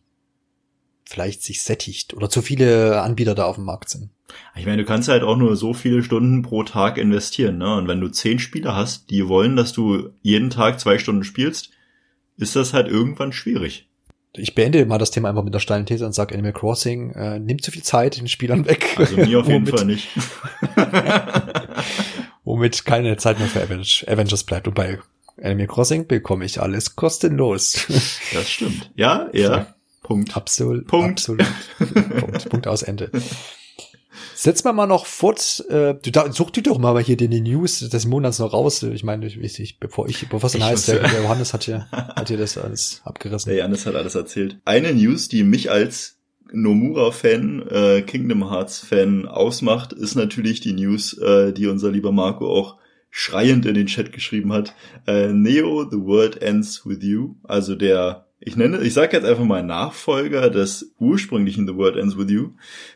[1.05, 4.09] vielleicht sich sättigt oder zu viele Anbieter da auf dem Markt sind.
[4.57, 7.75] Ich meine, du kannst halt auch nur so viele Stunden pro Tag investieren, ne?
[7.77, 11.69] Und wenn du zehn Spieler hast, die wollen, dass du jeden Tag zwei Stunden spielst,
[12.35, 13.87] ist das halt irgendwann schwierig
[14.33, 17.39] ich beende mal das Thema einfach mit der steilen These und sage, Animal Crossing äh,
[17.39, 18.95] nimmt zu viel Zeit den Spielern weg.
[18.97, 20.09] Also mir auf jeden Fall nicht.
[22.47, 24.67] womit keine Zeit mehr für Avengers bleibt.
[24.67, 24.99] Und bei
[25.41, 27.85] Animal Crossing bekomme ich alles kostenlos.
[28.33, 28.91] Das stimmt.
[28.95, 29.75] Ja, ja.
[30.01, 30.35] Punkt.
[30.35, 30.87] Absolut.
[30.87, 31.11] Punkt.
[31.11, 31.45] Absolut.
[32.19, 32.49] Punkt.
[32.49, 33.11] Punkt aus Ende.
[34.35, 37.43] Setz mal mal noch fort, äh, du da, such dir doch mal hier den, den
[37.43, 38.83] News des Monats noch raus.
[38.83, 41.87] Ich meine, ich, ich, bevor ich, bevor es dann heißt, der, der Johannes hat hier,
[41.91, 43.49] hat hier das alles abgerissen.
[43.49, 44.57] Der Johannes hat alles erzählt.
[44.65, 46.17] Eine News, die mich als
[46.51, 52.77] Nomura-Fan, äh, Kingdom Hearts-Fan ausmacht, ist natürlich die News, äh, die unser lieber Marco auch
[53.09, 54.73] schreiend in den Chat geschrieben hat.
[55.07, 57.35] Äh, Neo, the world ends with you.
[57.43, 62.17] Also der ich nenne, ich sage jetzt einfach mal Nachfolger des ursprünglichen The World Ends
[62.17, 62.51] With You,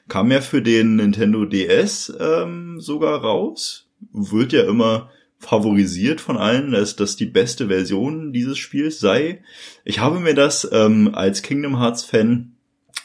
[0.08, 3.90] kam ja für den Nintendo DS ähm, sogar raus.
[4.14, 9.44] Wird ja immer favorisiert von allen, dass das die beste Version dieses Spiels sei.
[9.84, 12.54] Ich habe mir das ähm, als Kingdom Hearts Fan,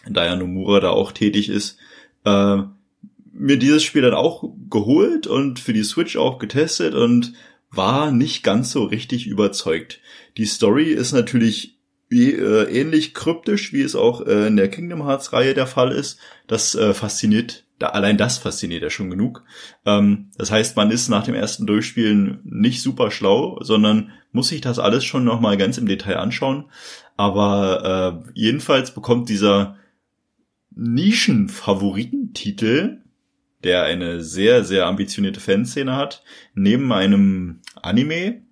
[0.09, 1.79] da ja Nomura da auch tätig ist,
[2.25, 2.59] äh,
[3.33, 7.33] mir dieses Spiel dann auch geholt und für die Switch auch getestet und
[7.73, 10.01] war nicht ganz so richtig überzeugt.
[10.37, 11.76] Die Story ist natürlich
[12.09, 15.93] wie, äh, ähnlich kryptisch, wie es auch äh, in der Kingdom Hearts Reihe der Fall
[15.93, 16.19] ist.
[16.47, 19.43] Das äh, fasziniert, da, allein das fasziniert ja schon genug.
[19.85, 24.61] Ähm, das heißt, man ist nach dem ersten Durchspielen nicht super schlau, sondern muss sich
[24.61, 26.67] das alles schon nochmal ganz im Detail anschauen.
[27.17, 29.77] Aber äh, jedenfalls bekommt dieser
[30.77, 33.03] Nischen-Favoritentitel,
[33.65, 36.23] der eine sehr, sehr ambitionierte Fanszene hat,
[36.55, 38.43] neben einem Anime,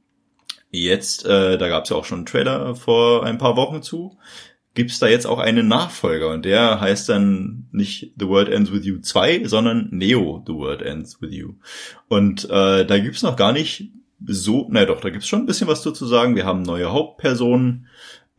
[0.75, 4.19] Jetzt, äh, da gab es ja auch schon einen Trailer vor ein paar Wochen zu,
[4.75, 8.85] gibt's da jetzt auch einen Nachfolger und der heißt dann nicht The World Ends With
[8.85, 11.55] You 2, sondern Neo The World Ends With You.
[12.09, 13.91] Und äh, da gibt's noch gar nicht
[14.27, 16.35] so, na doch, da gibt's schon ein bisschen was dazu zu sagen.
[16.35, 17.87] Wir haben neue Hauptpersonen,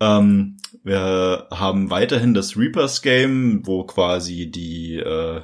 [0.01, 5.41] ähm, wir haben weiterhin das Reapers Game, wo quasi die äh,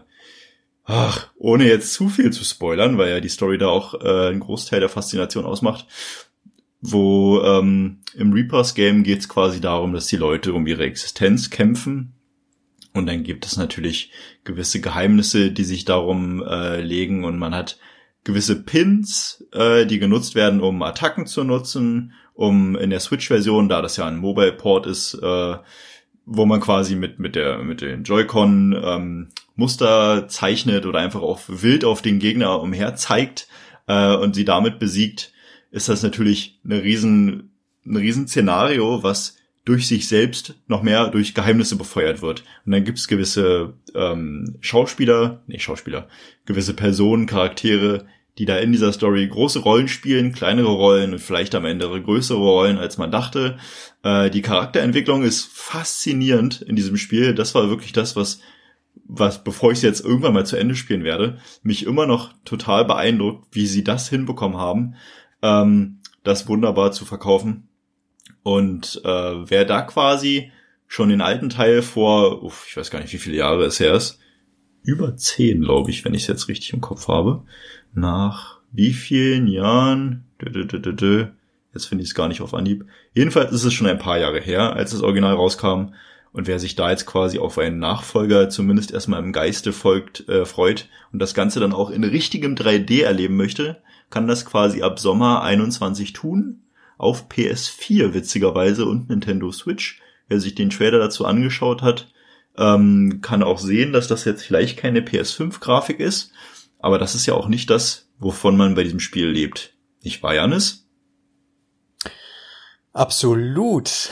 [0.83, 4.39] Ach, ohne jetzt zu viel zu spoilern, weil ja die Story da auch äh, einen
[4.39, 5.85] Großteil der Faszination ausmacht,
[6.81, 11.49] wo ähm, im Reapers Game geht es quasi darum, dass die Leute um ihre Existenz
[11.49, 12.13] kämpfen.
[12.93, 14.11] Und dann gibt es natürlich
[14.43, 17.79] gewisse Geheimnisse, die sich darum äh, legen und man hat
[18.23, 23.81] gewisse Pins, äh, die genutzt werden, um Attacken zu nutzen, um in der Switch-Version, da
[23.81, 25.55] das ja ein Mobile-Port ist, äh,
[26.25, 31.45] wo man quasi mit mit der mit den Joy-Con ähm, Muster zeichnet oder einfach auf
[31.47, 33.47] wild auf den Gegner umher zeigt
[33.87, 35.33] äh, und sie damit besiegt,
[35.71, 37.51] ist das natürlich eine riesen,
[37.85, 42.43] ein riesen Szenario, was durch sich selbst noch mehr durch Geheimnisse befeuert wird.
[42.65, 46.07] Und dann gibt's gewisse ähm, Schauspieler, nicht Schauspieler,
[46.45, 48.05] gewisse Personen, Charaktere,
[48.37, 52.39] die da in dieser Story große Rollen spielen, kleinere Rollen und vielleicht am Ende größere
[52.39, 53.57] Rollen, als man dachte.
[54.03, 57.35] Äh, die Charakterentwicklung ist faszinierend in diesem Spiel.
[57.35, 58.39] Das war wirklich das, was
[59.13, 62.85] was, bevor ich es jetzt irgendwann mal zu Ende spielen werde, mich immer noch total
[62.85, 64.95] beeindruckt, wie sie das hinbekommen haben,
[65.41, 67.67] ähm, das wunderbar zu verkaufen.
[68.43, 70.51] Und äh, wer da quasi
[70.87, 73.93] schon den alten Teil vor, uff, ich weiß gar nicht, wie viele Jahre es her
[73.93, 74.19] ist,
[74.83, 77.43] über zehn, glaube ich, wenn ich es jetzt richtig im Kopf habe,
[77.93, 80.25] nach wie vielen Jahren,
[81.73, 84.39] jetzt finde ich es gar nicht auf Anhieb, jedenfalls ist es schon ein paar Jahre
[84.39, 85.93] her, als das Original rauskam,
[86.33, 90.45] und wer sich da jetzt quasi auf einen Nachfolger zumindest erstmal im Geiste folgt, äh,
[90.45, 93.81] freut und das Ganze dann auch in richtigem 3D erleben möchte,
[94.11, 96.63] kann das quasi ab Sommer 21 tun.
[96.97, 99.99] Auf PS4 witzigerweise und Nintendo Switch.
[100.27, 102.13] Wer sich den Trailer dazu angeschaut hat,
[102.57, 106.31] ähm, kann auch sehen, dass das jetzt vielleicht keine PS5-Grafik ist.
[106.79, 109.73] Aber das ist ja auch nicht das, wovon man bei diesem Spiel lebt.
[110.03, 110.80] Nicht wahr, Janis?
[112.93, 114.09] Absolut.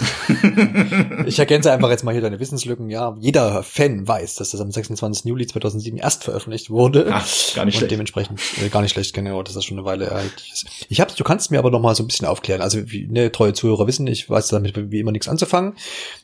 [1.26, 2.90] ich ergänze einfach jetzt mal hier deine Wissenslücken.
[2.90, 5.26] Ja, jeder Fan weiß, dass das am 26.
[5.26, 7.08] Juli 2007 erst veröffentlicht wurde.
[7.12, 7.92] Ach, gar nicht und schlecht.
[7.92, 10.66] Dementsprechend äh, gar nicht schlecht, genau, dass das schon eine Weile erhältlich ist.
[10.88, 12.62] Ich hab's, du kannst mir aber noch mal so ein bisschen aufklären.
[12.62, 15.74] Also, wie ne, treue Zuhörer wissen, ich weiß damit wie immer nichts anzufangen.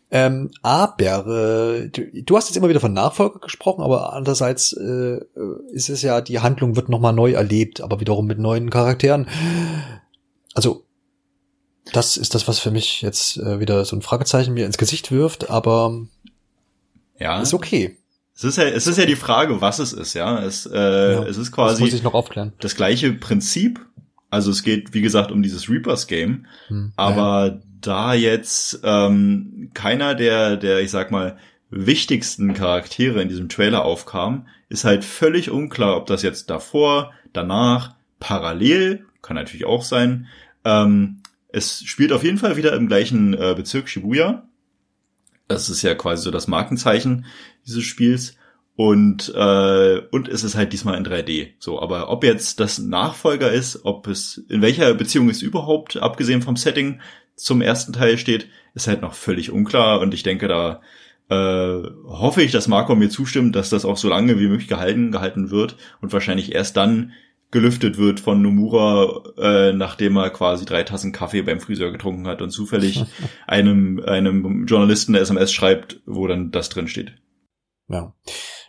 [0.10, 5.20] Ähm, aber äh, du, du, hast jetzt immer wieder von Nachfolger gesprochen, aber andererseits äh,
[5.74, 9.28] ist es ja, die Handlung wird noch mal neu erlebt, aber wiederum mit neuen Charakteren.
[10.54, 10.86] Also
[11.92, 15.12] das ist das, was für mich jetzt äh, wieder so ein Fragezeichen mir ins Gesicht
[15.12, 16.06] wirft, aber
[17.20, 17.42] ja.
[17.42, 17.98] ist okay.
[18.36, 20.40] Es ist ja, es ist ja die Frage, was es ist, ja.
[20.44, 22.54] Es, äh, ja, es ist quasi das, muss ich noch aufklären.
[22.60, 23.80] das gleiche Prinzip.
[24.30, 26.48] Also es geht, wie gesagt, um dieses Reapers Game.
[26.68, 27.62] Hm, aber ja.
[27.80, 31.38] da jetzt ähm, keiner der, der, ich sag mal,
[31.70, 37.96] wichtigsten Charaktere in diesem Trailer aufkam, ist halt völlig unklar, ob das jetzt davor, danach,
[38.20, 40.28] parallel, kann natürlich auch sein,
[40.66, 41.22] ähm,
[41.56, 44.48] es spielt auf jeden Fall wieder im gleichen äh, Bezirk Shibuya.
[45.48, 47.26] Das ist ja quasi so das Markenzeichen
[47.66, 48.36] dieses Spiels.
[48.76, 51.54] Und, äh, und es ist halt diesmal in 3D.
[51.60, 56.42] So, aber ob jetzt das Nachfolger ist, ob es, in welcher Beziehung es überhaupt, abgesehen
[56.42, 57.00] vom Setting,
[57.38, 60.02] zum ersten Teil steht, ist halt noch völlig unklar.
[60.02, 60.82] Und ich denke, da
[61.30, 65.14] äh, hoffe ich, dass Marco mir zustimmt, dass das auch so lange wie möglich gehalten,
[65.14, 67.14] gehalten wird und wahrscheinlich erst dann
[67.56, 72.42] gelüftet wird von Nomura, äh, nachdem er quasi drei Tassen Kaffee beim Friseur getrunken hat
[72.42, 73.06] und zufällig
[73.48, 77.14] einem, einem Journalisten eine SMS schreibt, wo dann das drin steht.
[77.88, 78.14] Ja.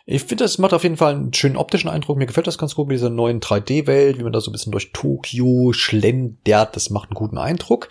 [0.05, 2.17] Ich finde, das macht auf jeden Fall einen schönen optischen Eindruck.
[2.17, 4.71] Mir gefällt das ganz gut mit dieser neuen 3D-Welt, wie man da so ein bisschen
[4.71, 6.77] durch Tokio schlendert.
[6.77, 7.89] Das macht einen guten Eindruck.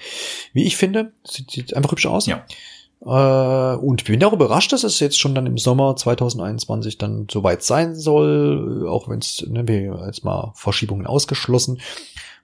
[0.55, 2.24] Wie ich finde, sieht, sieht einfach hübsch aus.
[2.24, 2.47] Ja.
[3.05, 7.62] Äh, und bin auch überrascht, dass es jetzt schon dann im Sommer 2021 dann soweit
[7.62, 11.80] sein soll, auch wenn es, ne, wir jetzt mal Verschiebungen ausgeschlossen,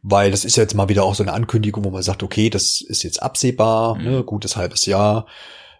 [0.03, 2.51] weil das ist ja jetzt mal wieder auch so eine Ankündigung, wo man sagt, okay,
[2.51, 4.05] das ist jetzt absehbar, mhm.
[4.05, 5.27] ne, gutes halbes Jahr.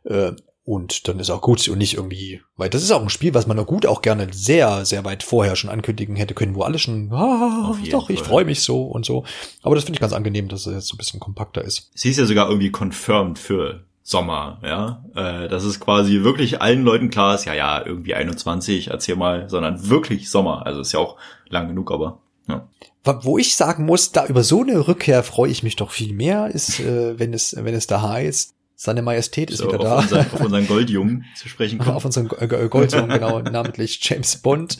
[0.05, 0.33] Äh,
[0.65, 3.49] und dann ist auch gut und nicht irgendwie, weil das ist auch ein Spiel, was
[3.49, 6.79] man auch gut auch gerne sehr, sehr weit vorher schon ankündigen hätte können, wo alle
[6.79, 9.25] schon, ah, doch, ich freue mich so und so.
[9.63, 11.91] Aber das finde ich ganz angenehm, dass es jetzt so ein bisschen kompakter ist.
[11.95, 15.05] Sie ist ja sogar irgendwie confirmed für Sommer, ja.
[15.15, 19.49] Äh, dass es quasi wirklich allen Leuten klar ist, ja, ja, irgendwie 21, erzähl mal,
[19.49, 20.67] sondern wirklich Sommer.
[20.67, 21.17] Also ist ja auch
[21.49, 22.69] lang genug, aber ja.
[23.05, 26.49] Wo ich sagen muss, da über so eine Rückkehr freue ich mich doch viel mehr,
[26.49, 29.99] ist, äh, wenn es, wenn es da heißt, seine Majestät ist so, wieder da.
[30.01, 31.95] Unser, auf unseren Goldjungen zu sprechen kommen.
[31.95, 34.77] Auf unseren äh, Goldjungen, genau, namentlich James Bond,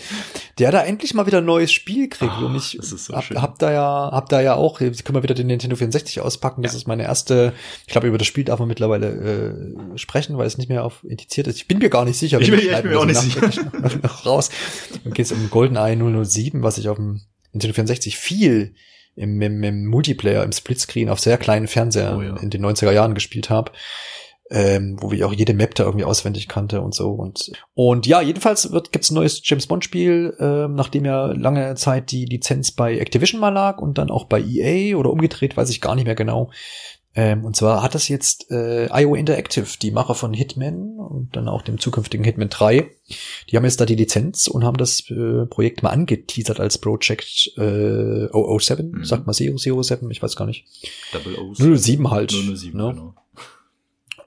[0.59, 2.33] der da endlich mal wieder ein neues Spiel kriegt.
[2.41, 5.23] Oh, und ich so hab, hab, da ja, hab da ja auch, jetzt können wir
[5.23, 6.63] wieder den Nintendo 64 auspacken.
[6.63, 6.79] Das ja.
[6.79, 7.53] ist meine erste,
[7.87, 9.07] ich glaube, über das Spiel darf man mittlerweile
[9.95, 11.59] äh, sprechen, weil es nicht mehr auf indiziert ist.
[11.59, 12.41] Ich bin mir gar nicht sicher.
[12.41, 13.41] Ich bin, ich bin mir auch nicht sicher.
[14.27, 14.51] raus.
[15.05, 17.21] Dann geht es um GoldenEye 007, was ich auf dem
[17.53, 18.75] Nintendo 64 viel
[19.17, 22.37] im, im, im Multiplayer, im Splitscreen auf sehr kleinen Fernsehern oh, ja.
[22.37, 23.73] in den 90er Jahren gespielt habe.
[24.53, 27.11] ähm, wo ich auch jede Map da irgendwie auswendig kannte und so.
[27.13, 32.11] Und, und ja, jedenfalls wird, gibt's ein neues James Bond-Spiel, ähm, nachdem ja lange Zeit
[32.11, 35.81] die Lizenz bei Activision mal lag und dann auch bei EA oder umgedreht, weiß ich
[35.81, 36.51] gar nicht mehr genau.
[37.15, 41.47] Ähm, und zwar hat das jetzt äh, IO Interactive, die Macher von Hitman und dann
[41.47, 42.91] auch dem zukünftigen Hitman 3.
[43.51, 47.53] Die haben jetzt da die Lizenz und haben das äh, Projekt mal angeteasert als Project
[47.59, 49.05] äh, 007, mhm.
[49.05, 50.65] sagt mal 007, ich weiß gar nicht.
[51.13, 52.31] Double 07 halt.
[52.31, 52.91] 007, ne?
[52.95, 53.15] genau.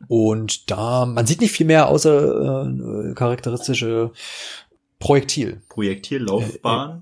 [0.07, 4.11] Und da, man sieht nicht viel mehr außer äh, charakteristische
[4.99, 5.61] Projektil.
[5.69, 6.91] Projektillaufbahn.
[6.91, 7.01] Äh, äh,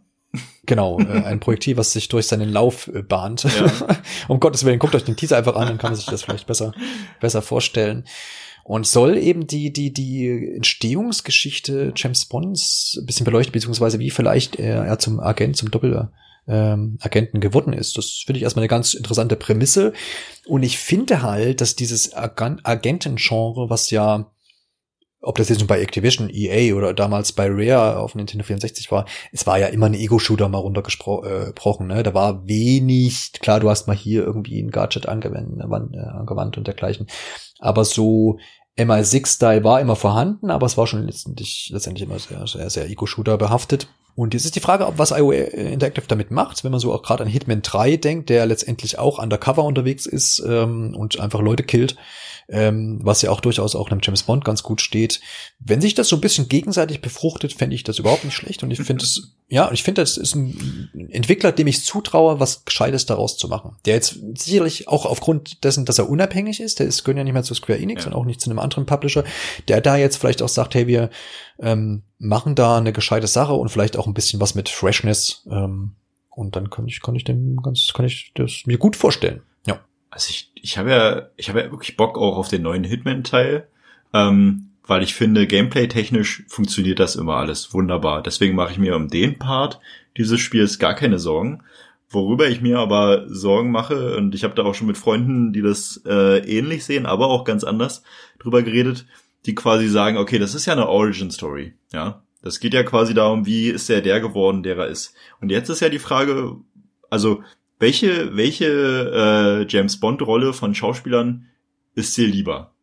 [0.66, 3.44] genau, äh, ein Projektil, was sich durch seinen Lauf äh, bahnt.
[3.44, 3.72] Ja.
[4.28, 6.48] um Gottes Willen, guckt euch den Teaser einfach an, dann kann man sich das vielleicht
[6.48, 6.74] besser,
[7.20, 8.06] besser vorstellen.
[8.66, 14.56] Und soll eben die, die, die Entstehungsgeschichte James Bonds ein bisschen beleuchten, beziehungsweise wie vielleicht
[14.56, 16.10] er, er zum Agent, zum Doppel,
[16.48, 17.98] ähm, Agenten geworden ist.
[17.98, 19.94] Das finde ich erstmal eine ganz interessante Prämisse.
[20.46, 24.32] Und ich finde halt, dass dieses Ag Agentengenre, was ja,
[25.24, 29.06] ob das jetzt nun bei Activision, EA oder damals bei Rare auf Nintendo 64 war,
[29.32, 31.90] es war ja immer ein Ego-Shooter mal runtergesprochen.
[31.90, 32.04] Äh, ne?
[32.04, 36.68] Da war wenig, klar, du hast mal hier irgendwie ein Gadget angewandt, äh, angewandt und
[36.68, 37.08] dergleichen.
[37.60, 38.38] Aber so
[38.78, 43.38] MI6-Style war immer vorhanden, aber es war schon letztendlich, letztendlich immer sehr, sehr, sehr Ego-Shooter
[43.38, 43.88] behaftet.
[44.16, 47.02] Und jetzt ist die Frage, ob was IO Interactive damit macht, wenn man so auch
[47.02, 51.64] gerade an Hitman 3 denkt, der letztendlich auch undercover unterwegs ist ähm, und einfach Leute
[51.64, 51.96] killt
[52.50, 55.22] ähm, was ja auch durchaus auch einem James Bond ganz gut steht.
[55.60, 58.64] Wenn sich das so ein bisschen gegenseitig befruchtet, fände ich das überhaupt nicht schlecht.
[58.64, 62.66] Und ich finde es, ja, ich finde, das ist ein Entwickler, dem ich zutraue, was
[62.66, 63.78] Gescheites daraus zu machen.
[63.86, 67.34] Der jetzt sicherlich auch aufgrund dessen, dass er unabhängig ist, der ist, gehört ja nicht
[67.34, 68.12] mehr zu Square Enix ja.
[68.12, 69.24] und auch nicht zu einem anderen Publisher,
[69.68, 71.10] der da jetzt vielleicht auch sagt, hey, wir
[71.60, 75.46] ähm, machen da eine gescheite Sache und vielleicht auch ein bisschen was mit Freshness.
[75.50, 75.96] Ähm,
[76.36, 79.44] und dann kann ich, kann ich dem ganz, kann ich das mir gut vorstellen.
[79.68, 79.80] Ja.
[80.14, 83.68] Also ich, ich habe ja, ich habe ja wirklich Bock auch auf den neuen Hitman-Teil,
[84.14, 88.22] ähm, weil ich finde, gameplay-technisch funktioniert das immer alles wunderbar.
[88.22, 89.80] Deswegen mache ich mir um den Part
[90.16, 91.64] dieses Spiels gar keine Sorgen.
[92.10, 95.64] Worüber ich mir aber Sorgen mache, und ich habe da auch schon mit Freunden, die
[95.64, 98.04] das äh, ähnlich sehen, aber auch ganz anders
[98.38, 99.08] drüber geredet,
[99.48, 102.22] die quasi sagen, okay, das ist ja eine Origin-Story, ja.
[102.44, 105.16] Das geht ja quasi darum, wie ist der der geworden, der er ist.
[105.42, 106.58] Und jetzt ist ja die Frage,
[107.10, 107.42] also
[107.80, 111.48] welche, welche äh, James Bond-Rolle von Schauspielern
[111.96, 112.74] ist dir lieber?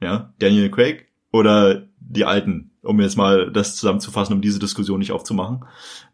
[0.00, 5.12] Ja, Daniel Craig oder die alten, um jetzt mal das zusammenzufassen, um diese Diskussion nicht
[5.12, 5.64] aufzumachen.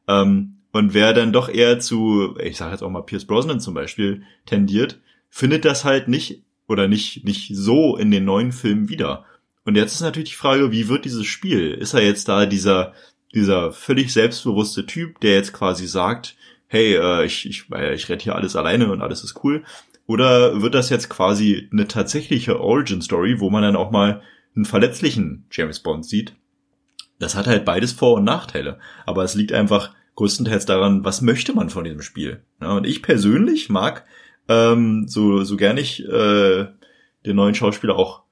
[0.09, 3.75] Ähm, und wer dann doch eher zu, ich sage jetzt auch mal Pierce Brosnan zum
[3.75, 9.25] Beispiel, tendiert, findet das halt nicht oder nicht, nicht so in den neuen Filmen wieder.
[9.65, 11.71] Und jetzt ist natürlich die Frage, wie wird dieses Spiel?
[11.71, 12.93] Ist er jetzt da dieser,
[13.35, 16.37] dieser völlig selbstbewusste Typ, der jetzt quasi sagt,
[16.75, 19.65] hey, äh, ich, ich, ich rette hier alles alleine und alles ist cool?
[20.07, 24.23] Oder wird das jetzt quasi eine tatsächliche Origin-Story, wo man dann auch mal
[24.55, 26.35] einen verletzlichen James Bond sieht?
[27.19, 28.79] Das hat halt beides Vor- und Nachteile.
[29.07, 32.43] Aber es liegt einfach größtenteils daran, was möchte man von diesem Spiel.
[32.61, 34.05] Ja, und ich persönlich mag,
[34.49, 36.67] ähm, so, so gern ich äh,
[37.25, 38.25] den neuen Schauspieler auch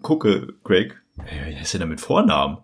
[0.00, 2.58] gucke, Craig, wie heißt der denn mit Vornamen?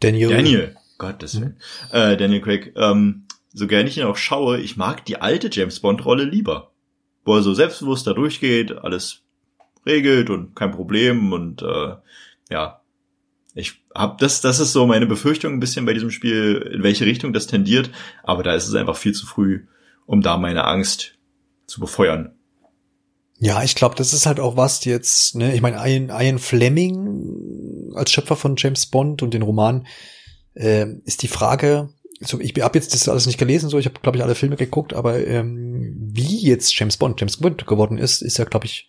[0.00, 0.28] Daniel.
[0.28, 0.76] Daniel.
[0.98, 1.56] Gottes Willen.
[1.90, 1.96] Mhm.
[1.96, 2.72] Äh, Daniel Craig.
[2.76, 6.72] Ähm, so gern ich ihn auch schaue, ich mag die alte James Bond Rolle lieber.
[7.24, 9.22] Wo er so selbstbewusst da durchgeht, alles
[9.86, 11.94] regelt und kein Problem und äh,
[12.50, 12.80] ja,
[13.54, 17.04] ich hab das, das ist so meine Befürchtung ein bisschen bei diesem Spiel, in welche
[17.04, 17.90] Richtung das tendiert,
[18.22, 19.66] aber da ist es einfach viel zu früh,
[20.06, 21.18] um da meine Angst
[21.66, 22.34] zu befeuern.
[23.38, 27.92] Ja, ich glaube, das ist halt auch was jetzt, ne, ich meine, Ian, Ian Fleming
[27.94, 29.86] als Schöpfer von James Bond und den Roman,
[30.54, 31.90] äh, ist die Frage,
[32.24, 34.56] so, ich habe jetzt das alles nicht gelesen, so ich habe glaube ich alle Filme
[34.56, 38.88] geguckt, aber ähm, wie jetzt James Bond James Bond geworden ist, ist ja glaube ich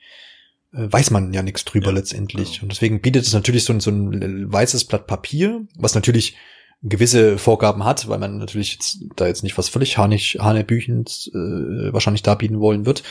[0.73, 2.63] äh, weiß man ja nichts drüber ja, letztendlich genau.
[2.63, 6.35] und deswegen bietet es natürlich so ein, so ein weißes Blatt Papier, was natürlich
[6.83, 11.93] gewisse Vorgaben hat, weil man natürlich jetzt, da jetzt nicht was völlig hanisch, hanebüchend äh,
[11.93, 13.03] wahrscheinlich darbieten wollen wird.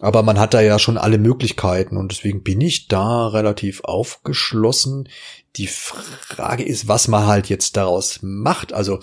[0.00, 5.08] Aber man hat da ja schon alle Möglichkeiten und deswegen bin ich da relativ aufgeschlossen.
[5.56, 8.72] Die Frage ist, was man halt jetzt daraus macht.
[8.72, 8.98] Also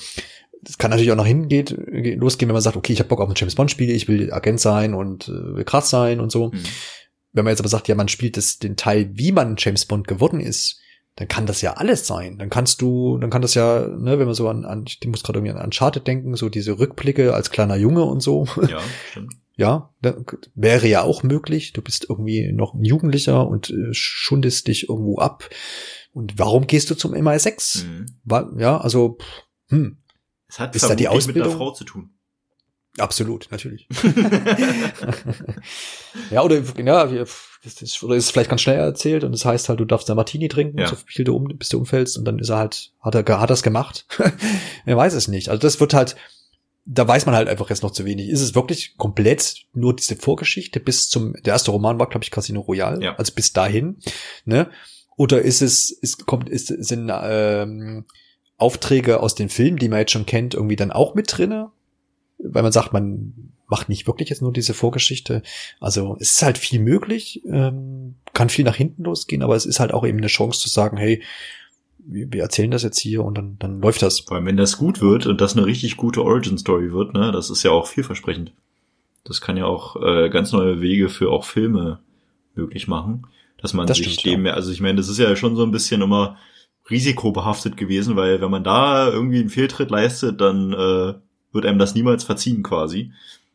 [0.61, 3.29] das kann natürlich auch noch hingeht, losgehen, wenn man sagt, okay, ich habe Bock auf
[3.29, 6.49] ein James Bond Spiel, ich will Agent sein und äh, will krass sein und so.
[6.49, 6.63] Mhm.
[7.33, 10.07] Wenn man jetzt aber sagt, ja, man spielt das, den Teil, wie man James Bond
[10.07, 10.79] geworden ist,
[11.15, 12.37] dann kann das ja alles sein.
[12.37, 15.23] Dann kannst du, dann kann das ja, ne, wenn man so an, an ich muss
[15.23, 18.45] gerade irgendwie an Uncharted denken, so diese Rückblicke als kleiner Junge und so.
[18.69, 18.79] Ja,
[19.11, 19.35] stimmt.
[19.57, 19.93] Ja,
[20.55, 21.73] wäre ja auch möglich.
[21.73, 25.49] Du bist irgendwie noch ein Jugendlicher und äh, schundest dich irgendwo ab.
[26.13, 27.85] Und warum gehst du zum MI6?
[27.85, 28.59] Mhm.
[28.59, 29.17] Ja, also,
[29.69, 29.97] hm,
[30.51, 32.11] es hat ist da die Ausbildung mit einer Frau zu tun.
[32.97, 33.87] Absolut, natürlich.
[36.29, 39.69] ja, oder ja, das ist, oder ist es vielleicht ganz schnell erzählt und das heißt
[39.69, 40.87] halt, du darfst da Martini trinken, ja.
[40.87, 43.49] so viel du um, bis du umfällst und dann ist er halt, hat er, hat
[43.49, 44.05] es gemacht?
[44.85, 45.47] er weiß es nicht.
[45.47, 46.17] Also das wird halt,
[46.83, 48.27] da weiß man halt einfach jetzt noch zu wenig.
[48.27, 52.31] Ist es wirklich komplett nur diese Vorgeschichte bis zum, der erste Roman war, glaube ich,
[52.31, 53.15] Casino Royale, ja.
[53.15, 53.99] also bis dahin,
[54.43, 54.69] ne?
[55.15, 58.05] Oder ist es, ist, kommt, ist, sind ähm,
[58.61, 61.71] Aufträge aus den Filmen, die man jetzt schon kennt, irgendwie dann auch mit drinne?
[62.37, 65.43] Weil man sagt, man macht nicht wirklich jetzt nur diese Vorgeschichte.
[65.79, 69.79] Also es ist halt viel möglich, ähm, kann viel nach hinten losgehen, aber es ist
[69.79, 71.23] halt auch eben eine Chance zu sagen, hey,
[72.05, 74.21] wir, erzählen das jetzt hier und dann, dann läuft das.
[74.21, 77.49] Vor allem, wenn das gut wird und das eine richtig gute Origin-Story wird, ne, das
[77.49, 78.53] ist ja auch vielversprechend.
[79.23, 81.99] Das kann ja auch äh, ganz neue Wege für auch Filme
[82.55, 83.27] möglich machen,
[83.57, 84.53] dass man das sich stimmt, dem, ja.
[84.53, 86.37] also ich meine, das ist ja schon so ein bisschen immer
[86.91, 91.13] risikobehaftet gewesen, weil wenn man da irgendwie einen Fehltritt leistet, dann äh,
[91.51, 93.11] wird einem das niemals verziehen quasi.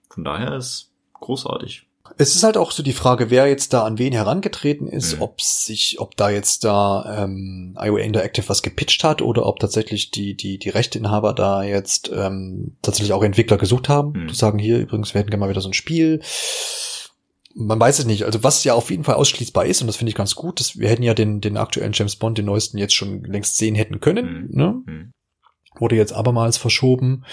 [0.08, 1.86] Von daher ist großartig.
[2.18, 5.22] Es ist halt auch so die Frage, wer jetzt da an wen herangetreten ist, mhm.
[5.22, 10.10] ob sich, ob da jetzt da ähm, IOA Interactive was gepitcht hat oder ob tatsächlich
[10.10, 14.28] die die die Rechteinhaber da jetzt ähm, tatsächlich auch Entwickler gesucht haben, mhm.
[14.28, 16.20] zu sagen hier übrigens wir hätten gerne mal wieder so ein Spiel.
[17.58, 18.24] Man weiß es nicht.
[18.24, 20.78] Also was ja auf jeden Fall ausschließbar ist und das finde ich ganz gut, dass
[20.78, 24.00] wir hätten ja den den aktuellen James Bond, den neuesten jetzt schon längst sehen hätten
[24.00, 24.48] können.
[24.50, 24.56] Mhm.
[24.56, 24.82] Ne?
[24.86, 25.12] Mhm.
[25.78, 27.24] Wurde jetzt abermals verschoben.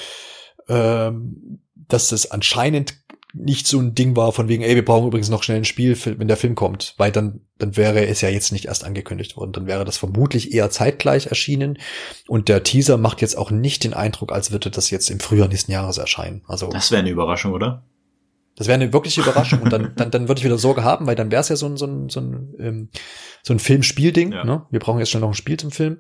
[0.70, 5.30] Ähm, dass es anscheinend nicht so ein Ding war von wegen, ey, wir brauchen übrigens
[5.30, 8.52] noch schnell ein Spiel, wenn der Film kommt, weil dann, dann wäre es ja jetzt
[8.52, 9.54] nicht erst angekündigt worden.
[9.54, 11.80] Dann wäre das vermutlich eher zeitgleich erschienen.
[12.28, 15.48] Und der Teaser macht jetzt auch nicht den Eindruck, als würde das jetzt im Frühjahr
[15.48, 16.44] nächsten Jahres erscheinen.
[16.48, 16.70] Also.
[16.70, 17.84] Das wäre eine Überraschung, oder?
[18.56, 19.62] Das wäre eine wirkliche Überraschung.
[19.62, 21.66] Und dann, dann, dann würde ich wieder Sorge haben, weil dann wäre es ja so
[21.66, 22.90] ein, so ein, so ein, ähm,
[23.42, 24.32] so ein Film-Spiel-Ding.
[24.32, 24.44] Ja.
[24.44, 24.66] Ne?
[24.70, 26.00] Wir brauchen jetzt schnell noch ein Spiel zum Film.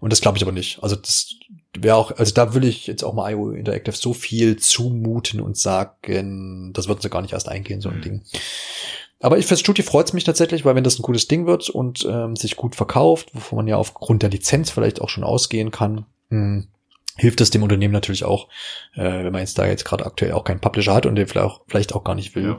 [0.00, 0.82] Und das glaube ich aber nicht.
[0.82, 1.34] Also das
[1.78, 5.56] wäre auch, also da will ich jetzt auch mal IO Interactive so viel zumuten und
[5.56, 8.02] sagen, das würden sie gar nicht erst eingehen, so ein mhm.
[8.02, 8.22] Ding.
[9.20, 12.06] Aber ich fürs Studio freut's mich tatsächlich, weil wenn das ein gutes Ding wird und
[12.08, 16.06] ähm, sich gut verkauft, wovon man ja aufgrund der Lizenz vielleicht auch schon ausgehen kann,
[16.30, 16.68] mh, hm,
[17.20, 18.48] hilft es dem Unternehmen natürlich auch,
[18.94, 21.46] äh, wenn man jetzt da jetzt gerade aktuell auch keinen Publisher hat und den vielleicht
[21.46, 22.58] auch, vielleicht auch gar nicht will, ja.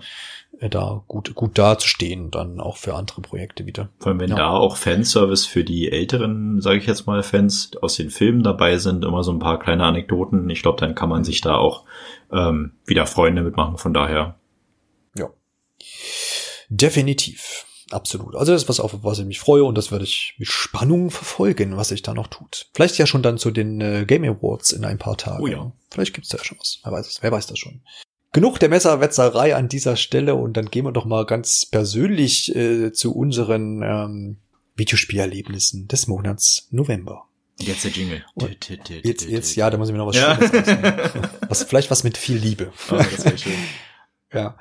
[0.60, 3.90] Äh, da gut, gut dazustehen, dann auch für andere Projekte wieder.
[4.00, 4.36] Vor allem, wenn ja.
[4.36, 8.78] da auch Fanservice für die älteren, sage ich jetzt mal, Fans aus den Filmen dabei
[8.78, 10.50] sind, immer so ein paar kleine Anekdoten.
[10.50, 11.86] Ich glaube, dann kann man sich da auch
[12.32, 13.78] ähm, wieder Freunde mitmachen.
[13.78, 14.36] Von daher.
[15.18, 15.30] Ja.
[16.70, 17.66] Definitiv.
[17.92, 18.36] Absolut.
[18.36, 21.12] Also das ist was, auf was ich mich freue und das werde ich mit Spannung
[21.12, 22.68] verfolgen, was sich da noch tut.
[22.74, 25.44] Vielleicht ja schon dann zu den äh, Game Awards in ein paar Tagen.
[25.44, 25.72] Oh ja.
[25.90, 26.80] Vielleicht gibt's da ja schon was.
[26.84, 27.82] Wer weiß es, wer weiß das schon.
[28.34, 32.94] Genug der Messerwetzerei an dieser Stelle und dann gehen wir doch mal ganz persönlich äh,
[32.94, 34.38] zu unseren ähm,
[34.76, 37.26] Videospielerlebnissen des Monats November.
[37.60, 38.24] Jetzt der Jingle.
[39.04, 40.36] jetzt, jetzt, ja, da muss ich mir noch was ja.
[40.36, 41.12] Schönes
[41.48, 42.72] was, Vielleicht was mit viel Liebe.
[42.90, 43.54] Oh, das wäre schön.
[44.34, 44.58] Ja.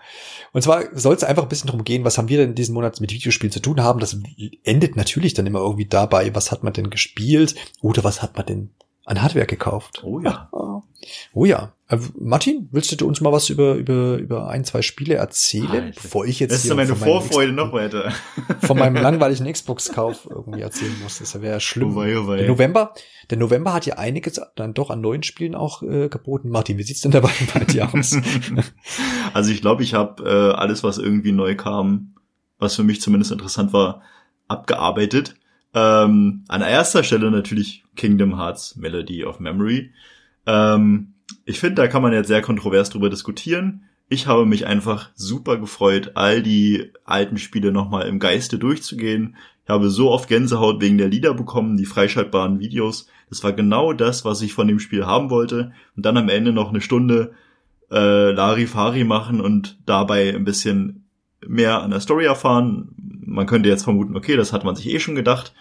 [0.52, 3.00] Und zwar soll es einfach ein bisschen drum gehen, was haben wir denn diesen Monat
[3.00, 4.00] mit Videospielen zu tun haben.
[4.00, 4.16] Das
[4.64, 8.46] endet natürlich dann immer irgendwie dabei, was hat man denn gespielt oder was hat man
[8.46, 8.70] denn
[9.04, 10.02] an Hardware gekauft.
[10.04, 10.50] Oh ja.
[11.32, 11.72] Oh ja.
[11.88, 16.00] Äh, Martin, willst du uns mal was über, über, über ein, zwei Spiele erzählen, Alter.
[16.02, 16.52] bevor ich jetzt.
[16.52, 18.12] Das ist meine Vorfreude noch weiter.
[18.60, 21.18] Von meinem langweiligen Xbox-Kauf irgendwie erzählen muss.
[21.18, 21.92] Das wäre schlimm.
[21.92, 22.38] Oh wei, oh wei.
[22.38, 22.94] Der November,
[23.30, 26.50] der November hat ja einiges dann doch an neuen Spielen auch äh, geboten.
[26.50, 28.16] Martin, wie sieht's denn dabei bei dir aus?
[29.32, 32.14] also ich glaube, ich habe äh, alles, was irgendwie neu kam,
[32.58, 34.02] was für mich zumindest interessant war,
[34.48, 35.34] abgearbeitet.
[35.72, 39.92] Ähm, an erster Stelle natürlich Kingdom Hearts Melody of Memory.
[40.50, 41.14] Ähm,
[41.44, 43.84] ich finde, da kann man jetzt sehr kontrovers drüber diskutieren.
[44.08, 49.36] Ich habe mich einfach super gefreut, all die alten Spiele nochmal im Geiste durchzugehen.
[49.64, 53.06] Ich habe so oft Gänsehaut wegen der Lieder bekommen, die freischaltbaren Videos.
[53.28, 55.72] Das war genau das, was ich von dem Spiel haben wollte.
[55.96, 57.32] Und dann am Ende noch eine Stunde
[57.92, 61.04] äh, Larifari machen und dabei ein bisschen
[61.46, 62.88] mehr an der Story erfahren.
[63.24, 65.54] Man könnte jetzt vermuten, okay, das hat man sich eh schon gedacht,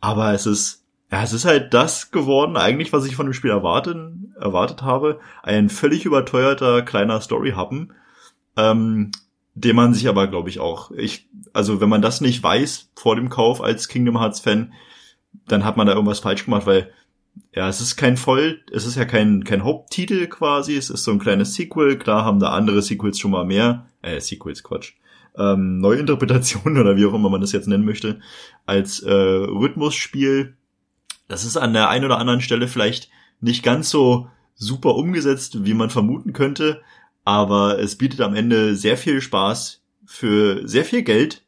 [0.00, 0.81] aber es ist,
[1.12, 5.20] ja, es ist halt das geworden, eigentlich, was ich von dem Spiel erwarten, erwartet habe.
[5.42, 7.92] Ein völlig überteuerter kleiner Story-Happen,
[8.56, 9.10] ähm,
[9.54, 13.16] den man sich aber, glaube ich, auch, ich, also wenn man das nicht weiß vor
[13.16, 14.72] dem Kauf als Kingdom Hearts Fan,
[15.46, 16.90] dann hat man da irgendwas falsch gemacht, weil
[17.54, 21.10] ja, es ist kein voll, es ist ja kein, kein Haupttitel quasi, es ist so
[21.10, 24.94] ein kleines Sequel, klar haben da andere Sequels schon mal mehr, äh, Sequels, Quatsch,
[25.36, 28.20] ähm, Neuinterpretation oder wie auch immer man das jetzt nennen möchte,
[28.64, 30.56] als äh, Rhythmusspiel.
[31.28, 35.74] Das ist an der einen oder anderen Stelle vielleicht nicht ganz so super umgesetzt, wie
[35.74, 36.82] man vermuten könnte,
[37.24, 41.41] aber es bietet am Ende sehr viel Spaß für sehr viel Geld.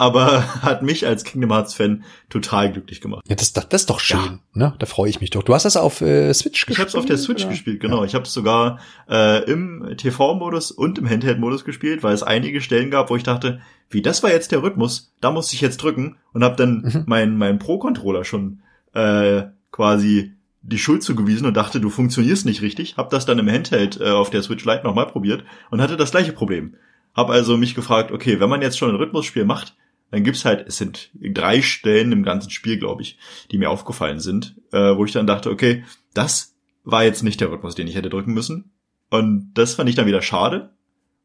[0.00, 3.22] Aber hat mich als Kingdom Hearts Fan total glücklich gemacht.
[3.28, 4.68] Ja, das, das, das ist doch schön, ja.
[4.68, 4.74] ne?
[4.78, 5.42] Da freue ich mich doch.
[5.42, 6.76] Du hast das auf äh, Switch gespielt?
[6.76, 7.50] Ich habe es auf der Switch oder?
[7.50, 7.98] gespielt, genau.
[7.98, 8.06] Ja.
[8.06, 8.78] Ich habe es sogar
[9.10, 13.60] äh, im TV-Modus und im Handheld-Modus gespielt, weil es einige Stellen gab, wo ich dachte,
[13.90, 17.02] wie das war jetzt der Rhythmus, da muss ich jetzt drücken und habe dann mhm.
[17.06, 18.62] meinen mein Pro-Controller schon
[18.94, 20.32] äh, quasi
[20.62, 22.96] die Schuld zugewiesen und dachte, du funktionierst nicht richtig.
[22.96, 26.12] Hab das dann im Handheld äh, auf der Switch Lite nochmal probiert und hatte das
[26.12, 26.74] gleiche Problem.
[27.14, 29.76] Hab also mich gefragt, okay, wenn man jetzt schon ein Rhythmusspiel macht,
[30.10, 33.18] dann gibt's halt, es sind drei Stellen im ganzen Spiel, glaube ich,
[33.50, 35.84] die mir aufgefallen sind, äh, wo ich dann dachte, okay,
[36.14, 36.54] das
[36.84, 38.72] war jetzt nicht der Rhythmus, den ich hätte drücken müssen.
[39.10, 40.70] Und das fand ich dann wieder schade,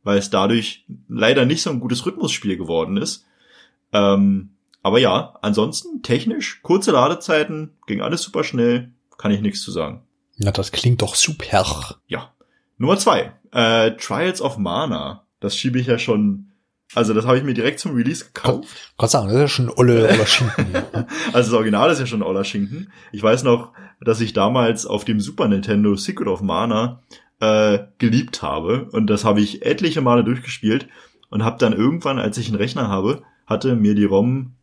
[0.04, 3.26] weil es dadurch leider nicht so ein gutes Rhythmusspiel geworden ist.
[3.94, 4.52] Ähm,
[4.84, 10.04] aber ja, ansonsten technisch, kurze Ladezeiten, ging alles super schnell, kann ich nichts zu sagen.
[10.38, 11.98] Na, das klingt doch super.
[12.08, 12.34] Ja.
[12.78, 15.26] Nummer zwei, äh, Trials of Mana.
[15.40, 16.52] Das schiebe ich ja schon
[16.96, 18.94] also das habe ich mir direkt zum Release gekauft.
[18.98, 20.76] Kann sagen, das ist ja schon Olle, Olle Schinken.
[21.34, 22.92] also das Original ist ja schon Oller Schinken.
[23.12, 27.02] Ich weiß noch, dass ich damals auf dem Super Nintendo Secret of Mana
[27.40, 28.88] äh, geliebt habe.
[28.92, 30.88] Und das habe ich etliche Male durchgespielt
[31.30, 34.54] und habe dann irgendwann, als ich einen Rechner habe, hatte mir die ROM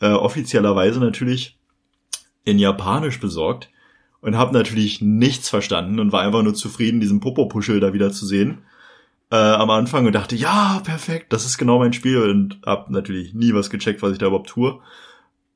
[0.00, 1.58] äh, offiziellerweise natürlich
[2.44, 3.70] in Japanisch besorgt
[4.20, 8.26] und habe natürlich nichts verstanden und war einfach nur zufrieden, diesen Popo-Puschel da wieder zu
[8.26, 8.58] sehen
[9.30, 13.34] äh, am Anfang und dachte, ja, perfekt, das ist genau mein Spiel und hab natürlich
[13.34, 14.80] nie was gecheckt, was ich da überhaupt tue.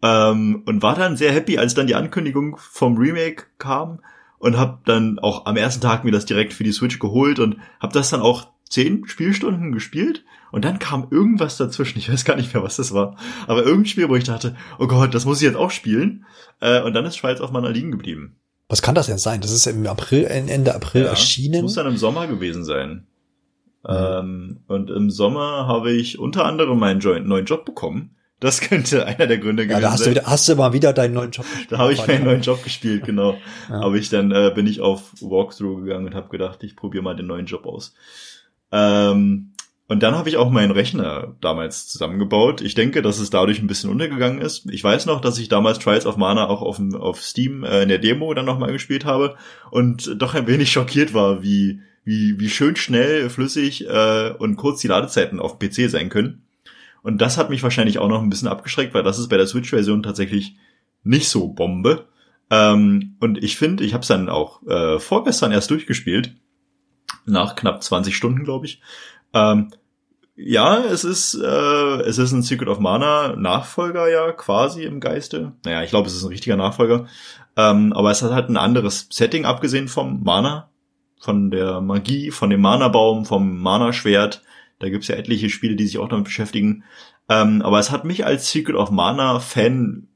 [0.03, 4.01] Ähm, und war dann sehr happy, als dann die Ankündigung vom Remake kam
[4.39, 7.57] und hab dann auch am ersten Tag mir das direkt für die Switch geholt und
[7.81, 12.37] hab das dann auch zehn Spielstunden gespielt und dann kam irgendwas dazwischen, ich weiß gar
[12.37, 13.17] nicht mehr, was das war,
[13.47, 16.25] aber irgendein Spiel, wo ich dachte, oh Gott, das muss ich jetzt auch spielen
[16.61, 18.37] äh, und dann ist Schweiz auf meiner liegen geblieben.
[18.69, 19.43] Was kann das denn sein?
[19.43, 21.53] Das ist im April, Ende April ja, erschienen.
[21.53, 23.07] Das muss dann im Sommer gewesen sein.
[23.85, 23.91] Mhm.
[23.91, 28.17] Ähm, und im Sommer habe ich unter anderem meinen neuen Job bekommen.
[28.41, 30.15] Das könnte einer der Gründe gewesen ja, da hast sein.
[30.15, 31.73] Du hast du mal wieder deinen neuen Job gespielt?
[31.73, 33.39] Da habe ich meinen neuen Job gespielt, genau.
[33.69, 33.81] ja.
[33.81, 37.15] Aber ich dann äh, bin ich auf Walkthrough gegangen und habe gedacht, ich probiere mal
[37.15, 37.95] den neuen Job aus.
[38.73, 39.53] Ähm,
[39.89, 42.63] und dann habe ich auch meinen Rechner damals zusammengebaut.
[42.63, 44.67] Ich denke, dass es dadurch ein bisschen untergegangen ist.
[44.71, 47.91] Ich weiß noch, dass ich damals Trials of Mana auch auf, auf Steam äh, in
[47.91, 49.37] der Demo dann nochmal gespielt habe
[49.71, 54.81] und doch ein wenig schockiert war, wie wie, wie schön schnell, flüssig äh, und kurz
[54.81, 56.45] die Ladezeiten auf dem PC sein können.
[57.03, 59.47] Und das hat mich wahrscheinlich auch noch ein bisschen abgeschreckt, weil das ist bei der
[59.47, 60.57] Switch-Version tatsächlich
[61.05, 62.07] nicht so Bombe.
[62.51, 66.35] Ähm, und ich finde, ich habe es dann auch äh, vorgestern erst durchgespielt,
[67.25, 68.81] nach knapp 20 Stunden, glaube ich.
[69.33, 69.71] Ähm,
[70.35, 75.53] ja, es ist äh, es ist ein Secret of Mana Nachfolger ja quasi im Geiste.
[75.65, 77.07] Naja, ich glaube, es ist ein richtiger Nachfolger.
[77.57, 80.71] Ähm, aber es hat halt ein anderes Setting abgesehen vom Mana
[81.23, 84.43] von der Magie, von dem Mana-Baum, vom Mana-Schwert.
[84.81, 86.83] Da gibt's ja etliche Spiele, die sich auch damit beschäftigen.
[87.29, 90.09] Ähm, aber es hat mich als Secret of Mana-Fan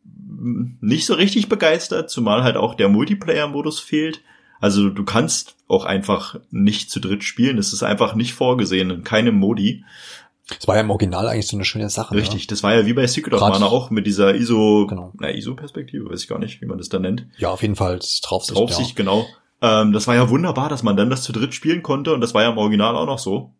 [0.80, 4.22] nicht so richtig begeistert, zumal halt auch der Multiplayer-Modus fehlt.
[4.60, 7.58] Also du kannst auch einfach nicht zu dritt spielen.
[7.58, 9.84] Es ist einfach nicht vorgesehen in keinem Modi.
[10.48, 12.14] Das war ja im Original eigentlich so eine schöne Sache.
[12.14, 12.20] Ne?
[12.20, 12.46] Richtig, ne?
[12.48, 15.12] das war ja wie bei Secret of Mana auch mit dieser ISO, genau.
[15.18, 17.26] na, ISO-Perspektive, weiß ich gar nicht, wie man das da nennt.
[17.38, 18.56] Ja, auf jeden Fall Draufsicht.
[18.58, 18.96] Draufsicht, ja.
[18.96, 19.26] genau.
[19.62, 22.34] Ähm, das war ja wunderbar, dass man dann das zu dritt spielen konnte und das
[22.34, 23.52] war ja im Original auch noch so.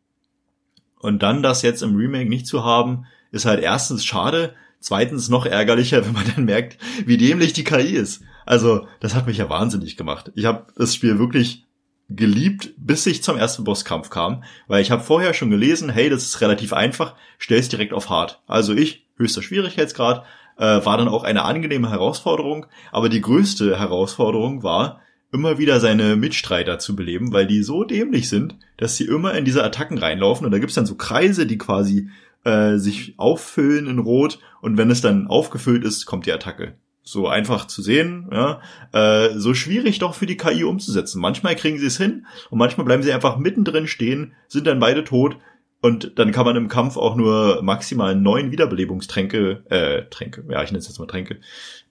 [1.01, 5.47] Und dann das jetzt im Remake nicht zu haben, ist halt erstens schade, zweitens noch
[5.47, 8.23] ärgerlicher, wenn man dann merkt, wie dämlich die KI ist.
[8.45, 10.31] Also, das hat mich ja wahnsinnig gemacht.
[10.35, 11.65] Ich habe das Spiel wirklich
[12.09, 16.23] geliebt, bis ich zum ersten Bosskampf kam, weil ich habe vorher schon gelesen, hey, das
[16.23, 18.41] ist relativ einfach, stell's direkt auf hart.
[18.47, 20.25] Also ich, höchster Schwierigkeitsgrad,
[20.57, 25.01] äh, war dann auch eine angenehme Herausforderung, aber die größte Herausforderung war,
[25.37, 29.45] immer wieder seine Mitstreiter zu beleben, weil die so dämlich sind, dass sie immer in
[29.45, 32.09] diese Attacken reinlaufen und da gibt's dann so Kreise, die quasi
[32.45, 36.75] äh, sich auffüllen in Rot und wenn es dann aufgefüllt ist, kommt die Attacke.
[37.03, 41.21] So einfach zu sehen, ja, äh, so schwierig doch für die KI umzusetzen.
[41.21, 45.05] Manchmal kriegen sie es hin und manchmal bleiben sie einfach mittendrin stehen, sind dann beide
[45.05, 45.37] tot
[45.83, 50.71] und dann kann man im Kampf auch nur maximal neun Wiederbelebungstränke, äh, Tränke, ja, ich
[50.71, 51.39] nenne es jetzt mal Tränke,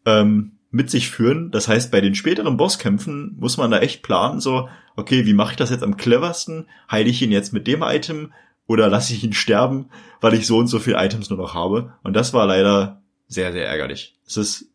[0.05, 1.51] ähm, mit sich führen.
[1.51, 5.51] Das heißt, bei den späteren Bosskämpfen muss man da echt planen, so, okay, wie mache
[5.51, 6.67] ich das jetzt am cleversten?
[6.89, 8.33] Heile ich ihn jetzt mit dem Item
[8.67, 9.89] oder lasse ich ihn sterben,
[10.21, 11.93] weil ich so und so viele Items nur noch habe?
[12.03, 14.15] Und das war leider sehr, sehr ärgerlich.
[14.25, 14.69] Es ist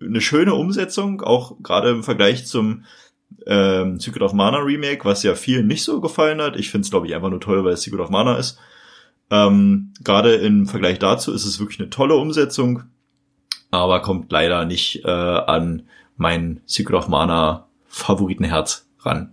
[0.00, 2.84] eine schöne Umsetzung, auch gerade im Vergleich zum
[3.46, 6.56] ähm, Secret of Mana Remake, was ja vielen nicht so gefallen hat.
[6.56, 8.58] Ich finde es, glaube ich, einfach nur toll, weil es Secret of Mana ist.
[9.30, 12.84] Ähm, gerade im Vergleich dazu ist es wirklich eine tolle Umsetzung
[13.72, 19.32] aber kommt leider nicht äh, an mein Secret of Mana Favoritenherz ran.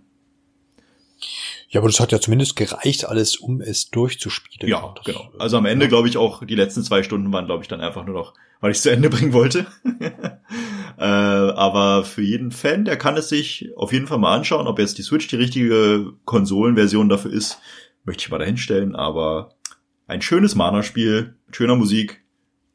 [1.68, 4.68] Ja, aber das hat ja zumindest gereicht, alles, um es durchzuspielen.
[4.68, 5.30] Ja, das, genau.
[5.38, 8.04] Also am Ende, glaube ich, auch die letzten zwei Stunden waren, glaube ich, dann einfach
[8.04, 9.66] nur noch, weil ich es zu Ende bringen wollte.
[10.98, 14.80] äh, aber für jeden Fan, der kann es sich auf jeden Fall mal anschauen, ob
[14.80, 17.60] jetzt die Switch die richtige Konsolenversion dafür ist,
[18.04, 18.96] möchte ich mal dahinstellen.
[18.96, 19.54] Aber
[20.08, 22.24] ein schönes Mana-Spiel, schöner Musik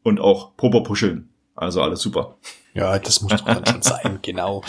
[0.03, 1.29] und auch Popo Puscheln.
[1.55, 2.35] Also alles super.
[2.73, 4.63] Ja, das muss doch dann schon sein, genau.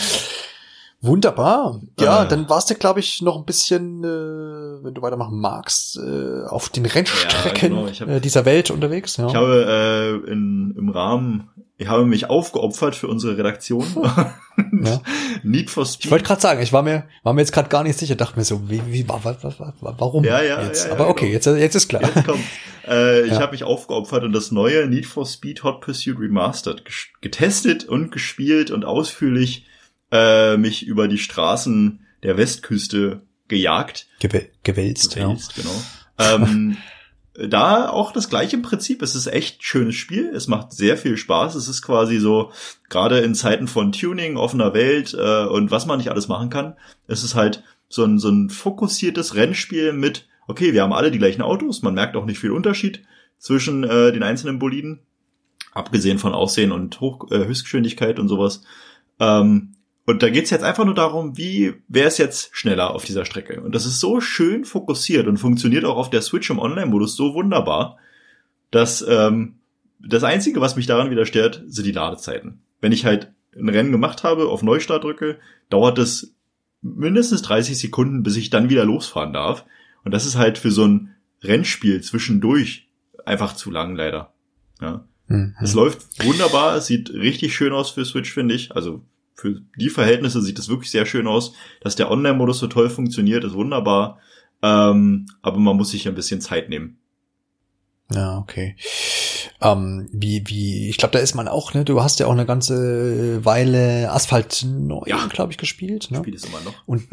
[1.03, 1.81] Wunderbar.
[2.01, 2.29] Ja, äh.
[2.29, 6.69] dann warst du, glaube ich, noch ein bisschen, äh, wenn du weitermachen magst, äh, auf
[6.69, 8.01] den Rennstrecken ja, genau.
[8.01, 9.17] hab, äh, dieser Welt unterwegs.
[9.17, 9.27] Ja.
[9.27, 13.85] Ich habe äh, in, im Rahmen, ich habe mich aufgeopfert für unsere Redaktion.
[14.85, 15.03] ja.
[15.43, 16.07] Need for Speed.
[16.07, 18.39] Ich wollte gerade sagen, ich war mir, war mir jetzt gerade gar nicht sicher, dachte
[18.39, 20.87] mir so, wie, wie, wa, wa, wa, warum ja, ja, jetzt?
[20.87, 21.35] Ja, Aber okay, genau.
[21.35, 22.03] jetzt, jetzt ist klar.
[22.03, 22.29] Jetzt.
[22.89, 26.85] Äh, ich habe mich aufgeopfert und das neue Need for Speed Hot Pursuit Remastered
[27.21, 29.67] getestet und gespielt und ausführlich
[30.13, 34.07] äh, mich über die Straßen der Westküste gejagt.
[34.21, 34.29] Gew
[34.63, 35.63] gewälzt, gewälzt ja.
[35.63, 36.45] genau.
[36.45, 36.77] Ähm,
[37.39, 39.03] da auch das gleiche Prinzip.
[39.03, 40.31] Es ist echt schönes Spiel.
[40.35, 41.55] Es macht sehr viel Spaß.
[41.55, 42.53] Es ist quasi so,
[42.89, 46.77] gerade in Zeiten von Tuning, offener Welt äh, und was man nicht alles machen kann,
[47.07, 51.19] es ist halt so ein, so ein fokussiertes Rennspiel mit, okay, wir haben alle die
[51.19, 53.03] gleichen Autos, man merkt auch nicht viel Unterschied
[53.39, 55.01] zwischen äh, den einzelnen Boliden,
[55.73, 58.63] abgesehen von Aussehen und Hoch, äh, Höchstgeschwindigkeit und sowas.
[59.21, 59.76] Ähm,
[60.07, 63.61] und da geht's jetzt einfach nur darum, wie wäre es jetzt schneller auf dieser Strecke.
[63.61, 67.35] Und das ist so schön fokussiert und funktioniert auch auf der Switch im Online-Modus so
[67.35, 67.99] wunderbar,
[68.71, 69.57] dass ähm,
[69.99, 72.61] das Einzige, was mich daran wieder stört, sind die Ladezeiten.
[72.81, 75.39] Wenn ich halt ein Rennen gemacht habe, auf Neustart drücke,
[75.71, 76.35] dauert es
[76.83, 79.65] mindestens 30 Sekunden, bis ich dann wieder losfahren darf.
[80.05, 82.89] Und das ist halt für so ein Rennspiel zwischendurch
[83.25, 84.33] einfach zu lang, leider.
[84.81, 85.05] Ja.
[85.27, 85.57] Mhm.
[85.61, 88.77] Es läuft wunderbar, es sieht richtig schön aus für Switch, finde ich.
[88.77, 89.03] Also
[89.37, 91.53] für die Verhältnisse sieht es wirklich sehr schön aus.
[91.81, 94.19] Dass der Online-Modus so toll funktioniert, ist wunderbar.
[94.63, 96.99] Ähm, aber man muss sich ein bisschen Zeit nehmen.
[98.13, 98.77] Ja, okay.
[99.61, 101.85] Ähm, wie, wie, ich glaube, da ist man auch, ne?
[101.85, 105.27] Du hast ja auch eine ganze Weile Asphalt 9, ja.
[105.27, 106.11] glaube ich, gespielt.
[106.11, 106.19] Ne?
[106.19, 106.75] Spiel ist immer noch.
[106.87, 107.09] Und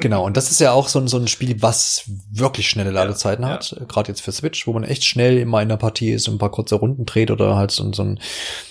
[0.00, 3.50] genau, und das ist ja auch so, so ein Spiel, was wirklich schnelle Ladezeiten ja,
[3.50, 3.72] hat.
[3.72, 3.84] Ja.
[3.84, 6.38] Gerade jetzt für Switch, wo man echt schnell immer in der Partie ist und ein
[6.38, 8.20] paar kurze Runden dreht oder halt so, so ein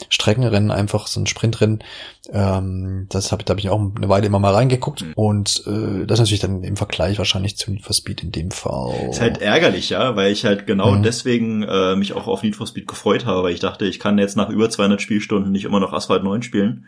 [0.10, 1.84] Streckenrennen, einfach so ein Sprintrennen.
[2.32, 5.04] Ähm, das habe da hab ich auch eine Weile immer mal reingeguckt.
[5.04, 5.14] Mhm.
[5.16, 8.52] Und äh, das ist natürlich dann im Vergleich wahrscheinlich zu Need for Speed in dem
[8.52, 9.10] Fall.
[9.10, 11.04] Ist halt ärgerlich, ja, weil ich halt genau mhm.
[11.04, 14.18] deswegen äh, mich auch auf Need for Speed gefreut habe, weil ich dachte, ich kann
[14.18, 16.86] jetzt nach über 200 Spielstunden nicht immer noch Asphalt 9 spielen.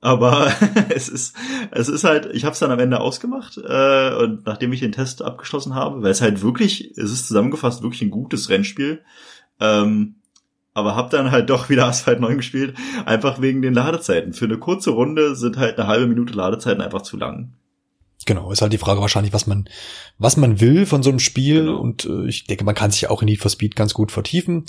[0.00, 0.52] Aber
[0.90, 1.34] es ist,
[1.70, 4.92] es ist halt, ich habe es dann am Ende ausgemacht äh, und nachdem ich den
[4.92, 9.02] Test abgeschlossen habe, weil es halt wirklich, es ist zusammengefasst wirklich ein gutes Rennspiel.
[9.60, 10.16] Ähm,
[10.78, 12.74] aber hab dann halt doch wieder Asphalt 9 gespielt,
[13.04, 14.32] einfach wegen den Ladezeiten.
[14.32, 17.52] Für eine kurze Runde sind halt eine halbe Minute Ladezeiten einfach zu lang.
[18.26, 19.68] Genau, ist halt die Frage wahrscheinlich, was man,
[20.18, 21.64] was man will von so einem Spiel.
[21.64, 21.78] Genau.
[21.78, 24.64] Und äh, ich denke, man kann sich auch in Need for Speed ganz gut vertiefen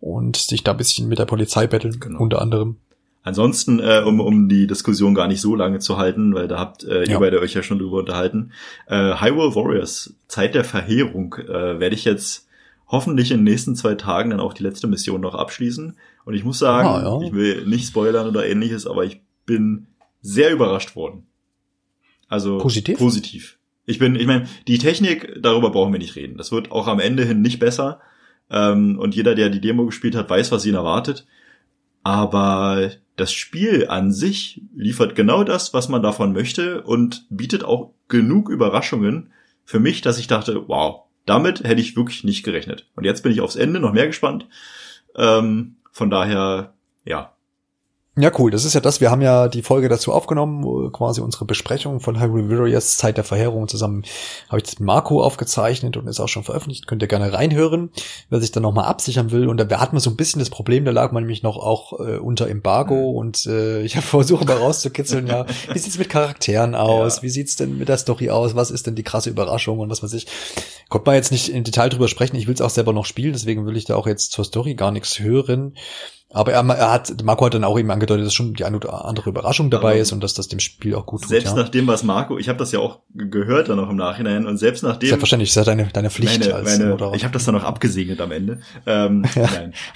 [0.00, 2.20] und sich da ein bisschen mit der Polizei betteln, genau.
[2.20, 2.76] unter anderem.
[3.24, 6.82] Ansonsten, äh, um, um die Diskussion gar nicht so lange zu halten, weil da habt
[6.84, 7.12] äh, ja.
[7.12, 8.52] ihr beide euch ja schon drüber unterhalten.
[8.88, 12.48] Äh, Hyrule Warriors, Zeit der Verheerung, äh, werde ich jetzt
[12.92, 15.96] hoffentlich in den nächsten zwei Tagen dann auch die letzte Mission noch abschließen.
[16.24, 17.26] Und ich muss sagen, ah, ja.
[17.26, 19.86] ich will nicht spoilern oder ähnliches, aber ich bin
[20.20, 21.26] sehr überrascht worden.
[22.28, 22.98] Also positiv.
[22.98, 23.58] Positiv.
[23.86, 26.36] Ich bin, ich meine, die Technik, darüber brauchen wir nicht reden.
[26.36, 28.00] Das wird auch am Ende hin nicht besser.
[28.50, 31.26] Ähm, und jeder, der die Demo gespielt hat, weiß, was ihn erwartet.
[32.04, 37.94] Aber das Spiel an sich liefert genau das, was man davon möchte und bietet auch
[38.08, 39.32] genug Überraschungen
[39.64, 42.88] für mich, dass ich dachte, wow, damit hätte ich wirklich nicht gerechnet.
[42.96, 44.46] Und jetzt bin ich aufs Ende noch mehr gespannt.
[45.16, 46.74] Ähm, von daher,
[47.04, 47.31] ja,
[48.14, 48.50] ja, cool.
[48.50, 49.00] Das ist ja das.
[49.00, 53.24] Wir haben ja die Folge dazu aufgenommen, quasi unsere Besprechung von Hyrule Warriors Zeit der
[53.24, 54.02] Verheerung zusammen.
[54.48, 56.86] Habe ich das mit Marco aufgezeichnet und ist auch schon veröffentlicht.
[56.86, 57.90] Könnt ihr gerne reinhören,
[58.28, 59.48] wer sich dann nochmal absichern will.
[59.48, 62.00] Und da hatten wir so ein bisschen das Problem, da lag man nämlich noch auch
[62.00, 63.16] äh, unter Embargo mhm.
[63.16, 67.16] und äh, ich habe versucht mal rauszukitzeln, ja, wie sieht's mit Charakteren aus?
[67.16, 67.22] Ja.
[67.22, 68.54] Wie sieht's denn mit der Story aus?
[68.54, 70.26] Was ist denn die krasse Überraschung und was weiß ich?
[70.90, 72.36] Konnte man jetzt nicht im Detail drüber sprechen.
[72.36, 74.74] Ich will es auch selber noch spielen, deswegen will ich da auch jetzt zur Story
[74.74, 75.72] gar nichts hören.
[76.34, 79.04] Aber er, er hat, Marco hat dann auch eben angedeutet, dass schon die eine oder
[79.04, 81.28] andere Überraschung dabei ist und dass das dem Spiel auch gut tut.
[81.28, 81.62] Selbst ja.
[81.62, 84.82] nachdem, was Marco, ich habe das ja auch gehört dann auch im Nachhinein und selbst
[84.82, 85.10] nachdem.
[85.10, 87.14] Selbstverständlich, ist ja deine, deine Pflicht meine, als meine, Moderator.
[87.16, 88.60] Ich habe das dann auch abgesegnet am Ende.
[88.86, 89.48] Ähm, ja.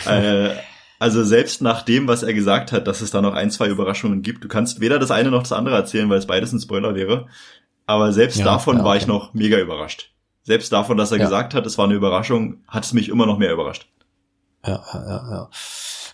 [0.05, 0.25] nein.
[0.25, 0.51] Äh,
[0.99, 4.23] also selbst nach dem, was er gesagt hat, dass es da noch ein, zwei Überraschungen
[4.23, 6.95] gibt, du kannst weder das eine noch das andere erzählen, weil es beides ein Spoiler
[6.95, 7.27] wäre.
[7.87, 10.13] Aber selbst ja, davon ja, war ich noch mega überrascht.
[10.43, 13.39] Selbst davon, dass er gesagt hat, es war eine Überraschung, hat es mich immer noch
[13.39, 13.89] mehr überrascht.
[14.65, 15.51] Ja, ja, ja.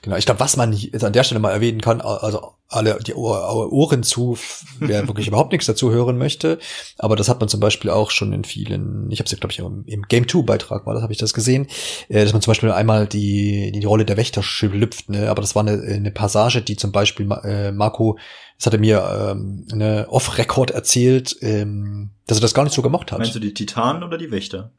[0.02, 3.14] Genau, ich glaube, was man jetzt an der Stelle mal erwähnen kann, also alle die
[3.14, 4.36] Ohren zu,
[4.80, 6.58] wer wirklich überhaupt nichts dazu hören möchte,
[6.98, 9.52] aber das hat man zum Beispiel auch schon in vielen, ich habe es ja, glaube
[9.52, 11.68] ich, im, im Game 2 Beitrag war das, habe ich das gesehen,
[12.08, 15.30] äh, dass man zum Beispiel einmal die, die Rolle der Wächter schlüpft, ne?
[15.30, 18.18] aber das war eine, eine Passage, die zum Beispiel äh, Marco,
[18.58, 23.12] das hatte mir ähm, eine Off-Record erzählt, ähm, dass er das gar nicht so gemacht
[23.12, 23.20] hat.
[23.20, 24.72] Meinst du die Titanen oder die Wächter?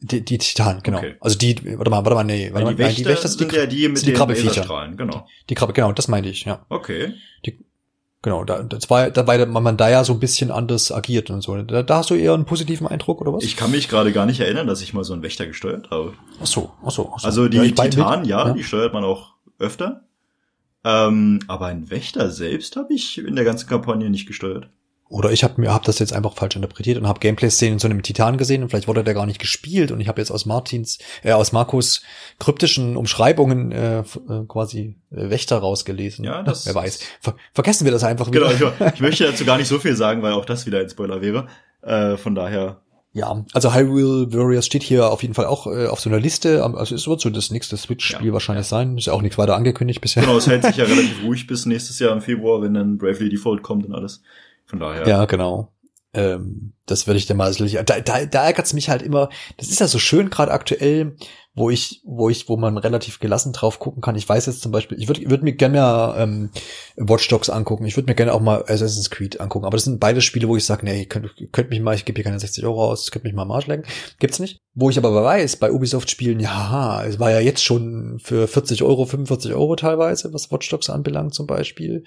[0.00, 0.98] Die, die Titan, genau.
[0.98, 1.14] Okay.
[1.20, 3.56] Also die, warte mal, warte mal, nee, warte mal, die Wächter, die Wächter sind, die,
[3.56, 4.92] ja die mit die Krabbeviecher.
[4.96, 5.26] Genau.
[5.42, 6.66] Die, die Krabbe, genau, das meinte ich, ja.
[6.68, 7.14] Okay.
[7.46, 7.58] Die,
[8.20, 11.40] genau, da, das war, da, weil man da ja so ein bisschen anders agiert und
[11.40, 11.56] so.
[11.62, 13.44] Da, da hast du eher einen positiven Eindruck, oder was?
[13.44, 16.12] Ich kann mich gerade gar nicht erinnern, dass ich mal so einen Wächter gesteuert habe.
[16.42, 17.10] Ach so, ach so.
[17.14, 17.26] Ach so.
[17.26, 20.02] Also die ja, Titan, ja, ja, die steuert man auch öfter.
[20.84, 24.68] Ähm, aber ein Wächter selbst habe ich in der ganzen Kampagne nicht gesteuert.
[25.12, 27.86] Oder ich habe mir hab das jetzt einfach falsch interpretiert und habe Gameplay-Szenen in so
[27.86, 30.46] einem Titan gesehen und vielleicht wurde der gar nicht gespielt und ich habe jetzt aus
[30.46, 32.00] Martins, äh, aus Markus
[32.38, 34.04] kryptischen Umschreibungen äh, äh,
[34.48, 36.24] quasi äh, Wächter rausgelesen.
[36.24, 36.64] Ja, das.
[36.64, 37.00] Wer weiß.
[37.20, 38.54] Ver vergessen wir das einfach wieder.
[38.54, 40.88] Genau, ich, ich möchte dazu gar nicht so viel sagen, weil auch das wieder ein
[40.88, 41.46] Spoiler wäre.
[41.82, 42.80] Äh, von daher
[43.14, 46.64] ja, also Hyrule Warriors steht hier auf jeden Fall auch äh, auf so einer Liste.
[46.64, 48.96] Also es wird so das nächste Switch-Spiel ja, wahrscheinlich sein.
[48.96, 50.22] Ist ja auch nichts weiter angekündigt bisher.
[50.22, 53.28] Genau, es hält sich ja relativ ruhig bis nächstes Jahr im Februar, wenn dann Bravely
[53.28, 54.22] Default kommt und alles.
[54.66, 55.06] Von daher.
[55.06, 55.72] Ja, genau.
[56.14, 59.30] Ähm, das werde ich dir mal da, da, da ärgert's mich halt immer.
[59.56, 61.16] Das ist ja so schön gerade aktuell,
[61.54, 64.16] wo ich, wo ich, wo man relativ gelassen drauf gucken kann.
[64.16, 66.50] Ich weiß jetzt zum Beispiel, ich würde würd mir gerne mal ähm,
[66.96, 67.86] Watch Dogs angucken.
[67.86, 69.64] Ich würde mir gerne auch mal Assassin's Creed angucken.
[69.64, 72.16] Aber das sind beide Spiele, wo ich sage, nee, könnt, könnt mich mal, ich gebe
[72.16, 73.88] hier keine 60 Euro aus, könnt mich mal Marsch lenken.
[74.18, 74.60] Gibt's nicht.
[74.74, 79.06] Wo ich aber weiß, bei Ubisoft-Spielen, ja, es war ja jetzt schon für 40 Euro,
[79.06, 82.04] 45 Euro teilweise, was Watch Dogs anbelangt zum Beispiel.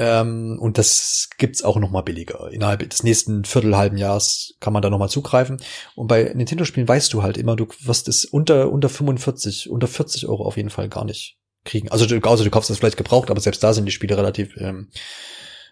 [0.00, 2.50] Ähm, und das gibt's auch noch mal billiger.
[2.52, 5.60] Innerhalb des nächsten Viertelhalben Jahres kann man da noch mal zugreifen.
[5.96, 10.28] Und bei Nintendo-Spielen weißt du halt immer, du wirst es unter, unter 45, unter 40
[10.28, 11.88] Euro auf jeden Fall gar nicht kriegen.
[11.88, 14.56] Also du, also du kaufst das vielleicht gebraucht, aber selbst da sind die Spiele relativ
[14.58, 14.86] ähm,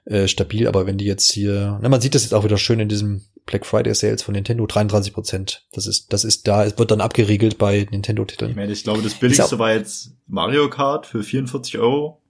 [0.06, 0.66] äh, stabil.
[0.66, 3.26] Aber wenn die jetzt hier, na, man sieht das jetzt auch wieder schön in diesem
[3.46, 5.68] Black Friday Sales von Nintendo, 33 Prozent.
[5.70, 8.50] Das ist, das ist da, es wird dann abgeriegelt bei Nintendo-Titeln.
[8.50, 12.20] Ich meine, ich glaube, das billigste war jetzt Mario Kart für 44 Euro.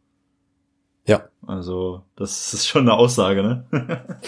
[1.07, 1.29] Ja.
[1.47, 3.65] Also, das ist schon eine Aussage, ne?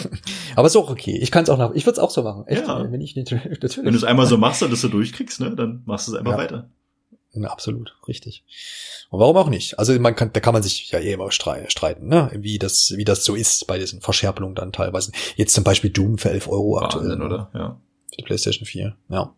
[0.55, 1.17] Aber ist auch okay.
[1.21, 2.47] Ich kann es auch nach, ich würde es auch so machen.
[2.47, 2.91] Echt, ja.
[2.91, 3.77] wenn ich natürlich.
[3.77, 6.17] Wenn du es einmal so machst und das so durchkriegst, ne, dann machst du es
[6.17, 6.37] einfach ja.
[6.37, 6.69] weiter.
[7.33, 8.43] Ja, absolut, richtig.
[9.09, 9.77] Und warum auch nicht?
[9.77, 12.31] Also man kann, da kann man sich ja eh immer streiten, ne?
[12.33, 15.11] Wie das, wie das so ist bei diesen Verscherpelungen dann teilweise.
[15.35, 17.21] Jetzt zum Beispiel Doom für 11 Euro Wahnsinn, aktuell.
[17.21, 17.51] oder?
[17.53, 17.79] Ja.
[18.09, 19.35] Für die PlayStation 4, ja.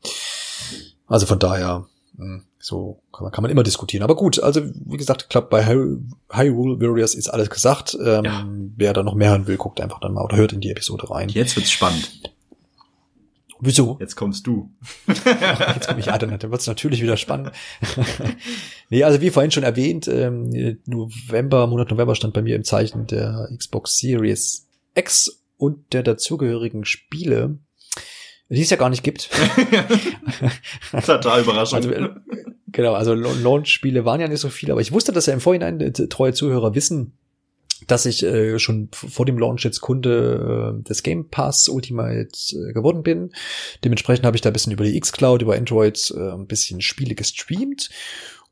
[1.07, 1.85] Also von daher,
[2.18, 2.43] hm.
[2.61, 4.03] So kann man, kann man immer diskutieren.
[4.03, 7.97] Aber gut, also wie gesagt, ich glaube, bei Hyrule Warriors ist alles gesagt.
[8.03, 8.47] Ähm, ja.
[8.77, 11.09] Wer da noch mehr hören will, guckt einfach dann mal oder hört in die Episode
[11.09, 11.29] rein.
[11.29, 12.21] Jetzt wird's spannend.
[13.63, 13.97] Wieso?
[13.99, 14.71] Jetzt kommst du.
[15.07, 17.51] Jetzt komme ich, ja, dann, dann wird's natürlich wieder spannend.
[18.89, 23.05] nee, also wie vorhin schon erwähnt, ähm, November, Monat November stand bei mir im Zeichen
[23.05, 27.59] der Xbox Series X und der dazugehörigen Spiele
[28.56, 29.30] die es ja gar nicht gibt.
[31.06, 31.86] Total überraschend.
[31.86, 32.10] Also, äh,
[32.68, 35.80] genau, also Launch-Spiele waren ja nicht so viele, aber ich wusste, dass ja im Vorhinein
[35.80, 37.14] äh, treue Zuhörer wissen,
[37.88, 42.73] dass ich äh, schon vor dem Launch jetzt Kunde äh, des Game Pass Ultimate äh,
[42.73, 43.32] geworden bin.
[43.84, 47.15] Dementsprechend habe ich da ein bisschen über die X-Cloud, über Android äh, ein bisschen Spiele
[47.15, 47.90] gestreamt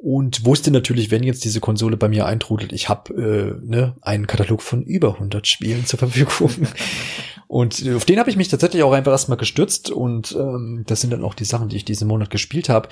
[0.02, 3.14] und wusste natürlich, wenn jetzt diese Konsole bei mir eintrudelt, ich habe
[3.62, 6.68] äh, ne, einen Katalog von über 100 Spielen zur Verfügung.
[7.48, 11.12] und auf den habe ich mich tatsächlich auch einfach erstmal gestürzt und ähm, das sind
[11.12, 12.88] dann auch die Sachen, die ich diesen Monat gespielt habe.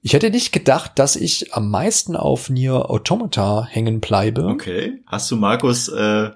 [0.00, 4.46] Ich hätte nicht gedacht, dass ich am meisten auf Nier Automata hängen bleibe.
[4.46, 5.02] Okay.
[5.06, 6.30] Hast du Markus, äh,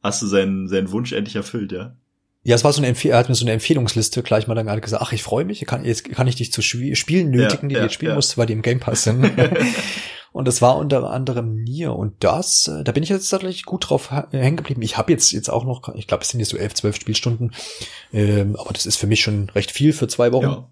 [0.00, 1.96] hast du seinen, seinen Wunsch endlich erfüllt, ja?
[2.42, 4.66] Ja, es war so eine Empfehlung, er hat mir so eine Empfehlungsliste gleich mal dann
[4.66, 7.68] gerade gesagt, ach, ich freue mich, kann, jetzt kann ich dich zu Spielen nötigen, ja,
[7.68, 8.16] die ja, du jetzt spielen ja.
[8.16, 9.30] musst, weil die im Game Pass sind.
[10.32, 13.90] und das war unter anderem Nier und das, äh, da bin ich jetzt tatsächlich gut
[13.90, 14.80] drauf hängen geblieben.
[14.80, 17.52] Ich habe jetzt jetzt auch noch, ich glaube, es sind jetzt so elf, zwölf Spielstunden,
[18.10, 20.44] ähm, aber das ist für mich schon recht viel für zwei Wochen.
[20.44, 20.68] Ja.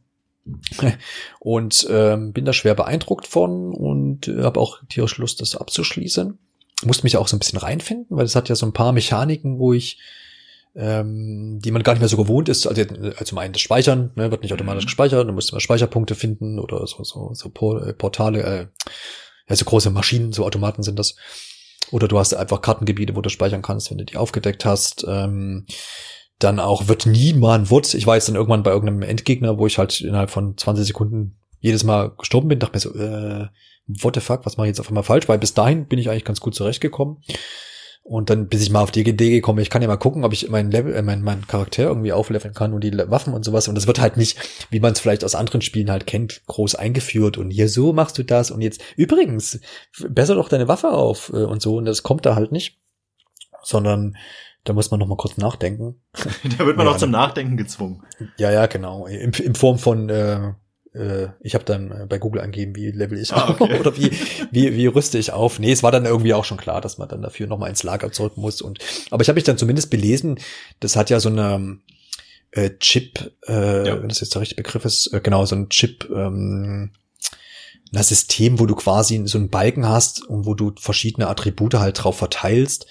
[1.38, 6.38] Und ähm, bin da schwer beeindruckt von und äh, habe auch tierisch Lust, das abzuschließen.
[6.84, 9.58] Musste mich auch so ein bisschen reinfinden, weil es hat ja so ein paar Mechaniken,
[9.58, 9.98] wo ich
[10.78, 12.66] ähm, die man gar nicht mehr so gewohnt ist.
[12.66, 14.86] Also, also zum einen das Speichern, ne, wird nicht automatisch mhm.
[14.86, 18.66] gespeichert, du musst immer Speicherpunkte finden oder so, so, so äh, Portale, äh,
[19.48, 21.16] ja, so große Maschinen, so Automaten sind das.
[21.90, 25.04] Oder du hast einfach Kartengebiete, wo du speichern kannst, wenn du die aufgedeckt hast.
[25.08, 25.66] Ähm,
[26.38, 27.66] dann auch wird nie mal ein.
[27.94, 31.38] Ich war jetzt dann irgendwann bei irgendeinem Endgegner, wo ich halt innerhalb von 20 Sekunden
[31.60, 33.48] jedes Mal gestorben bin, dachte mir so, äh,
[33.88, 35.28] what the fuck, was mache ich jetzt auf einmal falsch?
[35.28, 37.22] Weil bis dahin bin ich eigentlich ganz gut zurechtgekommen.
[38.08, 40.32] Und dann, bis ich mal auf die Idee gekommen, ich kann ja mal gucken, ob
[40.32, 43.68] ich meinen Level, äh, meinen, meinen Charakter irgendwie aufleveln kann und die Waffen und sowas.
[43.68, 44.38] Und das wird halt nicht,
[44.70, 47.36] wie man es vielleicht aus anderen Spielen halt kennt, groß eingeführt.
[47.36, 48.50] Und hier so machst du das.
[48.50, 49.60] Und jetzt, übrigens,
[50.08, 51.76] besser doch deine Waffe auf äh, und so.
[51.76, 52.80] Und das kommt da halt nicht.
[53.62, 54.16] Sondern
[54.64, 56.00] da muss man noch mal kurz nachdenken.
[56.58, 58.04] da wird man ja, auch zum Nachdenken gezwungen.
[58.38, 59.04] Ja, ja, genau.
[59.04, 60.54] In, in Form von äh,
[61.40, 63.78] ich habe dann äh, bei Google angegeben, wie level ich ah, okay.
[63.78, 64.10] oder wie,
[64.50, 65.58] wie, wie rüste ich auf.
[65.58, 68.10] Nee, es war dann irgendwie auch schon klar, dass man dann dafür nochmal ins Lager
[68.10, 68.62] zurück muss.
[68.62, 68.78] Und
[69.10, 70.38] aber ich habe mich dann zumindest belesen,
[70.80, 71.78] das hat ja so eine
[72.52, 74.00] äh, Chip, äh, ja.
[74.00, 76.92] wenn das jetzt der richtige Begriff ist, äh, genau, so ein Chip, ähm,
[77.94, 82.02] ein System, wo du quasi so einen Balken hast und wo du verschiedene Attribute halt
[82.02, 82.86] drauf verteilst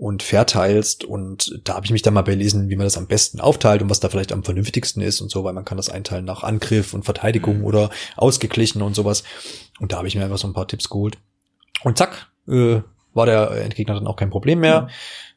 [0.00, 1.04] und verteilst.
[1.04, 3.90] Und da habe ich mich dann mal belesen, wie man das am besten aufteilt und
[3.90, 6.94] was da vielleicht am vernünftigsten ist und so, weil man kann das einteilen nach Angriff
[6.94, 7.64] und Verteidigung mhm.
[7.64, 9.24] oder ausgeglichen und sowas.
[9.78, 11.18] Und da habe ich mir einfach so ein paar Tipps geholt.
[11.84, 12.80] Und zack, äh,
[13.12, 14.82] war der Endgegner dann auch kein Problem mehr.
[14.82, 14.88] Mhm.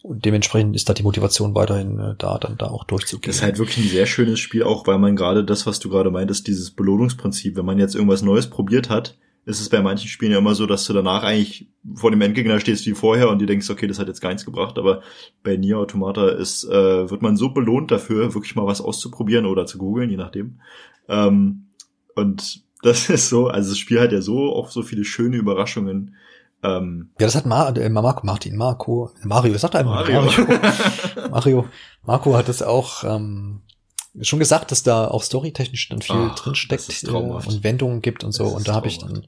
[0.04, 3.28] Und dementsprechend ist da die Motivation weiterhin äh, da, dann da auch durchzugehen.
[3.28, 5.90] Das ist halt wirklich ein sehr schönes Spiel, auch weil man gerade das, was du
[5.90, 10.08] gerade meintest, dieses Belohnungsprinzip, wenn man jetzt irgendwas Neues probiert hat, ist es bei manchen
[10.08, 13.40] Spielen ja immer so, dass du danach eigentlich vor dem Endgegner stehst wie vorher und
[13.40, 15.02] dir denkst, okay, das hat jetzt gar nichts gebracht, aber
[15.44, 19.66] bei Nier Automata ist, äh, wird man so belohnt dafür, wirklich mal was auszuprobieren oder
[19.66, 20.62] zu googeln, je nachdem.
[21.10, 21.68] Ähm,
[22.16, 26.16] und das ist so, also das Spiel hat ja so auch so viele schöne Überraschungen.
[26.64, 30.22] Ähm, ja, das hat Mar äh, Marco, Martin, Marco, Mario, sagt einfach Mario.
[30.22, 30.48] Mario.
[31.32, 31.66] Mario,
[32.04, 33.62] Marco hat das auch ähm,
[34.22, 38.24] schon gesagt, dass da auch storytechnisch dann viel Ach, drin steckt äh, und Wendungen gibt
[38.24, 38.46] und so.
[38.46, 39.26] Und da habe ich dann,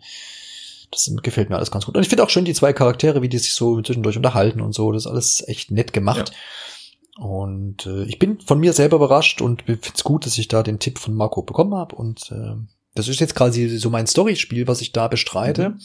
[0.91, 1.95] das gefällt mir alles ganz gut.
[1.95, 4.73] Und ich finde auch schön die zwei Charaktere, wie die sich so zwischendurch unterhalten und
[4.73, 4.91] so.
[4.91, 6.31] Das ist alles echt nett gemacht.
[6.31, 7.23] Ja.
[7.23, 10.63] Und äh, ich bin von mir selber überrascht und finde es gut, dass ich da
[10.63, 11.95] den Tipp von Marco bekommen habe.
[11.95, 12.55] Und äh,
[12.93, 15.69] das ist jetzt quasi so mein Storyspiel, was ich da bestreite.
[15.69, 15.79] Mhm.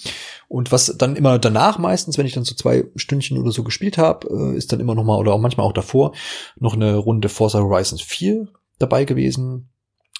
[0.48, 3.96] Und was dann immer danach meistens, wenn ich dann so zwei Stündchen oder so gespielt
[3.96, 6.12] habe, äh, ist dann immer noch mal oder auch manchmal auch davor
[6.58, 8.48] noch eine Runde Forza Horizon 4
[8.80, 9.70] dabei gewesen.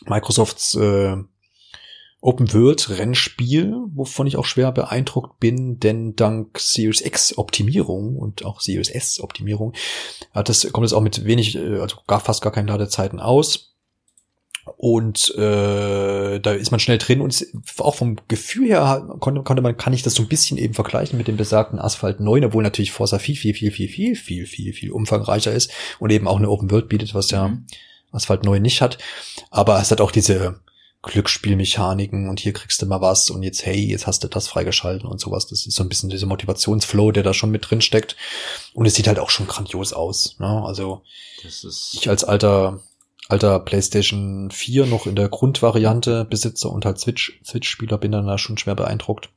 [0.07, 1.17] Microsofts äh,
[2.23, 8.45] Open World Rennspiel, wovon ich auch schwer beeindruckt bin, denn dank Series X Optimierung und
[8.45, 9.73] auch Series S Optimierung
[10.35, 13.69] hat das, kommt es auch mit wenig, äh, also gar fast gar keinen Ladezeiten aus.
[14.77, 17.47] Und äh, da ist man schnell drin und
[17.79, 21.17] auch vom Gefühl her konnte, konnte man, kann ich das so ein bisschen eben vergleichen
[21.17, 24.73] mit dem besagten Asphalt 9, obwohl natürlich Forza viel, viel, viel, viel, viel, viel, viel,
[24.75, 27.67] viel umfangreicher ist und eben auch eine Open World bietet, was ja mhm.
[28.13, 28.99] Asphalt 9 nicht hat.
[29.51, 30.61] Aber es hat auch diese
[31.03, 35.09] Glücksspielmechaniken und hier kriegst du mal was und jetzt, hey, jetzt hast du das freigeschalten
[35.09, 35.47] und sowas.
[35.47, 38.17] Das ist so ein bisschen dieser Motivationsflow, der da schon mit drin steckt.
[38.75, 40.37] Und es sieht halt auch schon grandios aus.
[40.39, 40.63] Ne?
[40.65, 41.03] Also
[41.43, 42.81] ich als alter
[43.29, 48.27] alter PlayStation 4 noch in der Grundvariante Besitzer und halt Switch Switch Spieler bin dann
[48.27, 49.31] da schon schwer beeindruckt.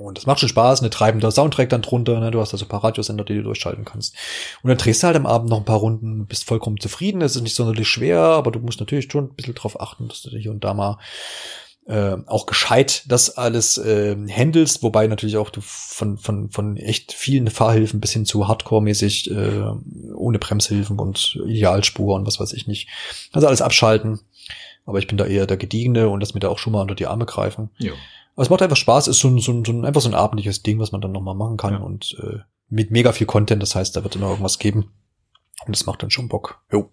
[0.00, 2.30] Und das macht schon Spaß, eine treibender Soundtrack dann drunter, ne?
[2.30, 4.14] du hast also ein paar Radiosender, die du durchschalten kannst.
[4.62, 7.36] Und dann drehst du halt am Abend noch ein paar Runden, bist vollkommen zufrieden, es
[7.36, 10.30] ist nicht sonderlich schwer, aber du musst natürlich schon ein bisschen drauf achten, dass du
[10.30, 10.98] hier und da mal
[11.88, 17.14] äh, auch gescheit das alles äh, handelst, wobei natürlich auch du von, von, von echt
[17.14, 22.66] vielen Fahrhilfen bis hin zu Hardcore-mäßig äh, ohne Bremshilfen und Idealspur und was weiß ich
[22.66, 22.88] nicht.
[23.32, 24.20] Also alles abschalten.
[24.84, 26.94] Aber ich bin da eher der Gediegene und lass mir da auch schon mal unter
[26.94, 27.70] die Arme greifen.
[27.78, 27.92] Ja.
[28.38, 30.14] Aber es macht einfach Spaß, ist so ein, so ein, so ein einfach so ein
[30.14, 31.80] abendliches Ding, was man dann nochmal machen kann ja.
[31.80, 32.38] und äh,
[32.68, 34.92] mit mega viel Content, das heißt, da wird immer irgendwas geben.
[35.66, 36.62] Und das macht dann schon Bock.
[36.70, 36.88] Jo.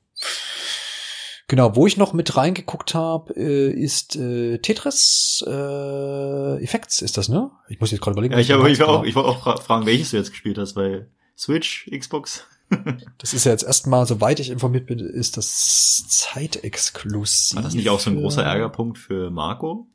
[1.47, 7.29] Genau, wo ich noch mit reingeguckt habe, äh, ist äh, Tetris äh, Effects, ist das,
[7.29, 7.51] ne?
[7.69, 8.33] Ich muss jetzt gerade überlegen.
[8.33, 10.75] Ja, ich, aber, ich, war auch, ich wollte auch fragen, welches du jetzt gespielt hast,
[10.75, 12.47] weil Switch, Xbox.
[13.19, 17.55] das ist ja jetzt erstmal, soweit ich informiert bin, ist das zeitexklusiv.
[17.55, 19.85] War das nicht auch so ein großer Ärgerpunkt für Marco?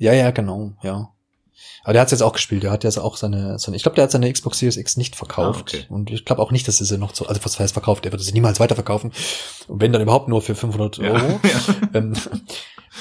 [0.00, 1.12] Ja, ja, genau, ja.
[1.84, 2.62] Aber der hat jetzt auch gespielt.
[2.62, 5.14] Der hat jetzt auch seine, seine ich glaube, der hat seine Xbox Series X nicht
[5.14, 5.74] verkauft.
[5.74, 5.86] Ah, okay.
[5.90, 8.06] Und ich glaube auch nicht, dass er sie noch so, also was heißt verkauft?
[8.06, 9.12] Er wird sie niemals weiterverkaufen.
[9.68, 11.40] Und wenn dann überhaupt nur für 500 Euro.
[11.50, 12.14] Ja, ähm,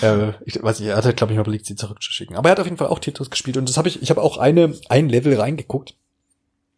[0.02, 2.36] äh, ich weiß nicht, er hat glaube ich mal überlegt, sie zurückzuschicken.
[2.36, 3.56] Aber er hat auf jeden Fall auch Tetris gespielt.
[3.56, 5.96] Und das habe ich, ich habe auch eine, ein Level reingeguckt,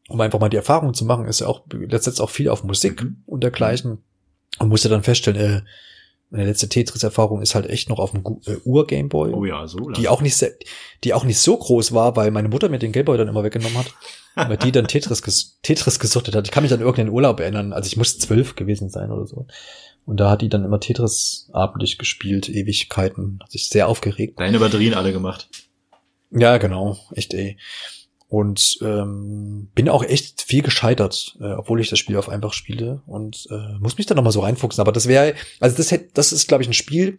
[0.08, 1.26] um einfach mal die Erfahrung zu machen.
[1.26, 3.24] Ist ja auch, letztendlich auch viel auf Musik mhm.
[3.26, 4.04] und dergleichen.
[4.60, 5.62] Und musste dann feststellen, äh,
[6.32, 9.34] meine letzte Tetris-Erfahrung ist halt echt noch auf dem äh, Ur-Gameboy.
[9.34, 9.94] Oh ja, so lange.
[9.94, 10.54] Die auch nicht sehr,
[11.04, 13.78] die auch nicht so groß war, weil meine Mutter mir den Gameboy dann immer weggenommen
[13.78, 13.94] hat.
[14.36, 16.46] weil die dann Tetris, ges Tetris gesuchtet hat.
[16.46, 17.74] Ich kann mich an irgendeinen Urlaub erinnern.
[17.74, 19.46] Also ich muss zwölf gewesen sein oder so.
[20.06, 23.40] Und da hat die dann immer Tetris abendlich gespielt, Ewigkeiten.
[23.44, 24.40] Hat sich sehr aufgeregt.
[24.40, 25.50] Deine Batterien alle gemacht.
[26.32, 26.98] Ja, genau.
[27.14, 27.58] Echt, ey.
[28.32, 33.02] Und ähm, bin auch echt viel gescheitert, äh, obwohl ich das Spiel auf einfach spiele
[33.06, 34.80] und äh, muss mich da nochmal so reinfuchsen.
[34.80, 37.18] Aber das wäre, also das hätte, das ist, glaube ich, ein Spiel,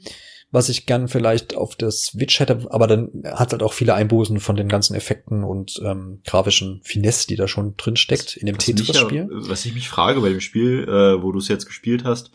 [0.52, 4.40] was ich gern vielleicht auf der Switch hätte, aber dann hat halt auch viele Einbußen
[4.40, 8.56] von den ganzen Effekten und ähm, grafischen Finesse, die da schon drin steckt in dem
[8.56, 9.28] Tetris-Spiel.
[9.30, 12.30] Was ich mich frage bei dem Spiel, äh, wo du es jetzt gespielt hast,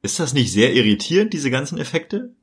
[0.00, 2.34] ist das nicht sehr irritierend, diese ganzen Effekte?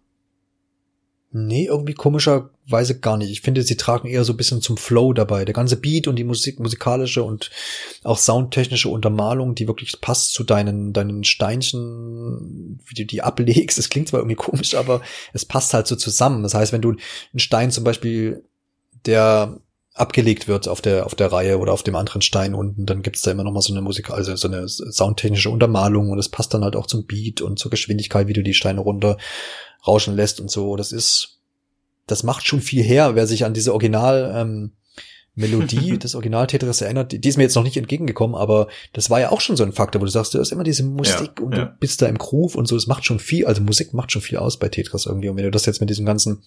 [1.31, 3.31] Nee, irgendwie komischerweise gar nicht.
[3.31, 5.43] Ich finde, sie tragen eher so ein bisschen zum Flow dabei.
[5.43, 7.51] Der ganze Beat und die Musik, musikalische und
[8.03, 13.77] auch soundtechnische Untermalung, die wirklich passt zu deinen, deinen Steinchen, wie du die ablegst.
[13.87, 15.01] Es klingt zwar irgendwie komisch, aber
[15.33, 16.43] es passt halt so zusammen.
[16.43, 18.43] Das heißt, wenn du einen Stein zum Beispiel,
[19.05, 19.59] der
[19.97, 23.23] abgelegt wird auf der auf der Reihe oder auf dem anderen Stein unten, dann gibt's
[23.23, 26.53] da immer noch mal so eine Musik, also so eine soundtechnische Untermalung und es passt
[26.53, 29.17] dann halt auch zum Beat und zur Geschwindigkeit, wie du die Steine runter
[29.85, 30.75] rauschen lässt und so.
[30.75, 31.39] Das ist,
[32.05, 34.71] das macht schon viel her, wer sich an diese Original ähm,
[35.33, 39.19] Melodie des Original Tetris erinnert, die ist mir jetzt noch nicht entgegengekommen, aber das war
[39.19, 41.43] ja auch schon so ein Faktor, wo du sagst, du hast immer diese Musik ja,
[41.43, 41.65] und ja.
[41.65, 44.21] du bist da im Groove und so, das macht schon viel, also Musik macht schon
[44.21, 45.29] viel aus bei Tetris irgendwie.
[45.29, 46.43] Und wenn du das jetzt mit diesen ganzen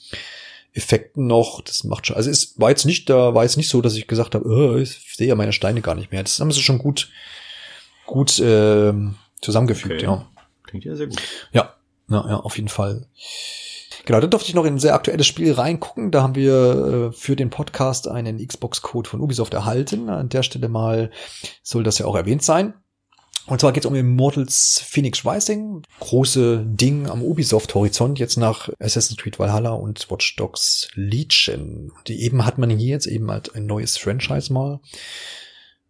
[0.72, 3.80] Effekten noch, das macht schon, also es war jetzt nicht, da war jetzt nicht so,
[3.80, 6.22] dass ich gesagt habe, oh, ich sehe ja meine Steine gar nicht mehr.
[6.22, 7.10] Das haben sie schon gut,
[8.06, 8.92] gut äh,
[9.40, 10.04] zusammengefügt, okay.
[10.04, 10.26] ja.
[10.64, 11.20] Klingt ja sehr gut.
[11.52, 11.74] Ja,
[12.08, 13.06] ja, ja, auf jeden Fall.
[14.04, 16.10] Genau, da durfte ich noch in ein sehr aktuelles Spiel reingucken.
[16.10, 20.08] Da haben wir äh, für den Podcast einen Xbox-Code von Ubisoft erhalten.
[20.08, 21.10] An der Stelle mal
[21.62, 22.74] soll das ja auch erwähnt sein.
[23.46, 25.82] Und zwar geht es um Immortals Phoenix Rising.
[25.98, 31.92] Große Ding am Ubisoft-Horizont jetzt nach Assassin's Creed Valhalla und Watch Dogs Legion.
[32.06, 34.80] Die eben hat man hier jetzt eben halt ein neues Franchise mal.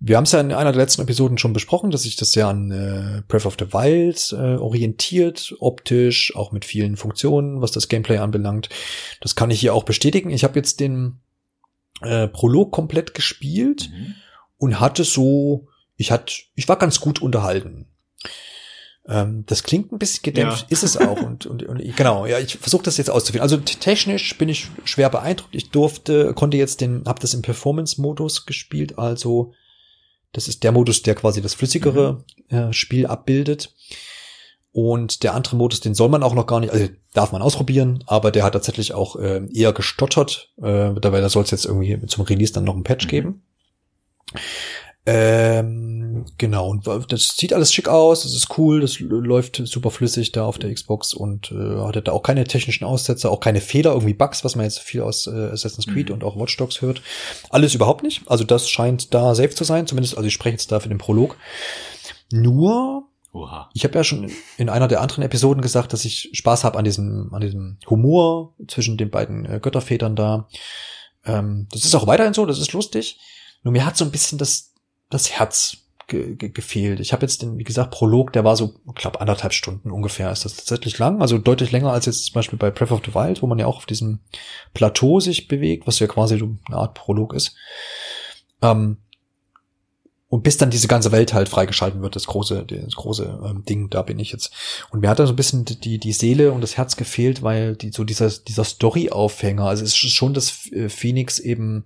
[0.03, 2.49] Wir haben es ja in einer der letzten Episoden schon besprochen, dass sich das ja
[2.49, 7.89] an äh, Breath of the Wild äh, orientiert, optisch, auch mit vielen Funktionen, was das
[7.89, 8.71] Gameplay anbelangt.
[9.21, 10.31] Das kann ich hier auch bestätigen.
[10.31, 11.21] Ich habe jetzt den
[12.01, 14.15] äh, Prolog komplett gespielt mhm.
[14.57, 15.69] und hatte so,
[16.01, 17.87] ich hatte, ich war ganz gut unterhalten.
[19.07, 20.67] Ähm, das klingt ein bisschen gedämpft, ja.
[20.71, 21.21] ist es auch.
[21.21, 23.43] Und, und, und genau, ja, ich versuche das jetzt auszufinden.
[23.43, 25.55] Also technisch bin ich schwer beeindruckt.
[25.55, 29.53] Ich durfte, konnte jetzt den, habe das im Performance-Modus gespielt, also
[30.33, 32.57] das ist der Modus, der quasi das flüssigere mhm.
[32.57, 33.75] äh, Spiel abbildet.
[34.73, 38.05] Und der andere Modus, den soll man auch noch gar nicht, also darf man ausprobieren,
[38.07, 40.51] aber der hat tatsächlich auch äh, eher gestottert.
[40.63, 43.11] Äh, dabei da soll es jetzt irgendwie zum Release dann noch ein Patch mhm.
[43.11, 43.43] geben.
[45.07, 50.33] Ähm, genau, und das sieht alles schick aus, das ist cool, das läuft super flüssig
[50.33, 53.93] da auf der Xbox und äh, hatte da auch keine technischen Aussätze, auch keine Fehler,
[53.93, 56.17] irgendwie Bugs, was man jetzt viel aus äh, Assassin's Creed mhm.
[56.17, 57.01] und auch Watch Dogs hört.
[57.49, 58.23] Alles überhaupt nicht.
[58.27, 60.99] Also das scheint da safe zu sein, zumindest, also ich spreche jetzt da für den
[60.99, 61.39] Prolog.
[62.31, 63.71] Nur, Oha.
[63.73, 66.85] ich habe ja schon in einer der anderen Episoden gesagt, dass ich Spaß habe an
[66.85, 70.47] diesem, an diesem Humor zwischen den beiden äh, Göttervätern da.
[71.25, 73.19] Ähm, das ist auch weiterhin so, das ist lustig.
[73.63, 74.70] Nur mir hat so ein bisschen das
[75.11, 77.01] das Herz ge ge gefehlt.
[77.01, 80.31] Ich habe jetzt den, wie gesagt, Prolog, der war so, ich anderthalb Stunden ungefähr.
[80.31, 81.21] Ist das tatsächlich lang?
[81.21, 83.67] Also deutlich länger als jetzt zum Beispiel bei Breath of the Wild, wo man ja
[83.67, 84.21] auch auf diesem
[84.75, 87.55] Plateau sich bewegt, was ja quasi so eine Art Prolog ist.
[88.63, 88.99] Ähm,
[90.29, 93.91] und bis dann diese ganze Welt halt freigeschalten wird, das große, das große ähm, Ding,
[93.91, 94.53] da bin ich jetzt.
[94.91, 97.75] Und mir hat da so ein bisschen die, die Seele und das Herz gefehlt, weil
[97.75, 101.85] die, so dieser, dieser Story-Aufhänger, also es ist schon, dass äh, Phoenix eben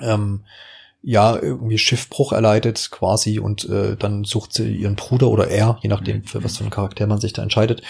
[0.00, 0.44] ähm,
[1.06, 5.88] ja irgendwie Schiffbruch erleidet quasi und äh, dann sucht sie ihren Bruder oder er, je
[5.88, 7.82] nachdem für was für einen Charakter man sich da entscheidet.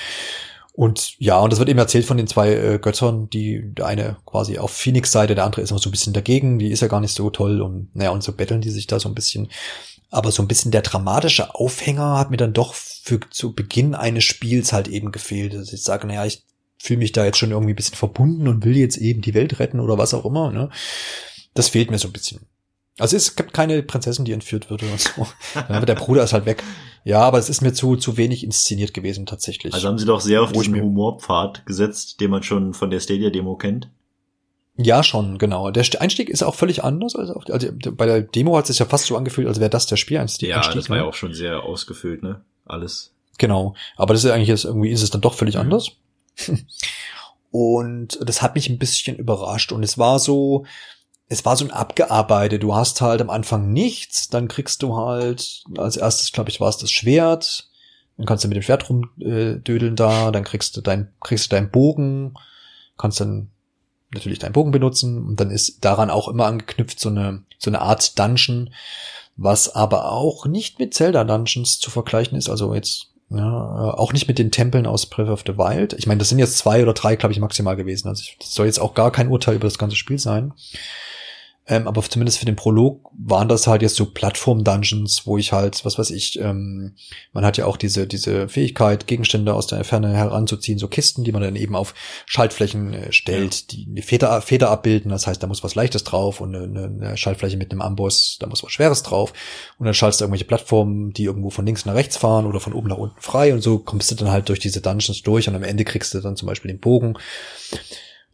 [0.75, 4.19] Und ja, und das wird eben erzählt von den zwei äh, Göttern, die der eine
[4.27, 6.89] quasi auf Phoenix Seite, der andere ist noch so ein bisschen dagegen, die ist ja
[6.89, 9.49] gar nicht so toll und naja, und so betteln die sich da so ein bisschen.
[10.11, 14.25] Aber so ein bisschen der dramatische Aufhänger hat mir dann doch für zu Beginn eines
[14.25, 15.55] Spiels halt eben gefehlt.
[15.55, 16.43] Dass ich sage, naja, ich
[16.79, 19.59] fühle mich da jetzt schon irgendwie ein bisschen verbunden und will jetzt eben die Welt
[19.59, 20.53] retten oder was auch immer.
[20.53, 20.69] Ne?
[21.55, 22.41] Das fehlt mir so ein bisschen.
[22.99, 25.27] Also es gibt keine Prinzessin, die entführt wird oder so.
[25.87, 26.63] der Bruder ist halt weg.
[27.05, 29.75] Ja, aber es ist mir zu, zu wenig inszeniert gewesen tatsächlich.
[29.75, 33.57] Also haben sie doch sehr auf diesen Humorpfad gesetzt, den man schon von der Stadia-Demo
[33.57, 33.89] kennt.
[34.79, 35.71] Ja, schon, genau.
[35.71, 37.17] Der Einstieg ist auch völlig anders.
[37.17, 39.71] als auf, also bei der Demo hat es sich ja fast so angefühlt, als wäre
[39.71, 40.49] das der Spieleinstieg.
[40.51, 41.03] Ja, das war ne?
[41.03, 42.43] ja auch schon sehr ausgefüllt, ne?
[42.67, 43.13] Alles.
[43.39, 43.75] Genau.
[43.97, 45.63] Aber das ist eigentlich jetzt irgendwie ist es dann doch völlig mhm.
[45.63, 45.93] anders.
[47.51, 49.73] Und das hat mich ein bisschen überrascht.
[49.73, 50.67] Und es war so,
[51.29, 52.63] es war so ein abgearbeitet.
[52.63, 56.69] Du hast halt am Anfang nichts, dann kriegst du halt als erstes, glaube ich, war
[56.69, 57.69] es das Schwert.
[58.17, 61.57] Dann kannst du mit dem Schwert rumdödeln äh, da, dann kriegst du dein, kriegst du
[61.57, 62.35] deinen Bogen,
[62.97, 63.51] kannst dann
[64.15, 67.83] natürlich deinen Bogen benutzen und dann ist daran auch immer angeknüpft so eine, so eine
[67.83, 68.71] Art Dungeon,
[69.37, 74.29] was aber auch nicht mit Zelda Dungeons zu vergleichen ist, also jetzt ja, auch nicht
[74.29, 75.95] mit den Tempeln aus Breath of the Wild.
[75.95, 78.07] Ich meine, das sind jetzt zwei oder drei, glaube ich, maximal gewesen.
[78.09, 80.53] Also das soll jetzt auch gar kein Urteil über das ganze Spiel sein.
[81.69, 85.85] Ähm, aber zumindest für den Prolog waren das halt jetzt so Plattform-Dungeons, wo ich halt,
[85.85, 86.95] was weiß ich, ähm,
[87.33, 91.33] man hat ja auch diese, diese Fähigkeit, Gegenstände aus der Ferne heranzuziehen, so Kisten, die
[91.33, 91.95] man dann eben auf
[92.27, 95.11] Schaltflächen äh, stellt, die eine Feder, Feder abbilden.
[95.11, 98.47] Das heißt, da muss was Leichtes drauf und eine, eine Schaltfläche mit einem Amboss, da
[98.47, 99.33] muss was Schweres drauf.
[99.79, 102.75] Und dann schaltest du irgendwelche Plattformen, die irgendwo von links nach rechts fahren oder von
[102.75, 103.53] oben nach unten frei.
[103.53, 106.21] Und so kommst du dann halt durch diese Dungeons durch und am Ende kriegst du
[106.21, 107.19] dann zum Beispiel den Bogen.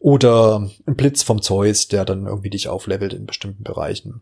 [0.02, 4.20] Oder ein Blitz vom Zeus, der dann irgendwie dich auflevelt in bestimmten Bereichen.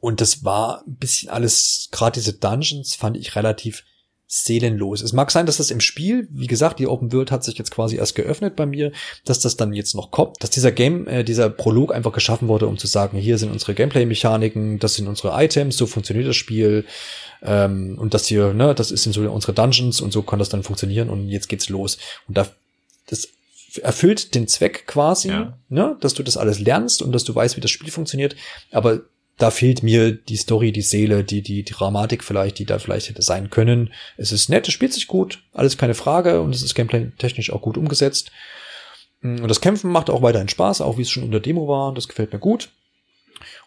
[0.00, 3.84] Und das war ein bisschen alles, gerade diese Dungeons fand ich relativ
[4.26, 5.00] seelenlos.
[5.00, 7.70] Es mag sein, dass das im Spiel, wie gesagt, die Open World hat sich jetzt
[7.70, 8.92] quasi erst geöffnet bei mir,
[9.24, 12.66] dass das dann jetzt noch kommt, dass dieser Game, äh, dieser Prolog einfach geschaffen wurde,
[12.66, 16.84] um zu sagen, hier sind unsere Gameplay-Mechaniken, das sind unsere Items, so funktioniert das Spiel
[17.42, 20.62] ähm, und das hier, ne, das sind so unsere Dungeons und so kann das dann
[20.62, 21.96] funktionieren und jetzt geht's los.
[22.28, 22.46] Und da
[23.06, 23.28] das
[23.78, 25.58] erfüllt den Zweck quasi, ja.
[25.68, 28.36] ne, dass du das alles lernst und dass du weißt, wie das Spiel funktioniert,
[28.70, 29.02] aber
[29.40, 33.22] da fehlt mir die Story, die Seele, die, die, Dramatik vielleicht, die da vielleicht hätte
[33.22, 33.90] sein können.
[34.18, 37.62] Es ist nett, es spielt sich gut, alles keine Frage und es ist gameplay-technisch auch
[37.62, 38.30] gut umgesetzt.
[39.22, 41.94] Und das Kämpfen macht auch weiterhin Spaß, auch wie es schon in der Demo war,
[41.94, 42.70] das gefällt mir gut.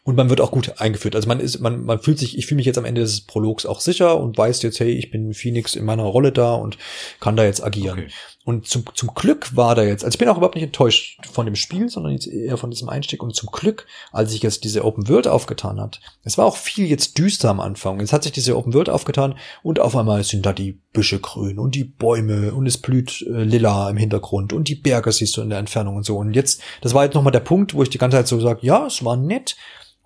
[0.03, 1.15] Und man wird auch gut eingeführt.
[1.15, 3.65] Also man ist, man, man fühlt sich, ich fühle mich jetzt am Ende des Prologs
[3.65, 6.77] auch sicher und weiß jetzt, hey, ich bin Phoenix in meiner Rolle da und
[7.19, 7.99] kann da jetzt agieren.
[7.99, 8.11] Okay.
[8.45, 11.45] Und zum, zum Glück war da jetzt, also ich bin auch überhaupt nicht enttäuscht von
[11.45, 13.23] dem Spiel, sondern jetzt eher von diesem Einstieg.
[13.23, 16.85] Und zum Glück, als ich jetzt diese Open World aufgetan hat, es war auch viel
[16.87, 17.99] jetzt düster am Anfang.
[17.99, 21.57] Jetzt hat sich diese Open World aufgetan und auf einmal sind da die Büsche grün
[21.57, 25.41] und die Bäume und es blüht äh, lila im Hintergrund und die Berge siehst du
[25.41, 26.17] in der Entfernung und so.
[26.17, 28.59] Und jetzt, das war jetzt nochmal der Punkt, wo ich die ganze Zeit so sage,
[28.61, 29.55] ja, es war nett,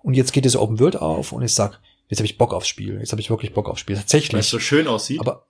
[0.02, 2.68] und jetzt geht diese Open World auf und ich sag, jetzt habe ich Bock aufs
[2.68, 2.98] Spiel.
[2.98, 3.96] Jetzt habe ich wirklich Bock aufs Spiel.
[3.96, 4.32] Tatsächlich.
[4.32, 5.20] Weil es so schön aussieht.
[5.20, 5.46] Aber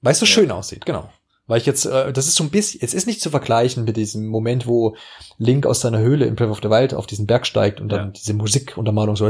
[0.00, 0.32] weil es so ja.
[0.32, 1.10] schön aussieht, genau.
[1.50, 3.96] Weil ich jetzt, äh, das ist so ein bisschen, es ist nicht zu vergleichen mit
[3.96, 4.94] diesem Moment, wo
[5.36, 8.00] Link aus seiner Höhle in Breath of the Wild auf diesen Berg steigt und dann
[8.00, 8.12] ja.
[8.12, 9.28] diese Musikuntermalung so,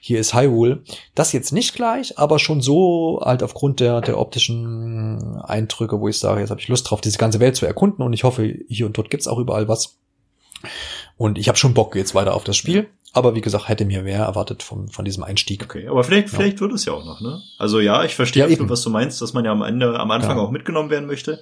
[0.00, 0.82] hier ist Hyrule.
[1.14, 6.18] Das jetzt nicht gleich, aber schon so halt aufgrund der, der optischen Eindrücke, wo ich
[6.18, 8.86] sage, jetzt habe ich Lust drauf, diese ganze Welt zu erkunden und ich hoffe, hier
[8.86, 9.96] und dort gibt's auch überall was.
[11.16, 12.88] Und ich habe schon Bock jetzt weiter auf das Spiel.
[13.14, 15.62] Aber wie gesagt, hätte mir mehr erwartet vom, von diesem Einstieg.
[15.62, 16.38] Okay, aber vielleicht, ja.
[16.38, 17.40] vielleicht wird es ja auch noch, ne?
[17.58, 20.36] Also ja, ich verstehe ja, was du meinst, dass man ja am Ende, am Anfang
[20.36, 20.42] ja.
[20.42, 21.40] auch mitgenommen werden möchte.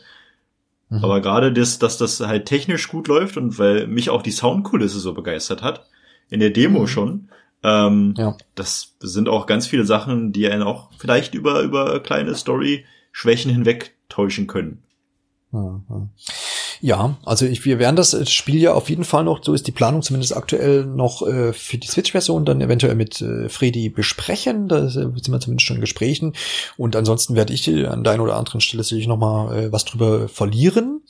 [0.90, 1.03] Mhm.
[1.03, 5.01] Aber gerade das, dass das halt technisch gut läuft und weil mich auch die Soundkulisse
[5.01, 5.86] so begeistert hat,
[6.28, 6.86] in der Demo mhm.
[6.86, 7.28] schon,
[7.62, 8.36] ähm, ja.
[8.55, 13.94] das sind auch ganz viele Sachen, die einen auch vielleicht über, über kleine Story-Schwächen hinweg
[14.11, 14.82] täuschen können.
[15.53, 16.11] Mhm.
[16.85, 19.73] Ja, also ich, wir werden das Spiel ja auf jeden Fall noch, so ist die
[19.73, 24.67] Planung zumindest aktuell noch äh, für die Switch-Version dann eventuell mit äh, Freddy besprechen.
[24.67, 26.33] Da sind wir zumindest schon in Gesprächen.
[26.77, 29.85] Und ansonsten werde ich an der einen oder anderen Stelle sicherlich noch mal äh, was
[29.85, 31.03] drüber verlieren.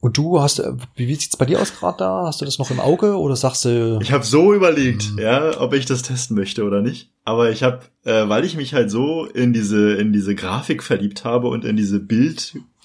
[0.00, 2.24] Und du hast, äh, wie sieht's bei dir aus gerade da?
[2.26, 3.98] Hast du das noch im Auge oder sagst du?
[4.02, 5.18] Ich habe so überlegt, hm.
[5.18, 7.08] ja, ob ich das testen möchte oder nicht.
[7.24, 11.24] Aber ich habe, äh, weil ich mich halt so in diese in diese Grafik verliebt
[11.24, 11.98] habe und in diese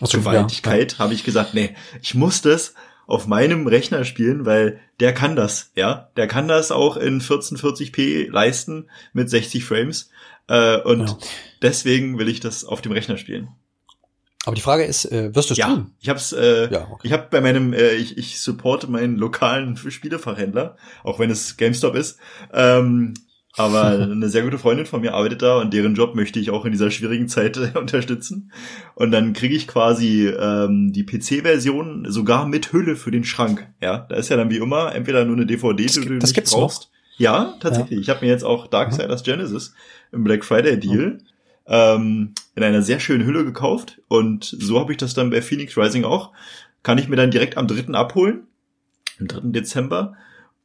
[0.02, 1.04] Bildgewaltigkeit, ja, ja.
[1.04, 2.74] habe ich gesagt, nee, ich muss das
[3.08, 8.32] auf meinem Rechner spielen, weil der kann das, ja, der kann das auch in 1440p
[8.32, 10.10] leisten mit 60 Frames
[10.48, 11.18] äh, und ja.
[11.62, 13.50] deswegen will ich das auf dem Rechner spielen.
[14.46, 15.94] Aber die Frage ist, äh, wirst du es ja, tun?
[16.00, 17.08] Ich hab's, äh, ja, okay.
[17.08, 21.96] ich habe bei meinem, äh, ich, ich supporte meinen lokalen Spielefachhändler, auch wenn es GameStop
[21.96, 22.18] ist.
[22.52, 23.14] Ähm,
[23.58, 26.66] aber eine sehr gute Freundin von mir arbeitet da und deren Job möchte ich auch
[26.66, 28.52] in dieser schwierigen Zeit äh, unterstützen.
[28.96, 33.68] Und dann kriege ich quasi ähm, die PC-Version sogar mit Hülle für den Schrank.
[33.82, 36.36] Ja, da ist ja dann wie immer entweder nur eine DVD, das, die du das
[36.36, 36.84] nicht brauchst.
[36.84, 36.92] Noch?
[37.18, 37.98] Ja, tatsächlich.
[37.98, 38.02] Ja.
[38.02, 39.26] Ich habe mir jetzt auch Darksiders mhm.
[39.26, 39.74] Genesis
[40.12, 41.20] im Black Friday Deal mhm.
[41.68, 44.02] ähm, in einer sehr schönen Hülle gekauft.
[44.08, 46.32] Und so habe ich das dann bei Phoenix Rising auch.
[46.84, 47.94] Kann ich mir dann direkt am 3.
[47.94, 48.48] abholen.
[49.20, 49.40] Am 3.
[49.52, 50.16] Dezember.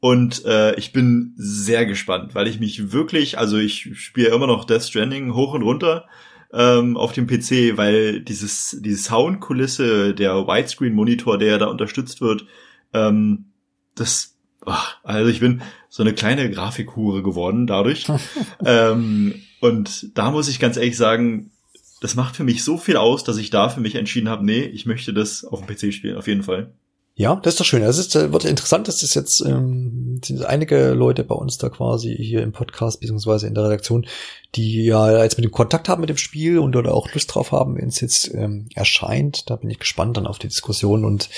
[0.01, 4.64] Und äh, ich bin sehr gespannt, weil ich mich wirklich, also ich spiele immer noch
[4.64, 6.06] Death Stranding hoch und runter
[6.52, 12.47] ähm, auf dem PC, weil dieses diese Soundkulisse, der Widescreen-Monitor, der da unterstützt wird,
[12.93, 13.47] ähm,
[13.94, 18.06] das, ach, also ich bin so eine kleine Grafikhure geworden dadurch.
[18.64, 21.51] ähm, und da muss ich ganz ehrlich sagen,
[22.01, 24.62] das macht für mich so viel aus, dass ich da für mich entschieden habe, nee,
[24.62, 26.74] ich möchte das auf dem PC spielen, auf jeden Fall.
[27.18, 27.82] Ja, das ist doch schön.
[27.82, 32.14] Es ist, äh, wird interessant, dass es jetzt ähm, einige Leute bei uns da quasi
[32.14, 34.06] hier im Podcast beziehungsweise in der Redaktion,
[34.55, 37.52] die ja jetzt mit dem Kontakt haben mit dem Spiel und oder auch Lust drauf
[37.52, 39.48] haben, wenn es jetzt ähm, erscheint.
[39.48, 41.30] Da bin ich gespannt dann auf die Diskussion und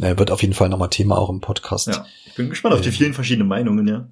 [0.00, 1.88] äh, wird auf jeden Fall nochmal Thema auch im Podcast.
[1.88, 4.08] Ja, ich bin gespannt auf die ähm, vielen verschiedenen Meinungen, ja.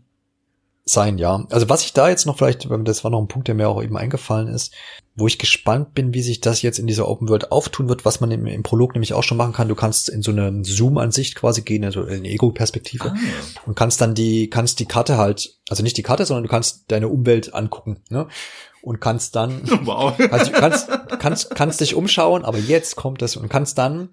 [0.84, 1.46] Sein, ja.
[1.50, 3.82] Also was ich da jetzt noch vielleicht, das war noch ein Punkt, der mir auch
[3.82, 4.74] eben eingefallen ist,
[5.16, 8.20] wo ich gespannt bin, wie sich das jetzt in dieser Open World auftun wird, was
[8.20, 9.68] man im, im Prolog nämlich auch schon machen kann.
[9.68, 13.16] Du kannst in so eine Zoom-Ansicht quasi gehen, also in Ego-Perspektive ah.
[13.64, 16.84] und kannst dann die, kannst die Karte halt, also nicht die Karte, sondern du kannst
[16.88, 18.26] deine Umwelt angucken, ne?
[18.82, 20.12] Und kannst dann, wow.
[20.30, 24.10] also kannst, kannst, kannst dich umschauen, aber jetzt kommt das und kannst dann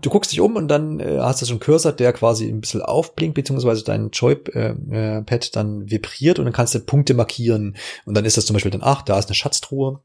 [0.00, 2.60] du guckst dich um und dann äh, hast du so einen Cursor, der quasi ein
[2.60, 7.76] bisschen aufblinkt, beziehungsweise dein Joy-Pad äh, äh, dann vibriert und dann kannst du Punkte markieren.
[8.04, 10.00] Und dann ist das zum Beispiel dann, ach, da ist eine Schatztruhe.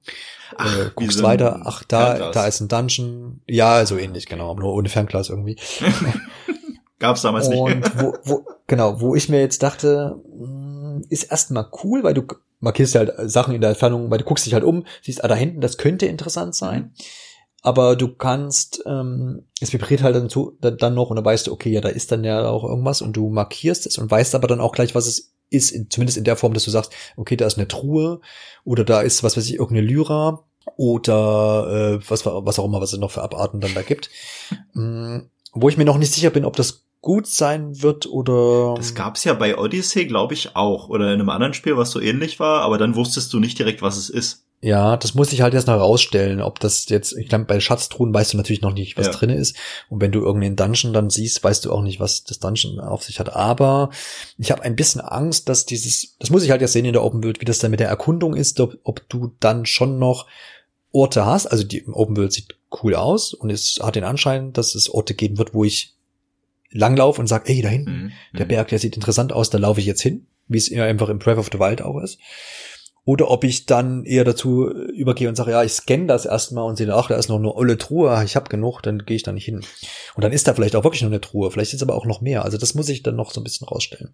[0.58, 3.42] Ach, äh, guckst weiter, ach, da, da ist ein Dungeon.
[3.48, 5.58] Ja, so ähnlich, genau, nur ohne Fernglas irgendwie.
[7.00, 7.60] Gab's damals nicht.
[7.60, 12.24] Und wo, wo, genau, wo ich mir jetzt dachte, hm, ist erstmal cool, weil du
[12.60, 15.36] markierst halt Sachen in der Entfernung, weil du guckst dich halt um, siehst, ah, da
[15.36, 16.94] hinten, das könnte interessant sein.
[16.96, 17.23] Mhm
[17.64, 21.54] aber du kannst, ähm, es vibriert halt dann, zu, dann noch und dann weißt du,
[21.54, 24.48] okay, ja, da ist dann ja auch irgendwas und du markierst es und weißt aber
[24.48, 27.38] dann auch gleich, was es ist, in, zumindest in der Form, dass du sagst, okay,
[27.38, 28.20] da ist eine Truhe
[28.66, 30.44] oder da ist, was weiß ich, irgendeine Lyra
[30.76, 34.10] oder äh, was, was auch immer, was es noch für Abarten dann da gibt.
[34.74, 38.74] Mhm, wo ich mir noch nicht sicher bin, ob das gut sein wird oder.
[38.76, 40.90] Das gab's ja bei Odyssey, glaube ich, auch.
[40.90, 43.82] Oder in einem anderen Spiel, was so ähnlich war, aber dann wusstest du nicht direkt,
[43.82, 44.46] was es ist.
[44.64, 48.14] Ja, das muss ich halt erst noch rausstellen, ob das jetzt, ich glaube, bei Schatztruhen
[48.14, 49.12] weißt du natürlich noch nicht, was ja.
[49.12, 49.58] drinne ist.
[49.90, 53.04] Und wenn du irgendeinen Dungeon dann siehst, weißt du auch nicht, was das Dungeon auf
[53.04, 53.36] sich hat.
[53.36, 53.90] Aber
[54.38, 57.04] ich habe ein bisschen Angst, dass dieses, das muss ich halt erst sehen in der
[57.04, 60.28] Open World, wie das dann mit der Erkundung ist, ob, ob du dann schon noch
[60.94, 61.48] Orte hast.
[61.48, 65.14] Also die Open World sieht cool aus und es hat den Anschein, dass es Orte
[65.14, 65.94] geben wird, wo ich
[66.72, 67.92] langlaufe und sage, ey, da hinten,
[68.32, 68.38] mhm.
[68.38, 68.50] der mhm.
[68.50, 71.38] Berg, der sieht interessant aus, da laufe ich jetzt hin, wie es einfach im Breath
[71.38, 72.18] of the Wild auch ist.
[73.06, 76.78] Oder ob ich dann eher dazu übergehe und sage, ja, ich scanne das erstmal und
[76.78, 79.34] sehe, ach, da ist noch eine olle Truhe, ich habe genug, dann gehe ich da
[79.34, 79.62] nicht hin.
[80.16, 82.22] Und dann ist da vielleicht auch wirklich noch eine Truhe, vielleicht ist aber auch noch
[82.22, 82.46] mehr.
[82.46, 84.14] Also das muss ich dann noch so ein bisschen rausstellen.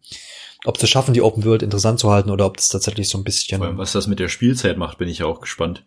[0.66, 3.24] Ob sie schaffen, die Open World interessant zu halten oder ob das tatsächlich so ein
[3.24, 3.60] bisschen.
[3.60, 5.86] Vor allem, was das mit der Spielzeit macht, bin ich auch gespannt.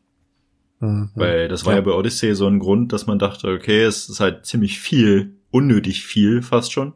[0.79, 1.11] Mhm.
[1.17, 1.81] Weil das war ja.
[1.81, 5.35] ja bei Odyssey so ein Grund, dass man dachte, okay, es ist halt ziemlich viel,
[5.51, 6.95] unnötig viel fast schon.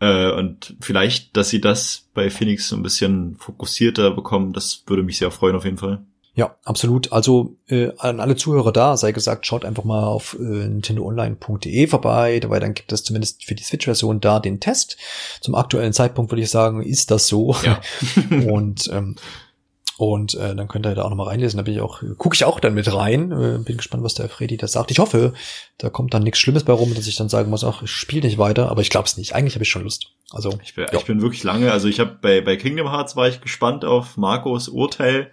[0.00, 5.02] Äh, und vielleicht, dass sie das bei Phoenix so ein bisschen fokussierter bekommen, das würde
[5.02, 6.04] mich sehr freuen auf jeden Fall.
[6.38, 7.12] Ja, absolut.
[7.12, 12.38] Also äh, an alle Zuhörer da sei gesagt, schaut einfach mal auf äh, nintendoonline.de vorbei.
[12.38, 14.98] Dabei dann gibt es zumindest für die Switch-Version da den Test.
[15.40, 17.56] Zum aktuellen Zeitpunkt würde ich sagen, ist das so.
[17.64, 17.80] Ja.
[18.52, 19.16] und ähm,
[19.98, 21.56] und äh, dann könnt ihr da auch nochmal reinlesen.
[21.56, 23.32] Da bin ich auch, gucke ich auch dann mit rein.
[23.32, 24.92] Äh, bin gespannt, was der Freddy da sagt.
[24.92, 25.32] Ich hoffe,
[25.76, 28.28] da kommt dann nichts Schlimmes bei rum, dass ich dann sagen muss, ach, ich spiele
[28.28, 29.34] nicht weiter, aber ich glaube es nicht.
[29.34, 30.12] Eigentlich habe ich schon Lust.
[30.30, 33.26] Also ich bin, ich bin wirklich lange, also ich habe bei, bei Kingdom Hearts war
[33.26, 35.32] ich gespannt auf Marcos Urteil.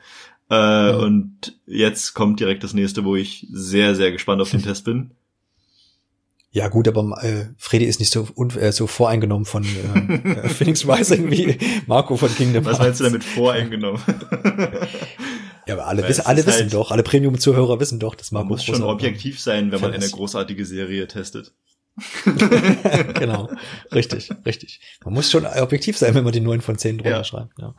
[0.49, 0.99] Äh, mhm.
[0.99, 5.11] Und jetzt kommt direkt das nächste, wo ich sehr, sehr gespannt auf den Test bin.
[6.55, 10.87] Ja gut, aber äh, Freddy ist nicht so, äh, so voreingenommen von äh, äh Phoenix
[10.87, 12.79] Rising wie Marco von Kingdom Hearts.
[12.79, 14.01] Was meinst du damit voreingenommen?
[15.67, 18.53] ja, aber alle, wissen, alle wissen halt, doch, alle Premium-Zuhörer wissen doch, dass Marco Man
[18.53, 21.51] muss schon objektiv sein, wenn man eine großartige Serie testet.
[23.15, 23.49] genau,
[23.93, 24.79] richtig, richtig.
[25.03, 27.23] Man muss schon objektiv sein, wenn man die neun von zehn drunter ja.
[27.25, 27.51] schreibt.
[27.59, 27.75] Ja.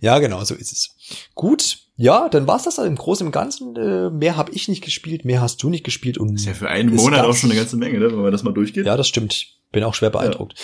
[0.00, 0.94] ja, genau, so ist es.
[1.34, 3.76] Gut, ja, dann war's das im Großen und Ganzen.
[3.76, 6.18] Äh, mehr habe ich nicht gespielt, mehr hast du nicht gespielt.
[6.18, 8.42] Und ist ja für einen Monat auch schon eine ganze Menge, ne, wenn man das
[8.42, 8.86] mal durchgeht.
[8.86, 9.46] Ja, das stimmt.
[9.72, 10.54] Bin auch schwer beeindruckt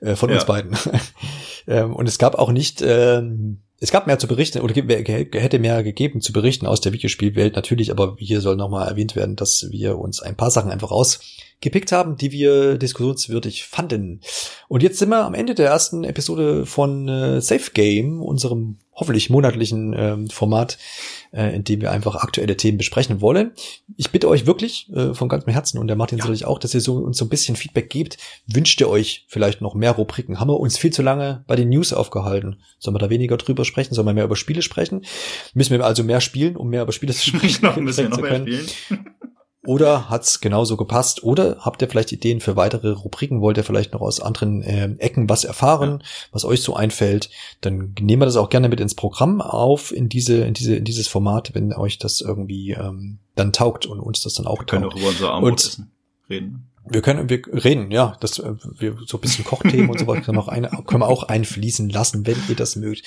[0.00, 0.08] ja.
[0.08, 0.76] äh, von uns beiden.
[1.66, 5.82] ähm, und es gab auch nicht, ähm, es gab mehr zu berichten oder hätte mehr
[5.82, 9.98] gegeben zu berichten aus der Videospielwelt natürlich, aber hier soll nochmal erwähnt werden, dass wir
[9.98, 14.20] uns ein paar Sachen einfach rausgepickt haben, die wir diskussionswürdig fanden.
[14.68, 19.28] Und jetzt sind wir am Ende der ersten Episode von äh, Safe Game, unserem hoffentlich
[19.28, 20.78] monatlichen ähm, Format,
[21.34, 23.52] äh, in dem wir einfach aktuelle Themen besprechen wollen.
[23.96, 26.24] Ich bitte euch wirklich äh, von ganzem Herzen und der Martin ja.
[26.24, 28.18] sicherlich auch, dass ihr so, uns so ein bisschen Feedback gebt.
[28.46, 30.40] Wünscht ihr euch vielleicht noch mehr Rubriken?
[30.40, 32.60] Haben wir uns viel zu lange bei den News aufgehalten?
[32.78, 33.94] Sollen wir da weniger drüber sprechen?
[33.94, 35.04] Sollen wir mehr über Spiele sprechen?
[35.54, 37.64] Müssen wir also mehr spielen, um mehr über Spiele zu sprechen?
[37.64, 38.66] noch ein bisschen noch mehr spielen.
[39.66, 41.22] Oder hat's genauso gepasst?
[41.22, 43.40] Oder habt ihr vielleicht Ideen für weitere Rubriken?
[43.40, 46.08] Wollt ihr vielleicht noch aus anderen äh, Ecken was erfahren, ja.
[46.32, 47.30] was euch so einfällt?
[47.60, 50.84] Dann nehmen wir das auch gerne mit ins Programm auf, in diese, in diese, in
[50.84, 54.66] dieses Format, wenn euch das irgendwie ähm, dann taugt und uns das dann auch wir
[54.66, 54.94] können taugt.
[54.94, 55.78] auch über unser Armut
[56.28, 56.70] reden.
[56.86, 60.20] Wir können, wir reden, ja, das, äh, wir, so ein bisschen Kochthemen und so weiter
[60.20, 63.04] können, auch ein, können wir auch einfließen lassen, wenn ihr das mögt.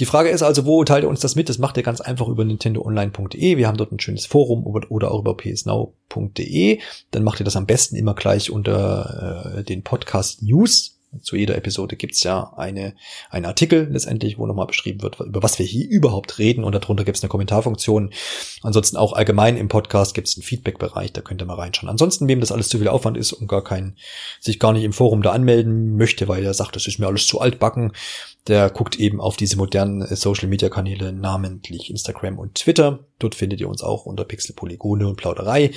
[0.00, 1.48] Die Frage ist also, wo teilt ihr uns das mit?
[1.48, 3.56] Das macht ihr ganz einfach über nintendoonline.de.
[3.56, 6.80] Wir haben dort ein schönes Forum oder auch über psnow.de.
[7.12, 11.56] Dann macht ihr das am besten immer gleich unter äh, den Podcast News Zu jeder
[11.56, 12.94] Episode gibt's ja eine,
[13.30, 16.62] einen Artikel letztendlich, wo nochmal beschrieben wird, über was wir hier überhaupt reden.
[16.62, 18.12] Und darunter gibt's eine Kommentarfunktion.
[18.62, 21.90] Ansonsten auch allgemein im Podcast gibt's einen Feedback-Bereich, da könnt ihr mal reinschauen.
[21.90, 23.96] Ansonsten, wem das alles zu viel Aufwand ist und gar kein,
[24.38, 27.26] sich gar nicht im Forum da anmelden möchte, weil er sagt, das ist mir alles
[27.26, 27.92] zu altbacken,
[28.46, 33.00] der guckt eben auf diese modernen äh, Social-Media-Kanäle, namentlich Instagram und Twitter.
[33.18, 35.72] Dort findet ihr uns auch unter Pixel, Polygone und Plauderei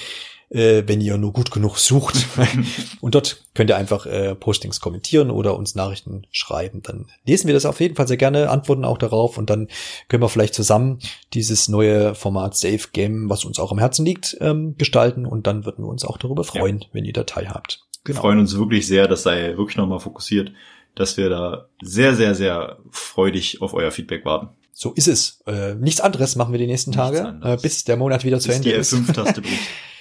[0.53, 2.27] äh, wenn ihr nur gut genug sucht.
[3.01, 6.81] und dort könnt ihr einfach äh, Postings kommentieren oder uns Nachrichten schreiben.
[6.84, 9.67] Dann lesen wir das auf jeden Fall sehr gerne, antworten auch darauf und dann
[10.07, 10.99] können wir vielleicht zusammen
[11.34, 15.65] dieses neue Format Safe Game, was uns auch am Herzen liegt, ähm, gestalten und dann
[15.65, 16.88] würden wir uns auch darüber freuen, ja.
[16.93, 17.84] wenn ihr Datei habt.
[18.03, 18.17] Genau.
[18.17, 20.51] Wir freuen uns wirklich sehr, das sei wirklich nochmal fokussiert,
[20.93, 24.49] dass wir da sehr, sehr, sehr freudig auf euer Feedback warten.
[24.75, 25.39] So ist es.
[25.45, 28.51] Äh, nichts anderes machen wir die nächsten Tage, äh, bis der Monat wieder bis zu
[28.51, 28.93] Ende die ist.
[28.93, 29.41] F5-Taste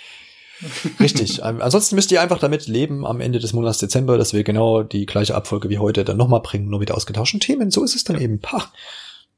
[1.01, 1.41] Richtig.
[1.43, 4.83] Ähm, ansonsten müsst ihr einfach damit leben am Ende des Monats Dezember, dass wir genau
[4.83, 7.71] die gleiche Abfolge wie heute dann nochmal bringen, nur mit ausgetauschten Themen.
[7.71, 8.23] So ist es dann ja.
[8.23, 8.41] eben.
[8.41, 8.73] Pah.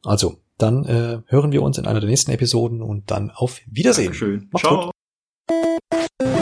[0.04, 4.06] Also, dann äh, hören wir uns in einer der nächsten Episoden und dann auf Wiedersehen.
[4.06, 4.48] Dankeschön.
[4.50, 4.90] Macht's Ciao.
[5.48, 6.33] gut.